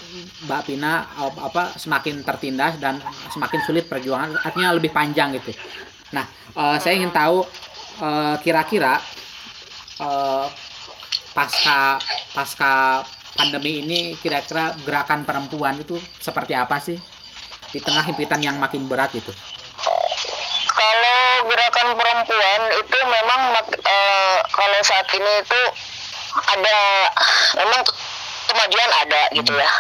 Mbak 0.49 0.61
Pina 0.66 1.05
eh, 1.05 1.34
apa 1.38 1.78
semakin 1.78 2.26
tertindas 2.26 2.82
dan 2.82 2.97
semakin 3.30 3.61
sulit 3.70 3.86
perjuangan 3.86 4.41
artinya 4.41 4.74
lebih 4.74 4.89
panjang 4.89 5.38
gitu. 5.38 5.53
Nah, 6.18 6.26
eh, 6.57 6.78
saya 6.82 6.97
ingin 6.97 7.14
tahu 7.14 7.45
kira-kira 8.41 8.97
eh, 10.01 10.45
pasca 11.30 12.01
pasca 12.34 13.05
pandemi 13.38 13.86
ini 13.86 14.18
kira-kira 14.18 14.74
gerakan 14.82 15.26
perempuan 15.26 15.78
itu 15.78 15.97
seperti 16.22 16.57
apa 16.57 16.78
sih 16.82 16.97
di 17.74 17.80
tengah 17.82 18.06
himpitan 18.06 18.40
yang 18.46 18.62
makin 18.62 18.86
berat 18.86 19.10
itu? 19.18 19.34
kalau 20.74 21.50
gerakan 21.50 21.88
perempuan 21.96 22.62
itu 22.76 22.98
memang 23.04 23.42
eh, 23.84 24.38
kalau 24.52 24.80
saat 24.84 25.08
ini 25.14 25.32
itu 25.42 25.62
ada 26.34 26.78
memang 27.60 27.82
kemajuan 28.50 28.92
ada 29.06 29.22
gitu 29.36 29.54
ya. 29.54 29.72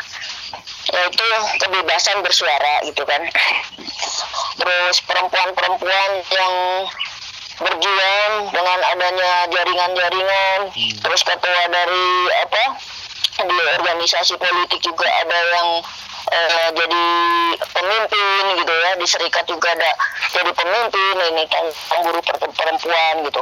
Yaitu 0.93 1.27
kebebasan 1.63 2.21
bersuara 2.21 2.83
gitu 2.85 3.01
kan. 3.07 3.23
Terus 4.59 4.95
perempuan-perempuan 5.07 6.11
yang 6.29 6.53
berjuang 7.53 8.31
dengan 8.49 8.79
adanya 8.91 9.45
jaringan-jaringan 9.53 10.59
terus 11.05 11.21
ketua 11.21 11.61
dari 11.69 12.07
apa 12.41 12.63
di 13.45 13.57
organisasi 13.77 14.33
politik 14.41 14.81
juga 14.81 15.05
ada 15.05 15.39
yang 15.53 15.69
eh, 16.31 16.67
jadi 16.71 17.05
pemimpin 17.73 18.43
gitu 18.63 18.73
ya 18.73 18.91
di 18.95 19.07
serikat 19.07 19.45
juga 19.49 19.75
ada 19.75 19.91
jadi 20.31 20.51
pemimpin 20.55 21.15
ini 21.33 21.43
kan 21.51 21.65
per- 22.23 22.53
perempuan 22.55 23.13
gitu. 23.27 23.39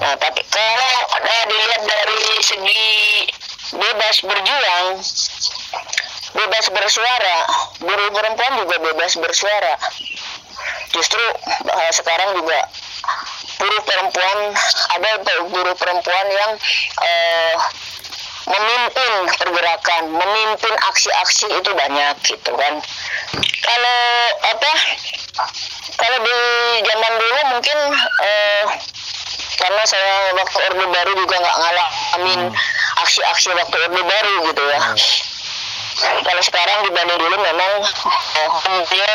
Nah 0.00 0.14
tapi 0.16 0.40
kalau 0.48 0.94
ada 1.18 1.34
dilihat 1.48 1.82
dari 1.84 2.20
segi 2.40 2.86
bebas 3.72 4.16
berjuang 4.24 4.86
bebas 6.32 6.66
bersuara 6.72 7.38
buruh 7.84 8.10
perempuan 8.12 8.52
juga 8.64 8.76
bebas 8.80 9.12
bersuara. 9.20 9.74
Justru 10.92 11.24
eh, 11.68 11.92
sekarang 11.92 12.36
juga 12.36 12.68
buruh 13.60 13.82
perempuan 13.86 14.38
ada 14.90 15.10
buruh 15.46 15.76
perempuan 15.76 16.26
yang 16.32 16.52
eh, 17.02 17.54
memimpin 18.46 19.12
pergerakan, 19.38 20.02
memimpin 20.10 20.74
aksi-aksi 20.90 21.46
itu 21.50 21.70
banyak 21.72 22.14
gitu 22.26 22.52
kan. 22.54 22.74
Kalau 23.62 24.00
apa? 24.42 24.72
Kalau 25.96 26.18
di 26.18 26.36
zaman 26.82 27.12
dulu 27.18 27.40
mungkin 27.54 27.78
eh, 28.26 28.64
karena 29.62 29.82
saya 29.86 30.34
waktu 30.34 30.56
Orde 30.72 30.86
Baru 30.90 31.12
juga 31.14 31.36
nggak 31.38 31.56
ngalamin 31.62 32.40
aksi-aksi 32.98 33.48
waktu 33.54 33.76
Orde 33.86 34.02
Baru 34.02 34.34
gitu 34.50 34.62
ya. 34.66 34.80
Kalau 36.02 36.42
sekarang 36.42 36.78
dibanding 36.88 37.18
dulu 37.20 37.36
memang 37.38 37.72
eh, 38.42 38.80
dia 38.90 39.10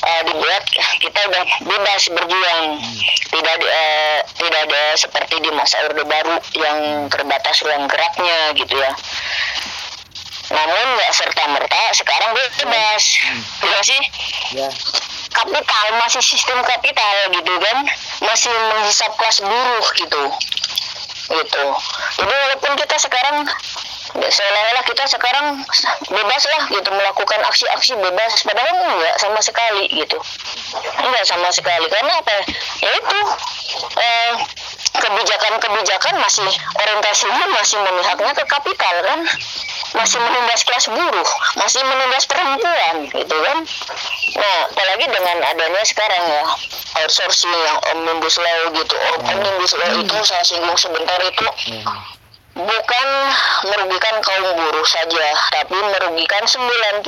eh, 0.00 0.22
dibuat 0.28 0.64
kita 1.00 1.20
udah 1.28 1.44
bebas 1.64 2.02
berjuang. 2.12 2.64
Tidak 3.30 3.54
di- 3.60 3.70
eh, 3.70 4.18
tidak 4.40 4.60
ada 4.68 4.82
seperti 4.96 5.34
di 5.44 5.50
masa 5.52 5.80
orde 5.86 6.02
baru 6.04 6.34
yang 6.56 6.78
terbatas 7.12 7.62
ruang 7.62 7.86
geraknya 7.86 8.56
gitu 8.56 8.74
ya. 8.74 8.92
Namun 10.50 10.86
nggak 10.98 11.12
serta 11.14 11.42
merta 11.54 11.82
sekarang 11.94 12.34
bebas. 12.34 13.04
Ya 13.62 13.80
sih? 13.86 14.02
Ya, 14.58 14.68
kapital 15.30 15.86
masih 16.02 16.22
sistem 16.26 16.58
kapital 16.66 17.16
gitu 17.30 17.52
kan. 17.62 17.78
Masih 18.26 18.50
menghisap 18.50 19.14
kelas 19.14 19.38
buruh 19.46 19.86
gitu. 19.94 20.22
Gitu. 21.30 21.64
Jadi 22.18 22.34
walaupun 22.34 22.72
kita 22.74 22.96
sekarang 22.98 23.46
seolah-olah 24.10 24.84
kita 24.86 25.04
sekarang 25.06 25.62
bebas 26.10 26.42
lah 26.50 26.62
gitu 26.72 26.90
melakukan 26.90 27.40
aksi-aksi 27.46 27.94
bebas. 27.98 28.32
Padahal 28.42 28.74
enggak 28.74 29.16
sama 29.20 29.40
sekali 29.42 29.84
gitu. 29.92 30.18
Enggak 30.98 31.24
sama 31.26 31.48
sekali. 31.54 31.86
Karena 31.86 32.12
apa 32.18 32.30
ya? 32.30 32.42
Itu 32.96 33.18
eh, 33.98 34.32
kebijakan-kebijakan 34.98 36.14
masih 36.18 36.48
orientasinya 36.78 37.46
masih 37.54 37.78
memihaknya 37.80 38.32
ke 38.34 38.44
kapital 38.48 38.94
kan. 39.06 39.20
Masih 39.90 40.22
menindas 40.22 40.62
kelas 40.62 40.86
buruh 40.86 41.30
masih 41.58 41.82
menindas 41.82 42.22
perempuan 42.30 43.10
gitu 43.10 43.36
kan. 43.42 43.58
Nah 44.38 44.56
apalagi 44.70 45.06
dengan 45.10 45.36
adanya 45.50 45.82
sekarang 45.82 46.22
ya 46.30 46.44
outsourcing 47.02 47.50
yang 47.50 47.78
omnibus 47.90 48.38
law 48.38 48.70
gitu. 48.70 48.96
Omnibus 49.18 49.72
law 49.74 49.90
itu 49.98 50.16
saya 50.22 50.46
singgung 50.46 50.78
sebentar 50.78 51.18
itu 51.26 51.46
bukan 52.64 53.06
merugikan 53.68 54.16
kaum 54.20 54.50
buruh 54.56 54.88
saja, 54.88 55.26
tapi 55.52 55.76
merugikan 55.76 56.44
99% 56.44 57.04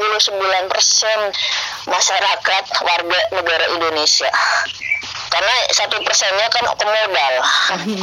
masyarakat 1.88 2.64
warga 2.84 3.20
negara 3.32 3.64
Indonesia. 3.72 4.30
Karena 5.32 5.54
satu 5.72 5.96
persennya 6.04 6.46
kan 6.52 6.64
pemodal, 6.76 7.34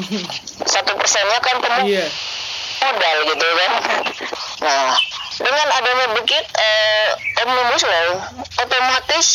satu 0.73 0.91
persennya 0.97 1.39
kan 1.41 1.61
pemodal 1.61 2.09
modal 2.79 3.17
gitu 3.27 3.47
kan. 3.47 3.71
Nah, 4.63 4.91
dengan 5.39 5.67
adanya 5.71 6.05
bukit 6.15 6.43
eh, 6.43 7.07
omnibus 7.43 7.83
law, 7.83 8.09
otomatis 8.59 9.27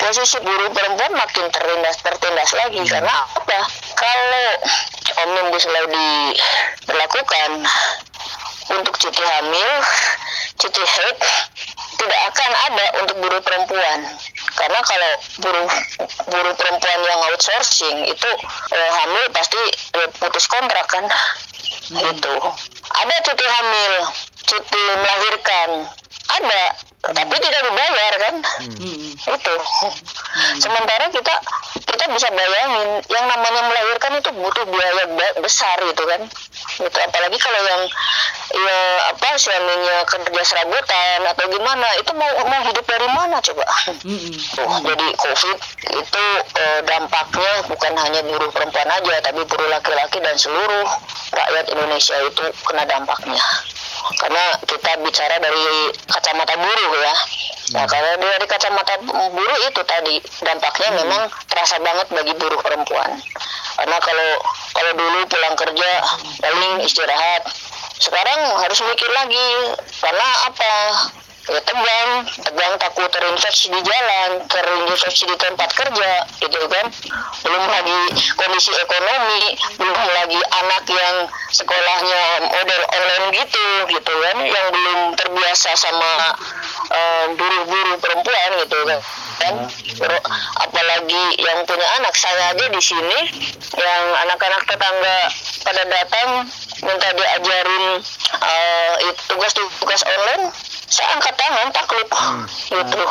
posisi 0.00 0.40
buruh 0.40 0.72
perempuan 0.72 1.12
makin 1.12 1.46
tertindas 1.52 2.00
tertindas 2.00 2.50
lagi. 2.56 2.80
Karena 2.88 3.12
apa? 3.36 3.60
Kalau 3.94 4.48
omnibus 5.28 5.68
law 5.68 5.84
diberlakukan 5.84 7.50
untuk 8.72 8.94
cuti 8.96 9.22
hamil, 9.22 9.70
cuti 10.56 10.82
haid 10.82 11.18
tidak 12.00 12.20
akan 12.32 12.52
ada 12.72 12.86
untuk 13.04 13.16
buruh 13.20 13.42
perempuan. 13.44 13.98
Karena 14.56 14.80
kalau 14.80 15.12
buruh 15.44 15.68
buruh 16.32 16.54
perempuan 16.56 16.98
yang 17.04 17.20
outsourcing 17.28 18.08
itu 18.08 18.30
eh, 18.72 18.90
hamil 19.04 19.24
pasti 19.36 19.60
eh, 20.00 20.08
putus 20.16 20.48
kontrak 20.48 20.88
kan? 20.88 21.04
Gitu. 21.92 22.34
Ada 22.90 23.14
cuti 23.28 23.46
hamil 23.46 23.92
cuti 24.48 24.82
melahirkan. 24.96 25.70
Ada 26.30 26.62
tapi 27.00 27.34
tidak 27.40 27.60
dibayar 27.64 28.14
kan? 28.20 28.34
Itu. 29.16 29.54
Sementara 30.60 31.08
kita 31.08 31.34
kita 31.88 32.04
bisa 32.12 32.28
bayangin 32.28 33.00
yang 33.08 33.24
namanya 33.24 33.62
melahirkan 33.72 34.20
itu 34.20 34.30
butuh 34.36 34.64
biaya 34.68 35.04
besar 35.40 35.80
gitu 35.80 36.04
kan? 36.04 36.20
Gitu. 36.76 36.98
Apalagi 37.00 37.38
kalau 37.40 37.60
yang 37.64 37.82
ya 38.50 38.78
apa 39.16 39.28
suaminya 39.40 39.96
kerja 40.04 40.42
serabutan 40.44 41.20
atau 41.24 41.44
gimana 41.48 41.88
itu 41.96 42.12
mau 42.12 42.30
mau 42.44 42.62
hidup 42.68 42.84
dari 42.84 43.08
mana 43.08 43.40
coba? 43.40 43.64
Tuh, 44.60 44.68
jadi 44.84 45.06
covid 45.16 45.58
itu 45.96 46.24
eh, 46.60 46.80
dampaknya 46.84 47.52
bukan 47.64 47.92
hanya 47.96 48.20
buruh 48.28 48.50
perempuan 48.52 48.88
aja 48.92 49.14
tapi 49.24 49.40
buruh 49.48 49.68
laki-laki 49.72 50.20
dan 50.20 50.36
seluruh 50.36 50.88
rakyat 51.32 51.66
Indonesia 51.72 52.16
itu 52.28 52.44
kena 52.68 52.84
dampaknya. 52.84 53.40
Karena 54.18 54.44
kita 54.66 54.90
bicara 55.04 55.36
dari 55.38 55.94
kacamata 56.10 56.54
buruh 56.58 56.89
ya. 56.96 57.14
Nah 57.70 57.84
kalau 57.86 58.12
dari 58.18 58.46
kacamata 58.50 58.94
buruh 59.06 59.58
itu 59.62 59.82
tadi 59.86 60.16
dampaknya 60.42 60.88
memang 60.98 61.22
terasa 61.46 61.78
banget 61.78 62.06
bagi 62.10 62.34
buruh 62.34 62.60
perempuan. 62.62 63.20
Karena 63.78 63.96
kalau 64.02 64.30
kalau 64.74 64.92
dulu 64.98 65.18
pulang 65.30 65.54
kerja 65.54 65.90
paling 66.42 66.82
istirahat. 66.82 67.46
Sekarang 68.00 68.40
harus 68.64 68.80
mikir 68.80 69.10
lagi 69.12 69.76
karena 70.00 70.28
apa 70.48 70.72
ya 71.50 71.60
tegang 71.66 72.10
tegang 72.46 72.74
takut 72.78 73.10
terinfeksi 73.10 73.74
di 73.74 73.80
jalan 73.82 74.30
terinfeksi 74.46 75.26
di 75.26 75.36
tempat 75.36 75.70
kerja 75.74 76.12
gitu 76.38 76.60
kan. 76.70 76.86
Belum 77.42 77.64
lagi 77.66 78.00
kondisi 78.38 78.70
ekonomi 78.78 79.58
belum 79.76 79.98
lagi 80.14 80.40
anak 80.62 80.84
yang 80.86 81.16
sekolahnya 81.50 82.22
model 82.46 82.82
online 82.94 83.26
gitu 83.34 83.66
gitu 83.90 84.12
kan 84.14 84.36
yang 84.46 84.66
belum 84.70 84.98
terbiasa 85.18 85.74
sama 85.74 86.38
eh, 86.94 87.24
buruh-buruh 87.34 87.98
perempuan 87.98 88.50
gitu 88.62 88.78
kan. 89.42 89.54
Ter- 90.00 90.24
apalagi 90.62 91.24
yang 91.42 91.66
punya 91.66 91.88
anak 91.98 92.14
saya 92.14 92.54
aja 92.54 92.66
di 92.70 92.82
sini 92.82 93.20
yang 93.74 94.04
anak-anak 94.28 94.62
tetangga 94.68 95.18
pada 95.64 95.82
datang 95.88 96.28
minta 96.80 97.08
diajarin 97.12 97.84
itu 99.00 99.22
tugas-tugas 99.28 100.02
online 100.06 100.52
saya 100.90 101.08
angkat 101.14 101.34
tangan 101.38 101.68
takluk 101.70 102.08
gitu. 102.66 103.02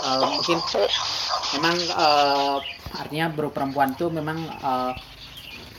Eh, 0.00 0.24
mungkin 0.28 0.58
memang 1.56 1.76
eh, 1.80 2.56
artinya 3.00 3.26
buruh 3.32 3.52
perempuan 3.52 3.96
itu 3.96 4.12
memang 4.12 4.38
eh, 4.44 4.92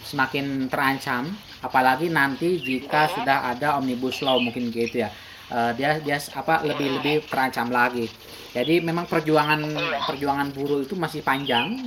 semakin 0.01 0.67
terancam. 0.67 1.30
Apalagi 1.61 2.09
nanti 2.09 2.57
jika 2.57 3.05
sudah 3.13 3.53
ada 3.53 3.78
omnibus 3.78 4.26
law 4.26 4.41
mungkin 4.41 4.74
gitu 4.74 5.05
ya. 5.05 5.13
Eh, 5.53 5.72
dia 5.78 6.01
dia 6.01 6.17
apa 6.34 6.65
lebih 6.65 6.99
lebih 6.99 7.15
terancam 7.30 7.69
lagi. 7.69 8.09
Jadi 8.51 8.84
memang 8.84 9.05
perjuangan 9.05 9.61
perjuangan 10.09 10.49
buruh 10.51 10.82
itu 10.84 10.97
masih 10.97 11.22
panjang. 11.22 11.78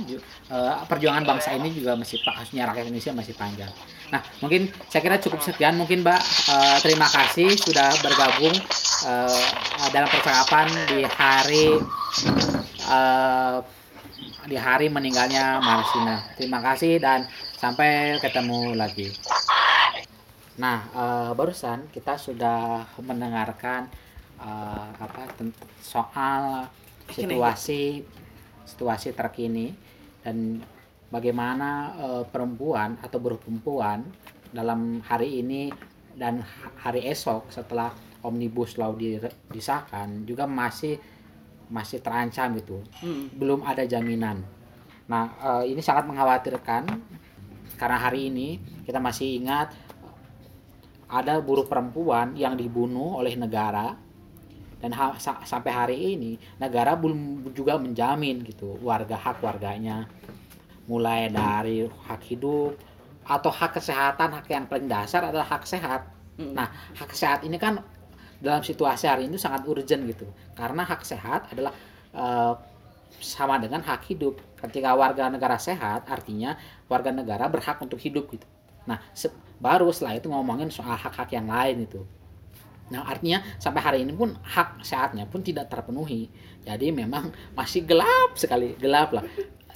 Eh, 0.47 0.75
perjuangan 0.87 1.27
bangsa 1.27 1.59
ini 1.59 1.75
juga 1.75 1.99
masih 1.99 2.23
khususnya 2.23 2.71
rakyat 2.71 2.87
Indonesia 2.87 3.11
masih 3.11 3.35
panjang 3.35 3.71
nah 4.13 4.21
mungkin 4.41 4.69
saya 4.89 5.01
kira 5.01 5.17
cukup 5.17 5.41
sekian 5.41 5.75
mungkin 5.77 6.05
mbak 6.05 6.21
Eh, 6.45 6.77
terima 6.85 7.09
kasih 7.09 7.57
sudah 7.57 7.89
bergabung 8.05 8.53
eh, 9.09 9.45
dalam 9.89 10.05
percakapan 10.05 10.69
di 10.93 11.01
hari 11.01 11.73
eh, 12.85 13.57
di 14.45 14.53
hari 14.53 14.93
meninggalnya 14.93 15.57
Marsina. 15.57 16.21
Terima 16.37 16.61
kasih 16.61 17.01
dan 17.01 17.25
sampai 17.57 18.21
ketemu 18.21 18.77
lagi. 18.77 19.09
Nah, 20.61 20.85
eh, 20.93 21.31
barusan 21.33 21.89
kita 21.89 22.13
sudah 22.13 22.85
mendengarkan 23.01 23.89
eh, 24.37 24.87
apa 25.01 25.25
soal 25.81 26.69
situasi 27.09 28.05
situasi 28.69 29.17
terkini 29.17 29.73
dan 30.21 30.61
bagaimana 31.09 31.69
eh, 31.95 32.23
perempuan 32.25 32.97
atau 32.99 33.17
buruh 33.17 33.37
perempuan 33.37 34.03
dalam 34.49 35.01
hari 35.01 35.39
ini 35.39 35.69
dan 36.15 36.39
ha- 36.39 36.71
hari 36.81 37.05
esok 37.05 37.49
setelah 37.49 37.91
omnibus 38.21 38.75
law 38.75 38.91
di- 38.91 39.19
disahkan 39.49 40.23
juga 40.23 40.45
masih 40.45 40.97
masih 41.65 41.99
terancam 41.99 42.53
gitu 42.55 42.77
Hmm. 43.01 43.29
belum 43.33 43.61
ada 43.61 43.83
jaminan. 43.83 44.41
Nah, 45.05 45.23
eh, 45.61 45.73
ini 45.73 45.81
sangat 45.81 46.05
mengkhawatirkan 46.05 46.83
karena 47.75 47.97
hari 47.99 48.29
ini 48.29 48.57
kita 48.83 48.97
masih 48.97 49.37
ingat 49.37 49.73
ada 51.05 51.37
buruh 51.37 51.65
perempuan 51.65 52.33
yang 52.33 52.55
dibunuh 52.55 53.19
oleh 53.19 53.35
negara 53.35 53.93
dan 54.81 54.91
ha- 54.91 55.17
sa- 55.17 55.41
sampai 55.43 55.71
hari 55.71 55.97
ini 56.15 56.31
negara 56.55 56.93
belum 56.93 57.19
juga 57.51 57.77
menjamin 57.77 58.41
gitu 58.41 58.77
warga 58.81 59.13
hak 59.15 59.37
warganya 59.39 60.09
mulai 60.85 61.29
dari 61.33 61.85
hak 61.85 62.21
hidup 62.29 62.77
atau 63.25 63.49
hak 63.49 63.81
kesehatan 63.81 64.37
hak 64.37 64.45
yang 64.49 64.69
paling 64.69 64.85
dasar 64.85 65.25
adalah 65.25 65.49
hak 65.49 65.65
sehat. 65.65 66.05
Hmm. 66.37 66.53
Nah, 66.53 66.69
hak 66.97 67.11
sehat 67.15 67.41
ini 67.41 67.57
kan 67.57 67.81
dalam 68.37 68.61
situasi 68.61 69.09
hari 69.09 69.25
ini 69.25 69.39
sangat 69.39 69.65
urgent 69.65 70.05
gitu 70.05 70.27
karena 70.53 70.85
hak 70.85 71.01
sehat 71.01 71.49
adalah 71.49 71.73
eh, 72.13 72.53
sama 73.19 73.57
dengan 73.57 73.81
hak 73.81 74.05
hidup. 74.11 74.37
Ketika 74.59 74.93
warga 74.93 75.29
negara 75.29 75.57
sehat, 75.57 76.09
artinya 76.09 76.57
warga 76.89 77.09
negara 77.09 77.49
berhak 77.49 77.81
untuk 77.81 77.97
hidup 78.01 78.29
gitu. 78.33 78.45
Nah, 78.85 79.01
se- 79.13 79.33
baru 79.57 79.89
setelah 79.89 80.17
itu 80.19 80.27
ngomongin 80.29 80.69
soal 80.69 80.93
hak-hak 80.97 81.33
yang 81.33 81.49
lain 81.49 81.85
itu. 81.89 82.01
Nah, 82.93 83.01
artinya 83.01 83.41
sampai 83.57 83.81
hari 83.81 83.99
ini 84.05 84.13
pun 84.13 84.37
hak 84.37 84.85
sehatnya 84.85 85.25
pun 85.25 85.41
tidak 85.41 85.73
terpenuhi. 85.73 86.29
Jadi 86.61 86.93
memang 86.93 87.33
masih 87.57 87.81
gelap 87.81 88.37
sekali, 88.37 88.77
gelap 88.77 89.09
lah. 89.17 89.25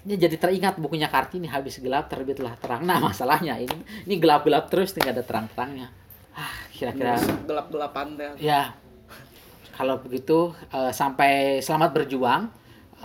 Ini 0.09 0.17
jadi 0.17 0.41
teringat 0.41 0.81
bukunya 0.81 1.05
Kartini 1.05 1.45
habis 1.45 1.77
gelap 1.77 2.09
terbitlah 2.09 2.57
terang. 2.57 2.81
Nah, 2.81 2.97
masalahnya 2.97 3.61
ini 3.61 3.77
ini 4.09 4.17
gelap-gelap 4.17 4.65
terus 4.65 4.89
tidak 4.89 5.13
ada 5.13 5.21
terang-terangnya. 5.21 5.93
Ah, 6.33 6.65
kira-kira 6.73 7.21
gelap-gelapan 7.45 8.17
teh 8.17 8.41
Ya, 8.41 8.73
kalau 9.77 10.01
begitu 10.01 10.49
eh, 10.73 10.89
sampai 10.89 11.61
selamat 11.61 11.93
berjuang 11.93 12.49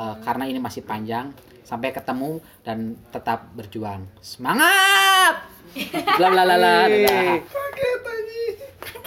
eh, 0.00 0.16
karena 0.24 0.48
ini 0.48 0.56
masih 0.56 0.80
panjang. 0.80 1.28
Sampai 1.60 1.92
ketemu 1.92 2.40
dan 2.64 2.96
tetap 3.12 3.52
berjuang. 3.52 4.08
Semangat! 4.24 5.44
Bla 6.16 6.32
bla 6.32 6.48
bla 6.48 6.56
bla. 6.56 6.88
dadah. 6.88 7.36
Kaget 7.44 8.00
aja. 8.08 9.04